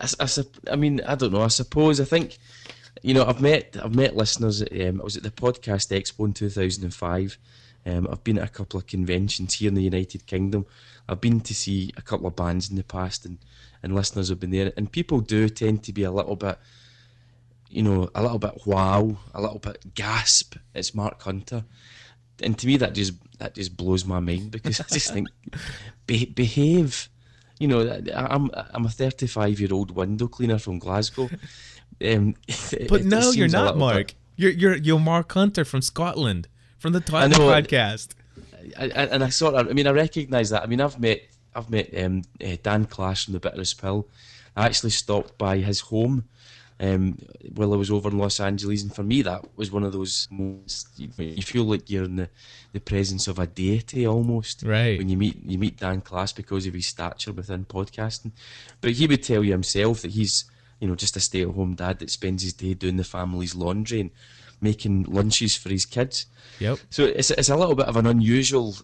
I, 0.00 0.08
I, 0.20 0.28
I 0.70 0.76
mean, 0.76 1.00
I 1.06 1.14
don't 1.14 1.32
know. 1.32 1.42
I 1.42 1.48
suppose 1.48 2.00
I 2.00 2.04
think, 2.04 2.38
you 3.02 3.14
know, 3.14 3.24
I've 3.24 3.40
met 3.40 3.76
I've 3.82 3.94
met 3.94 4.16
listeners. 4.16 4.62
At, 4.62 4.72
um, 4.72 5.00
I 5.00 5.04
was 5.04 5.16
at 5.16 5.22
the 5.22 5.30
podcast 5.30 5.96
expo 5.96 6.26
in 6.26 6.32
two 6.32 6.48
thousand 6.48 6.84
and 6.84 6.94
five. 6.94 7.38
Um, 7.84 8.08
I've 8.10 8.24
been 8.24 8.38
at 8.38 8.48
a 8.48 8.52
couple 8.52 8.78
of 8.78 8.86
conventions 8.86 9.54
here 9.54 9.68
in 9.68 9.74
the 9.74 9.82
United 9.82 10.26
Kingdom. 10.26 10.66
I've 11.08 11.20
been 11.20 11.40
to 11.40 11.54
see 11.54 11.92
a 11.96 12.02
couple 12.02 12.26
of 12.26 12.34
bands 12.34 12.68
in 12.68 12.76
the 12.76 12.84
past, 12.84 13.24
and 13.24 13.38
and 13.82 13.94
listeners 13.94 14.28
have 14.28 14.40
been 14.40 14.50
there. 14.50 14.72
And 14.76 14.90
people 14.90 15.20
do 15.20 15.48
tend 15.48 15.84
to 15.84 15.92
be 15.92 16.02
a 16.02 16.10
little 16.10 16.36
bit, 16.36 16.58
you 17.68 17.82
know, 17.82 18.10
a 18.14 18.22
little 18.22 18.38
bit 18.38 18.66
wow, 18.66 19.16
a 19.34 19.40
little 19.40 19.58
bit 19.58 19.94
gasp. 19.94 20.56
It's 20.74 20.94
Mark 20.94 21.22
Hunter, 21.22 21.64
and 22.42 22.58
to 22.58 22.66
me 22.66 22.76
that 22.78 22.94
just 22.94 23.14
that 23.38 23.54
just 23.54 23.76
blows 23.76 24.04
my 24.04 24.20
mind 24.20 24.50
because 24.50 24.80
I 24.80 24.84
just 24.84 25.12
think 25.12 25.28
be, 26.06 26.24
behave 26.24 27.08
you 27.58 27.68
know, 27.68 28.02
I'm 28.14 28.50
I'm 28.54 28.84
a 28.84 28.90
35 28.90 29.60
year 29.60 29.72
old 29.72 29.90
window 29.90 30.28
cleaner 30.28 30.58
from 30.58 30.78
Glasgow. 30.78 31.30
Um, 32.04 32.34
but 32.88 33.00
it, 33.00 33.04
no, 33.04 33.30
you're 33.30 33.48
not 33.48 33.76
Mark. 33.76 34.14
You're 34.36 34.50
you're 34.50 34.76
you're 34.76 35.00
Mark 35.00 35.32
Hunter 35.32 35.64
from 35.64 35.82
Scotland, 35.82 36.48
from 36.78 36.92
the 36.92 37.00
Tartan 37.00 37.32
podcast. 37.32 38.08
I, 38.78 38.84
I, 38.84 39.04
and 39.06 39.24
I 39.24 39.28
sort 39.30 39.54
of, 39.54 39.68
I 39.68 39.72
mean, 39.72 39.86
I 39.86 39.92
recognise 39.92 40.50
that. 40.50 40.62
I 40.62 40.66
mean, 40.66 40.80
I've 40.80 41.00
met 41.00 41.22
I've 41.54 41.70
met 41.70 41.96
um, 41.98 42.22
uh, 42.44 42.56
Dan 42.62 42.86
Klass 42.86 43.24
from 43.24 43.32
the 43.32 43.40
Bitterest 43.40 43.80
Pill. 43.80 44.06
I 44.56 44.66
actually 44.66 44.90
stopped 44.90 45.38
by 45.38 45.58
his 45.58 45.80
home 45.80 46.24
um, 46.78 47.18
while 47.54 47.72
I 47.72 47.76
was 47.76 47.90
over 47.90 48.10
in 48.10 48.18
Los 48.18 48.40
Angeles, 48.40 48.82
and 48.82 48.94
for 48.94 49.02
me 49.02 49.22
that 49.22 49.44
was 49.56 49.70
one 49.70 49.82
of 49.82 49.92
those 49.92 50.28
moments 50.30 50.86
you 50.96 51.42
feel 51.42 51.64
like 51.64 51.88
you're 51.88 52.04
in 52.04 52.16
the, 52.16 52.28
the 52.72 52.80
presence 52.80 53.28
of 53.28 53.38
a 53.38 53.46
deity 53.46 54.06
almost. 54.06 54.62
Right. 54.62 54.98
When 54.98 55.08
you 55.08 55.16
meet 55.16 55.42
you 55.44 55.58
meet 55.58 55.78
Dan 55.78 56.02
Klass 56.02 56.34
because 56.34 56.66
of 56.66 56.74
his 56.74 56.86
stature 56.86 57.32
within 57.32 57.64
podcasting, 57.64 58.32
but 58.80 58.92
he 58.92 59.06
would 59.06 59.22
tell 59.22 59.42
you 59.42 59.52
himself 59.52 60.02
that 60.02 60.10
he's 60.10 60.44
you 60.80 60.88
know 60.88 60.94
just 60.94 61.16
a 61.16 61.20
stay 61.20 61.42
at 61.42 61.48
home 61.48 61.74
dad 61.74 61.98
that 61.98 62.10
spends 62.10 62.42
his 62.42 62.52
day 62.52 62.74
doing 62.74 62.96
the 62.96 63.04
family's 63.04 63.54
laundry 63.54 64.00
and 64.00 64.10
making 64.60 65.04
lunches 65.04 65.56
for 65.56 65.68
his 65.68 65.84
kids. 65.84 66.26
Yep. 66.60 66.78
So 66.90 67.04
it's 67.04 67.30
it's 67.30 67.48
a 67.48 67.56
little 67.56 67.74
bit 67.74 67.86
of 67.86 67.96
an 67.96 68.06
unusual 68.06 68.76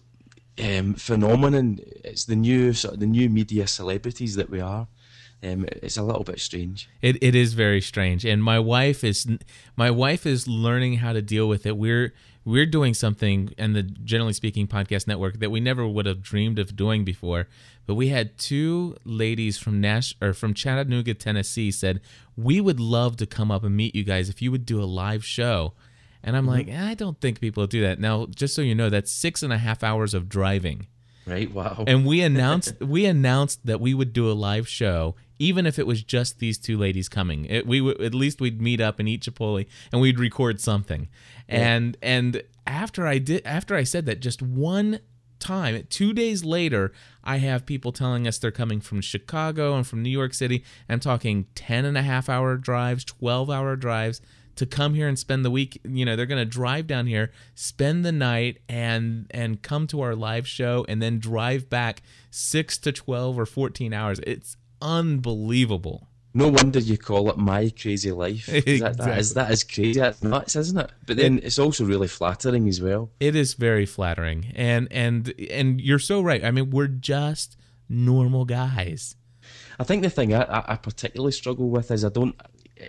um, 0.61 0.93
phenomenon. 0.93 1.79
It's 2.03 2.25
the 2.25 2.35
new 2.35 2.73
sort 2.73 2.95
of 2.95 2.99
the 2.99 3.05
new 3.05 3.29
media 3.29 3.67
celebrities 3.67 4.35
that 4.35 4.49
we 4.49 4.61
are. 4.61 4.87
Um, 5.41 5.65
it's 5.81 5.97
a 5.97 6.03
little 6.03 6.23
bit 6.23 6.39
strange. 6.39 6.89
It 7.01 7.21
it 7.21 7.35
is 7.35 7.53
very 7.53 7.81
strange, 7.81 8.23
and 8.23 8.41
my 8.43 8.59
wife 8.59 9.03
is 9.03 9.27
my 9.75 9.91
wife 9.91 10.25
is 10.25 10.47
learning 10.47 10.95
how 10.95 11.13
to 11.13 11.21
deal 11.21 11.49
with 11.49 11.65
it. 11.65 11.77
We're 11.77 12.13
we're 12.45 12.65
doing 12.65 12.93
something 12.93 13.53
and 13.57 13.75
the 13.75 13.83
generally 13.83 14.33
speaking 14.33 14.67
podcast 14.67 15.07
network 15.07 15.39
that 15.39 15.51
we 15.51 15.59
never 15.59 15.87
would 15.87 16.05
have 16.05 16.21
dreamed 16.21 16.59
of 16.59 16.75
doing 16.75 17.05
before. 17.05 17.47
But 17.85 17.95
we 17.95 18.09
had 18.09 18.37
two 18.37 18.97
ladies 19.05 19.57
from 19.57 19.79
Nash 19.81 20.15
or 20.21 20.33
from 20.33 20.53
Chattanooga, 20.53 21.13
Tennessee, 21.13 21.71
said 21.71 22.01
we 22.35 22.59
would 22.59 22.79
love 22.79 23.17
to 23.17 23.25
come 23.25 23.51
up 23.51 23.63
and 23.63 23.75
meet 23.75 23.95
you 23.95 24.03
guys 24.03 24.29
if 24.29 24.41
you 24.41 24.51
would 24.51 24.65
do 24.65 24.81
a 24.81 24.85
live 24.85 25.23
show. 25.23 25.73
And 26.23 26.37
I'm 26.37 26.45
mm-hmm. 26.45 26.69
like, 26.69 26.69
I 26.69 26.93
don't 26.93 27.19
think 27.19 27.41
people 27.41 27.67
do 27.67 27.81
that. 27.81 27.99
Now, 27.99 28.27
just 28.27 28.55
so 28.55 28.61
you 28.61 28.75
know, 28.75 28.89
that's 28.89 29.11
six 29.11 29.43
and 29.43 29.51
a 29.51 29.57
half 29.57 29.83
hours 29.83 30.13
of 30.13 30.29
driving. 30.29 30.87
Right. 31.25 31.51
Wow. 31.51 31.83
And 31.87 32.05
we 32.05 32.21
announced 32.29 32.79
we 32.79 33.05
announced 33.05 33.65
that 33.65 33.79
we 33.79 33.93
would 33.93 34.13
do 34.13 34.29
a 34.29 34.33
live 34.33 34.67
show, 34.67 35.15
even 35.39 35.65
if 35.65 35.79
it 35.79 35.87
was 35.87 36.03
just 36.03 36.39
these 36.39 36.57
two 36.57 36.77
ladies 36.77 37.09
coming. 37.09 37.45
It, 37.45 37.65
we 37.65 37.81
would 37.81 38.01
at 38.01 38.13
least 38.13 38.41
we'd 38.41 38.61
meet 38.61 38.81
up 38.81 38.99
and 38.99 39.07
eat 39.07 39.23
Chipotle 39.23 39.65
and 39.91 40.01
we'd 40.01 40.19
record 40.19 40.59
something. 40.59 41.07
And 41.47 41.97
and 42.01 42.43
after 42.65 43.05
I 43.05 43.17
did 43.19 43.45
after 43.45 43.75
I 43.75 43.83
said 43.83 44.05
that, 44.05 44.19
just 44.19 44.41
one 44.41 44.99
time, 45.39 45.85
two 45.89 46.13
days 46.13 46.43
later, 46.43 46.93
I 47.23 47.37
have 47.37 47.65
people 47.65 47.91
telling 47.91 48.27
us 48.27 48.37
they're 48.37 48.51
coming 48.51 48.79
from 48.79 49.01
Chicago 49.01 49.75
and 49.75 49.85
from 49.85 50.01
New 50.01 50.09
York 50.09 50.33
City. 50.33 50.63
I'm 50.87 51.01
talking 51.01 51.47
10 51.55 51.85
and 51.85 51.97
a 51.97 52.01
half 52.01 52.29
hour 52.29 52.55
drives, 52.55 53.03
12 53.03 53.49
hour 53.49 53.75
drives 53.75 54.21
to 54.55 54.65
come 54.65 54.93
here 54.93 55.07
and 55.07 55.17
spend 55.17 55.43
the 55.43 55.51
week 55.51 55.79
you 55.83 56.05
know 56.05 56.15
they're 56.15 56.25
going 56.25 56.39
to 56.39 56.45
drive 56.45 56.87
down 56.87 57.07
here 57.07 57.31
spend 57.55 58.05
the 58.05 58.11
night 58.11 58.59
and 58.69 59.27
and 59.31 59.61
come 59.61 59.87
to 59.87 60.01
our 60.01 60.15
live 60.15 60.47
show 60.47 60.85
and 60.87 61.01
then 61.01 61.19
drive 61.19 61.69
back 61.69 62.01
6 62.31 62.77
to 62.79 62.91
12 62.91 63.39
or 63.39 63.45
14 63.45 63.93
hours 63.93 64.19
it's 64.19 64.57
unbelievable 64.81 66.07
no 66.35 66.49
wonder 66.49 66.79
you 66.79 66.97
call 66.97 67.29
it 67.29 67.37
my 67.37 67.69
crazy 67.69 68.11
life. 68.11 68.47
That, 68.83 68.97
that, 68.97 69.19
is, 69.19 69.33
that 69.35 69.51
is 69.51 69.63
crazy. 69.63 69.99
That's 69.99 70.23
nuts, 70.23 70.55
isn't 70.55 70.77
it? 70.77 70.91
But 71.05 71.17
then 71.17 71.37
it, 71.37 71.45
it's 71.45 71.59
also 71.59 71.85
really 71.85 72.07
flattering 72.07 72.67
as 72.67 72.81
well. 72.81 73.11
It 73.19 73.35
is 73.35 73.53
very 73.53 73.85
flattering, 73.85 74.51
and 74.55 74.87
and 74.89 75.31
and 75.51 75.79
you're 75.79 75.99
so 75.99 76.21
right. 76.21 76.43
I 76.43 76.49
mean, 76.49 76.71
we're 76.71 76.87
just 76.87 77.55
normal 77.87 78.45
guys. 78.45 79.15
I 79.79 79.83
think 79.83 80.01
the 80.01 80.09
thing 80.09 80.33
I, 80.33 80.63
I 80.67 80.75
particularly 80.75 81.33
struggle 81.33 81.69
with 81.69 81.91
is 81.91 82.03
I 82.03 82.09
don't 82.09 82.35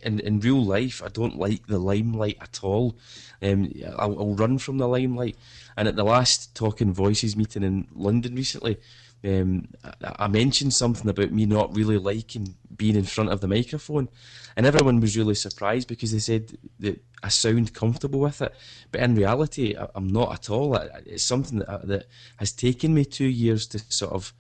in, 0.03 0.20
in 0.20 0.40
real 0.40 0.62
life, 0.62 1.03
I 1.05 1.09
don't 1.09 1.38
like 1.38 1.66
the 1.66 1.78
limelight 1.78 2.38
at 2.40 2.61
all. 2.62 2.97
Um, 3.42 3.72
I'll, 3.99 4.18
I'll, 4.18 4.34
run 4.34 4.59
from 4.59 4.78
the 4.78 4.88
limelight. 4.88 5.36
And 5.76 5.88
at 5.88 5.97
the 5.97 6.05
last 6.05 6.55
Talking 6.55 6.92
Voices 6.92 7.36
meeting 7.36 7.62
in 7.62 7.86
London 7.95 8.34
recently, 8.34 8.78
um, 9.24 9.68
I, 9.82 10.16
I 10.20 10.28
mentioned 10.28 10.74
something 10.74 11.09
about 11.09 11.32
me 11.32 11.47
not 11.47 11.74
really 11.74 11.99
liking 11.99 12.55
being 12.76 12.97
in 12.97 13.05
front 13.05 13.30
of 13.30 13.40
the 13.40 13.49
microphone, 13.49 14.09
and 14.57 14.66
everyone 14.66 15.01
was 15.01 15.16
really 15.16 15.34
surprised 15.34 15.88
because 15.88 16.12
they 16.12 16.18
said 16.18 16.59
that 16.80 17.03
I 17.22 17.28
sound 17.28 17.72
comfortable 17.74 18.20
with 18.20 18.42
it. 18.42 18.55
But 18.90 19.01
in 19.01 19.14
reality, 19.14 19.76
I, 19.76 19.88
am 19.97 20.09
not 20.09 20.32
at 20.32 20.51
all. 20.51 20.74
It's 20.74 21.24
something 21.24 21.61
that, 21.61 21.86
that 21.88 22.07
has 22.36 22.53
taken 22.53 22.95
me 22.95 23.05
two 23.05 23.26
years 23.26 23.66
to 23.68 23.78
sort 23.78 24.12
of 24.12 24.32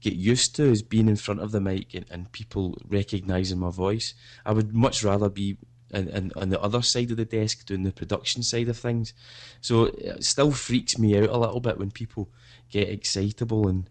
get 0.00 0.14
used 0.14 0.56
to 0.56 0.64
is 0.64 0.82
being 0.82 1.08
in 1.08 1.16
front 1.16 1.40
of 1.40 1.52
the 1.52 1.60
mic 1.60 1.94
and, 1.94 2.06
and 2.10 2.32
people 2.32 2.76
recognizing 2.88 3.58
my 3.58 3.70
voice. 3.70 4.14
I 4.44 4.52
would 4.52 4.74
much 4.74 5.04
rather 5.04 5.28
be 5.28 5.58
in, 5.92 6.08
in, 6.08 6.32
on 6.36 6.50
the 6.50 6.60
other 6.60 6.82
side 6.82 7.10
of 7.10 7.16
the 7.16 7.24
desk 7.24 7.66
doing 7.66 7.82
the 7.82 7.92
production 7.92 8.42
side 8.42 8.68
of 8.68 8.78
things. 8.78 9.12
So 9.60 9.86
it 9.86 10.24
still 10.24 10.52
freaks 10.52 10.98
me 10.98 11.18
out 11.18 11.28
a 11.28 11.38
little 11.38 11.60
bit 11.60 11.78
when 11.78 11.90
people 11.90 12.30
get 12.70 12.88
excitable 12.88 13.68
and 13.68 13.90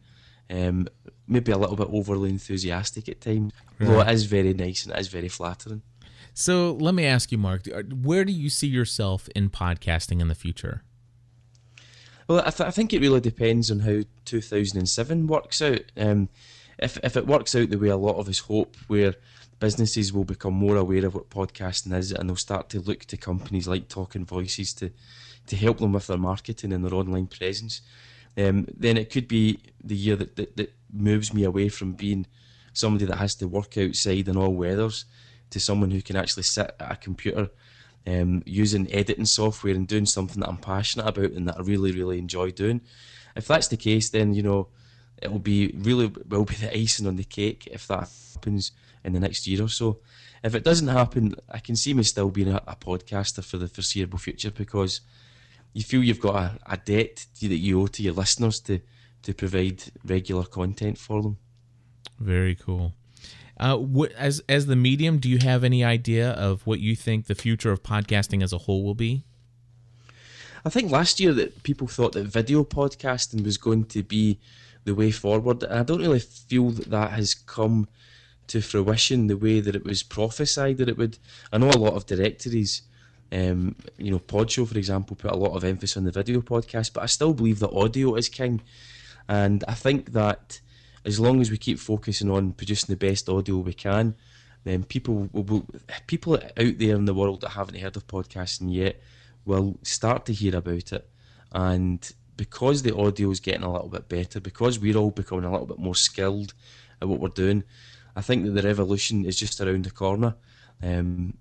um, 0.50 0.88
maybe 1.28 1.52
a 1.52 1.58
little 1.58 1.76
bit 1.76 1.90
overly 1.92 2.30
enthusiastic 2.30 3.08
at 3.10 3.22
times. 3.22 3.54
Right. 3.80 3.88
Though 3.88 4.02
it 4.02 4.10
is 4.10 4.26
very 4.26 4.54
nice 4.54 4.86
and 4.86 4.96
it 4.96 5.00
is 5.00 5.10
very 5.10 5.30
flattering. 5.30 5.84
So 6.34 6.74
let 6.74 6.96
me 6.96 7.06
ask 7.06 7.32
you, 7.32 7.38
Mark, 7.38 7.64
where 8.02 8.24
do 8.24 8.32
you 8.32 8.50
see 8.50 8.68
yourself 8.68 9.28
in 9.36 9.50
podcasting 9.50 10.22
in 10.22 10.28
the 10.28 10.36
future? 10.36 10.84
Well, 12.30 12.44
I, 12.46 12.52
th- 12.52 12.68
I, 12.68 12.70
think 12.70 12.94
it 12.94 13.02
really 13.02 13.22
depends 13.22 13.72
on 13.72 13.80
how 13.80 14.02
2007 14.26 15.26
works 15.26 15.64
out. 15.64 15.82
Um, 15.98 16.30
if 16.78 17.00
if 17.04 17.18
it 17.18 17.26
works 17.26 17.56
out 17.56 17.72
the 17.72 17.80
way 17.80 17.90
a 17.90 17.98
lot 17.98 18.18
of 18.18 18.30
us 18.30 18.38
hope, 18.38 18.78
where 18.86 19.16
businesses 19.60 20.14
will 20.14 20.26
become 20.26 20.54
more 20.54 20.78
aware 20.78 21.08
of 21.08 21.16
what 21.16 21.32
podcasting 21.32 21.98
is, 21.98 22.12
and 22.12 22.30
they'll 22.30 22.36
start 22.36 22.70
to 22.70 22.82
look 22.82 23.06
to 23.06 23.18
companies 23.18 23.68
like 23.68 23.88
Talking 23.88 24.26
Voices 24.26 24.76
to 24.76 24.92
to 25.48 25.56
help 25.56 25.80
them 25.80 25.92
with 25.94 26.06
their 26.06 26.20
marketing 26.20 26.72
and 26.72 26.86
their 26.86 26.94
online 26.94 27.26
presence, 27.26 27.82
um, 28.38 28.68
then 28.78 28.96
it 28.96 29.10
could 29.10 29.28
be 29.28 29.60
the 29.84 29.96
year 29.96 30.16
that, 30.16 30.36
that, 30.36 30.56
that 30.56 30.72
moves 30.94 31.34
me 31.34 31.44
away 31.44 31.68
from 31.68 31.94
being 31.94 32.28
somebody 32.74 33.06
that 33.06 33.18
has 33.18 33.34
to 33.34 33.48
work 33.48 33.76
outside 33.76 34.28
in 34.28 34.38
all 34.38 34.54
weathers 34.54 35.06
to 35.50 35.60
someone 35.60 35.90
who 35.90 36.04
can 36.04 36.16
actually 36.16 36.44
sit 36.44 36.76
at 36.80 36.92
a 36.92 36.96
computer 36.96 37.50
um, 38.10 38.42
using 38.46 38.92
editing 38.92 39.26
software 39.26 39.76
and 39.76 39.88
doing 39.88 40.06
something 40.06 40.40
that 40.40 40.50
I'm 40.50 40.58
passionate 40.58 41.08
about 41.08 41.32
and 41.32 41.48
that 41.48 41.58
I 41.58 41.62
really, 41.62 41.92
really 41.92 42.18
enjoy 42.18 42.52
doing. 42.52 42.82
If 43.36 43.48
that's 43.48 43.68
the 43.68 43.78
case, 43.78 44.10
then 44.10 44.34
you 44.34 44.44
know 44.44 44.68
it 45.22 45.32
will 45.32 45.40
be 45.40 45.74
really 45.78 46.12
will 46.28 46.46
be 46.46 46.56
the 46.56 46.76
icing 46.76 47.08
on 47.08 47.18
the 47.18 47.24
cake 47.24 47.68
if 47.72 47.88
that 47.88 48.10
happens 48.34 48.72
in 49.04 49.14
the 49.14 49.20
next 49.20 49.46
year 49.48 49.64
or 49.64 49.70
so. 49.70 50.00
If 50.44 50.56
it 50.56 50.64
doesn't 50.64 50.88
happen, 50.88 51.36
I 51.50 51.60
can 51.60 51.76
see 51.76 51.94
me 51.94 52.04
still 52.04 52.30
being 52.30 52.50
a, 52.50 52.62
a 52.68 52.76
podcaster 52.76 53.44
for 53.44 53.58
the 53.58 53.68
foreseeable 53.68 54.18
future 54.18 54.52
because 54.52 55.02
you 55.74 55.84
feel 55.84 56.04
you've 56.04 56.22
got 56.22 56.36
a, 56.36 56.60
a 56.66 56.78
debt 56.78 57.28
that 57.42 57.56
you 57.56 57.82
owe 57.82 57.88
to 57.88 58.04
your 58.04 58.14
listeners 58.14 58.60
to 58.62 58.80
to 59.22 59.34
provide 59.34 59.84
regular 60.06 60.46
content 60.46 60.98
for 60.98 61.22
them. 61.22 61.38
Very 62.20 62.56
cool. 62.56 62.94
Uh, 63.60 64.06
as 64.18 64.42
as 64.48 64.68
the 64.68 64.76
medium, 64.76 65.18
do 65.18 65.28
you 65.28 65.40
have 65.40 65.64
any 65.64 65.84
idea 65.84 66.32
of 66.32 66.66
what 66.66 66.80
you 66.80 66.96
think 66.96 67.26
the 67.26 67.36
future 67.36 67.72
of 67.72 67.84
podcasting 67.84 68.42
as 68.42 68.54
a 68.54 68.60
whole 68.60 68.84
will 68.84 68.96
be? 68.96 69.24
I 70.64 70.70
think 70.70 70.92
last 70.92 71.20
year 71.20 71.34
that 71.34 71.64
people 71.64 71.88
thought 71.88 72.14
that 72.14 72.26
video 72.26 72.64
podcasting 72.64 73.44
was 73.44 73.58
going 73.58 73.86
to 73.86 74.04
be 74.04 74.40
the 74.86 74.96
way 74.96 75.12
forward, 75.12 75.64
and 75.64 75.80
I 75.80 75.84
don't 75.84 76.02
really 76.02 76.20
feel 76.20 76.70
that 76.72 76.90
that 76.90 77.12
has 77.12 77.34
come 77.34 77.88
to 78.48 78.62
fruition 78.62 79.28
the 79.28 79.38
way 79.38 79.60
that 79.60 79.76
it 79.76 79.86
was 79.86 80.04
prophesied 80.04 80.78
that 80.78 80.90
it 80.90 80.98
would. 80.98 81.18
I 81.52 81.58
know 81.58 81.70
a 81.70 81.78
lot 81.78 81.94
of 81.94 82.06
directories, 82.06 82.84
um, 83.32 83.76
you 83.98 84.10
know, 84.10 84.20
Podshow 84.20 84.68
for 84.68 84.78
example, 84.78 85.16
put 85.16 85.32
a 85.32 85.38
lot 85.38 85.56
of 85.56 85.64
emphasis 85.64 85.98
on 85.98 86.06
the 86.06 86.12
video 86.12 86.42
podcast, 86.42 86.94
but 86.94 87.04
I 87.04 87.08
still 87.08 87.34
believe 87.34 87.60
that 87.60 87.72
audio 87.72 88.16
is 88.16 88.30
king, 88.30 88.62
and 89.28 89.64
I 89.68 89.74
think 89.74 90.14
that 90.14 90.62
as 91.06 91.20
long 91.20 91.42
as 91.42 91.50
we 91.52 91.58
keep 91.58 91.80
focusing 91.80 92.30
on 92.30 92.54
producing 92.54 92.94
the 92.94 93.08
best 93.08 93.30
audio 93.30 93.58
we 93.58 93.74
can, 93.74 94.16
then 94.64 94.84
people 94.84 95.30
will, 95.32 95.44
will, 95.44 95.66
people 96.08 96.36
out 96.36 96.54
there 96.56 96.96
in 96.96 97.06
the 97.06 97.14
world 97.14 97.42
that 97.42 97.50
haven't 97.50 97.80
heard 97.80 97.96
of 97.96 98.08
podcasting 98.08 98.74
yet 98.74 99.02
will 99.46 99.78
start 99.84 100.26
to 100.26 100.34
hear 100.34 100.56
about 100.56 100.92
it, 100.92 101.10
and 101.52 102.12
because 102.40 102.84
the 102.84 102.96
audio 102.96 103.30
is 103.32 103.42
getting 103.42 103.64
a 103.64 103.72
little 103.72 103.90
bit 103.90 104.08
better, 104.08 104.40
because 104.40 104.80
we're 104.80 104.96
all 104.96 105.12
becoming 105.12 105.44
a 105.44 105.52
little 105.52 105.66
bit 105.66 105.78
more 105.78 105.96
skilled 105.96 106.54
at 107.02 107.08
what 107.08 107.20
we're 107.20 107.28
doing, 107.28 107.64
I 108.16 108.22
think 108.22 108.46
that 108.46 108.52
the 108.52 108.62
revolution 108.62 109.26
is 109.26 109.38
just 109.38 109.60
around 109.60 109.86
the 109.86 109.92
corner. 109.92 110.36
Um, 110.82 111.34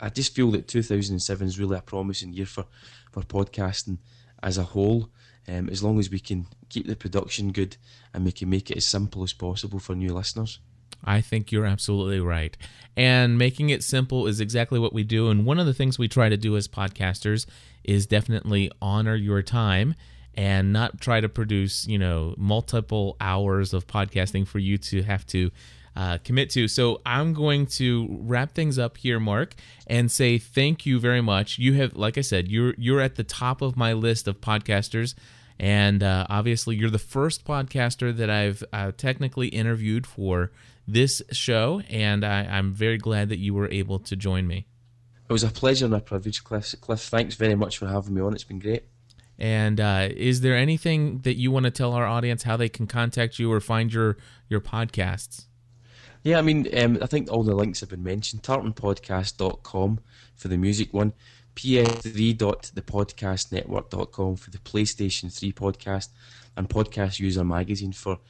I 0.00 0.08
just 0.08 0.34
feel 0.34 0.50
that 0.50 0.66
2007 0.66 1.46
is 1.46 1.58
really 1.58 1.78
a 1.78 1.82
promising 1.82 2.32
year 2.32 2.46
for, 2.46 2.66
for 3.12 3.22
podcasting 3.22 3.98
as 4.42 4.58
a 4.58 4.64
whole. 4.64 5.08
Um, 5.48 5.68
as 5.70 5.82
long 5.82 5.98
as 5.98 6.10
we 6.10 6.18
can 6.18 6.46
keep 6.68 6.86
the 6.86 6.96
production 6.96 7.52
good 7.52 7.76
and 8.12 8.24
we 8.24 8.32
can 8.32 8.50
make 8.50 8.70
it 8.70 8.76
as 8.76 8.84
simple 8.84 9.22
as 9.22 9.32
possible 9.32 9.78
for 9.78 9.94
new 9.94 10.12
listeners. 10.12 10.60
I 11.04 11.20
think 11.20 11.52
you're 11.52 11.64
absolutely 11.64 12.20
right. 12.20 12.56
And 12.96 13.38
making 13.38 13.70
it 13.70 13.84
simple 13.84 14.26
is 14.26 14.40
exactly 14.40 14.78
what 14.78 14.92
we 14.92 15.04
do. 15.04 15.30
And 15.30 15.46
one 15.46 15.58
of 15.58 15.66
the 15.66 15.74
things 15.74 15.98
we 15.98 16.08
try 16.08 16.28
to 16.28 16.36
do 16.36 16.56
as 16.56 16.66
podcasters 16.66 17.46
is 17.84 18.06
definitely 18.06 18.70
honor 18.82 19.14
your 19.14 19.42
time 19.42 19.94
and 20.34 20.72
not 20.72 21.00
try 21.00 21.20
to 21.20 21.28
produce, 21.28 21.86
you 21.86 21.98
know, 21.98 22.34
multiple 22.36 23.16
hours 23.20 23.72
of 23.72 23.86
podcasting 23.86 24.46
for 24.46 24.58
you 24.58 24.76
to 24.78 25.02
have 25.02 25.26
to 25.26 25.50
uh, 25.96 26.18
commit 26.18 26.50
to. 26.50 26.68
So 26.68 27.00
I'm 27.04 27.32
going 27.32 27.66
to 27.66 28.06
wrap 28.20 28.52
things 28.52 28.78
up 28.78 28.98
here, 28.98 29.18
Mark, 29.18 29.54
and 29.86 30.10
say 30.10 30.38
thank 30.38 30.86
you 30.86 31.00
very 31.00 31.20
much. 31.20 31.58
You 31.58 31.74
have, 31.74 31.96
like 31.96 32.16
I 32.16 32.20
said, 32.20 32.48
you're 32.48 32.74
you're 32.78 33.00
at 33.00 33.16
the 33.16 33.24
top 33.24 33.62
of 33.62 33.76
my 33.76 33.92
list 33.92 34.28
of 34.28 34.40
podcasters 34.40 35.14
and 35.58 36.02
uh, 36.02 36.26
obviously, 36.28 36.76
you're 36.76 36.90
the 36.90 36.98
first 36.98 37.44
podcaster 37.44 38.16
that 38.16 38.30
I've 38.30 38.62
uh, 38.72 38.92
technically 38.96 39.48
interviewed 39.48 40.06
for 40.06 40.52
this 40.86 41.20
show, 41.32 41.82
and 41.88 42.24
I, 42.24 42.44
am 42.44 42.72
very 42.72 42.98
glad 42.98 43.28
that 43.30 43.38
you 43.38 43.54
were 43.54 43.68
able 43.68 43.98
to 44.00 44.14
join 44.14 44.46
me. 44.46 44.66
It 45.28 45.32
was 45.32 45.42
a 45.42 45.48
pleasure 45.48 45.84
and 45.84 45.94
a 45.94 46.00
privilege, 46.00 46.44
Cliff. 46.44 46.74
Cliff, 46.80 47.00
thanks 47.00 47.34
very 47.34 47.56
much 47.56 47.76
for 47.76 47.88
having 47.88 48.14
me 48.14 48.22
on. 48.22 48.34
It's 48.34 48.44
been 48.44 48.60
great. 48.60 48.84
And 49.38 49.80
uh, 49.80 50.08
is 50.10 50.40
there 50.40 50.56
anything 50.56 51.18
that 51.20 51.36
you 51.36 51.50
want 51.50 51.64
to 51.64 51.70
tell 51.70 51.92
our 51.92 52.06
audience 52.06 52.44
how 52.44 52.56
they 52.56 52.68
can 52.68 52.86
contact 52.86 53.38
you 53.38 53.52
or 53.52 53.60
find 53.60 53.92
your 53.92 54.16
your 54.48 54.60
podcasts? 54.60 55.46
Yeah, 56.24 56.38
I 56.38 56.42
mean, 56.42 56.68
um, 56.76 56.98
I 57.00 57.06
think 57.06 57.30
all 57.30 57.44
the 57.44 57.54
links 57.54 57.80
have 57.80 57.90
been 57.90 58.02
mentioned. 58.02 58.42
TartanPodcast.com 58.42 60.00
for 60.34 60.48
the 60.48 60.56
music 60.56 60.92
one 60.92 61.12
ps3.thepodcastnetwork.com 61.58 64.36
for 64.36 64.50
the 64.50 64.58
PlayStation 64.58 65.36
3 65.36 65.52
podcast, 65.52 66.10
and 66.56 66.68
Podcast 66.68 67.18
User 67.18 67.42
Magazine 67.44 67.92
for 67.92 68.20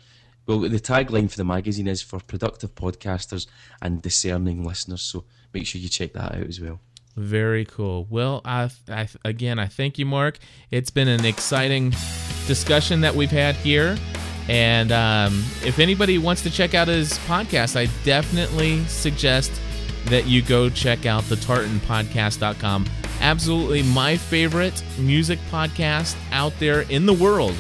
well, 0.47 0.61
the 0.61 0.81
tagline 0.81 1.31
for 1.31 1.37
the 1.37 1.45
magazine 1.45 1.87
is 1.87 2.01
for 2.01 2.21
productive 2.21 2.75
podcasters 2.75 3.47
and 3.83 4.01
discerning 4.01 4.65
listeners. 4.65 5.03
So 5.03 5.25
make 5.53 5.67
sure 5.67 5.79
you 5.79 5.91
check 5.91 6.15
that 6.15 6.37
out 6.37 6.47
as 6.47 6.59
well. 6.59 6.81
Very 7.17 7.67
cool. 7.67 8.07
Well, 8.09 8.41
I, 8.47 8.71
I, 8.89 9.09
again, 9.27 9.59
I 9.59 9.67
thank 9.67 9.99
you, 9.99 10.07
Mark. 10.07 10.39
It's 10.71 10.89
been 10.89 11.09
an 11.09 11.27
exciting 11.27 11.91
discussion 12.47 13.03
that 13.03 13.15
we've 13.15 13.31
had 13.31 13.57
here. 13.57 13.99
And 14.49 14.91
um, 14.91 15.45
if 15.63 15.79
anybody 15.79 16.17
wants 16.17 16.41
to 16.45 16.51
check 16.51 16.73
out 16.73 16.89
his 16.89 17.13
podcast, 17.27 17.77
I 17.77 17.89
definitely 18.05 18.87
suggest 18.87 19.53
that 20.07 20.27
you 20.27 20.41
go 20.41 20.71
check 20.71 21.05
out 21.05 21.25
the 21.25 21.35
tartanpodcast.com. 21.35 22.87
Absolutely 23.21 23.83
my 23.83 24.17
favorite 24.17 24.83
music 24.99 25.39
podcast 25.51 26.17
out 26.33 26.53
there 26.59 26.83
in 26.83 27.07
the 27.07 27.13
world. 27.13 27.55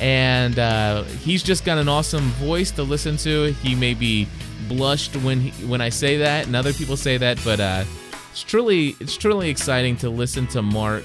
And 0.00 0.58
uh, 0.58 1.04
he's 1.04 1.42
just 1.42 1.64
got 1.64 1.78
an 1.78 1.88
awesome 1.88 2.24
voice 2.32 2.70
to 2.72 2.82
listen 2.82 3.16
to. 3.18 3.52
He 3.62 3.74
may 3.74 3.94
be 3.94 4.28
blushed 4.68 5.16
when 5.16 5.40
he, 5.40 5.66
when 5.66 5.80
I 5.80 5.88
say 5.88 6.18
that, 6.18 6.46
and 6.46 6.56
other 6.56 6.72
people 6.72 6.96
say 6.96 7.16
that, 7.18 7.38
but 7.44 7.60
uh, 7.60 7.84
it's 8.30 8.42
truly 8.42 8.96
it's 9.00 9.16
truly 9.16 9.48
exciting 9.50 9.96
to 9.98 10.10
listen 10.10 10.46
to 10.48 10.62
Mark 10.62 11.04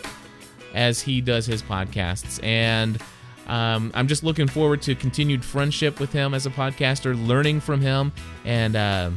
as 0.74 1.02
he 1.02 1.22
does 1.22 1.46
his 1.46 1.62
podcasts. 1.62 2.44
And 2.44 3.02
um, 3.48 3.92
I'm 3.94 4.08
just 4.08 4.24
looking 4.24 4.48
forward 4.48 4.82
to 4.84 4.96
continued 4.96 5.44
friendship 5.44 6.00
with 6.00 6.12
him 6.12 6.34
as 6.34 6.46
a 6.46 6.50
podcaster, 6.50 7.28
learning 7.28 7.62
from 7.62 7.82
him, 7.82 8.12
and 8.46 8.76
uh, 8.76 9.12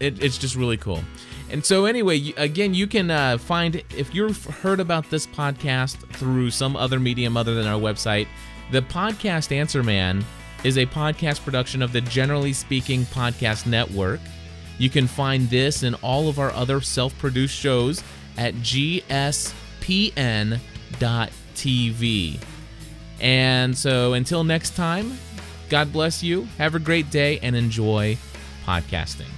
it, 0.00 0.22
it's 0.22 0.38
just 0.38 0.54
really 0.56 0.76
cool. 0.76 1.02
And 1.50 1.64
so, 1.64 1.86
anyway, 1.86 2.34
again, 2.36 2.74
you 2.74 2.86
can 2.86 3.10
uh, 3.10 3.38
find 3.38 3.76
if 3.96 4.14
you've 4.14 4.44
heard 4.44 4.80
about 4.80 5.08
this 5.10 5.26
podcast 5.26 5.96
through 6.12 6.50
some 6.50 6.76
other 6.76 7.00
medium 7.00 7.36
other 7.36 7.54
than 7.54 7.66
our 7.66 7.80
website, 7.80 8.28
the 8.70 8.82
podcast 8.82 9.50
Answer 9.50 9.82
Man 9.82 10.24
is 10.64 10.76
a 10.76 10.84
podcast 10.86 11.44
production 11.44 11.80
of 11.80 11.92
the 11.92 12.00
Generally 12.02 12.52
Speaking 12.52 13.04
Podcast 13.06 13.66
Network. 13.66 14.20
You 14.76 14.90
can 14.90 15.06
find 15.06 15.48
this 15.48 15.82
and 15.82 15.96
all 16.02 16.28
of 16.28 16.38
our 16.38 16.50
other 16.52 16.80
self 16.80 17.16
produced 17.18 17.54
shows 17.54 18.02
at 18.36 18.54
gspn.tv. 18.54 19.40
And 23.20 23.76
so 23.76 24.12
until 24.12 24.44
next 24.44 24.76
time, 24.76 25.18
God 25.68 25.92
bless 25.92 26.22
you. 26.22 26.46
Have 26.58 26.74
a 26.74 26.78
great 26.78 27.10
day 27.10 27.38
and 27.40 27.56
enjoy 27.56 28.16
podcasting. 28.64 29.37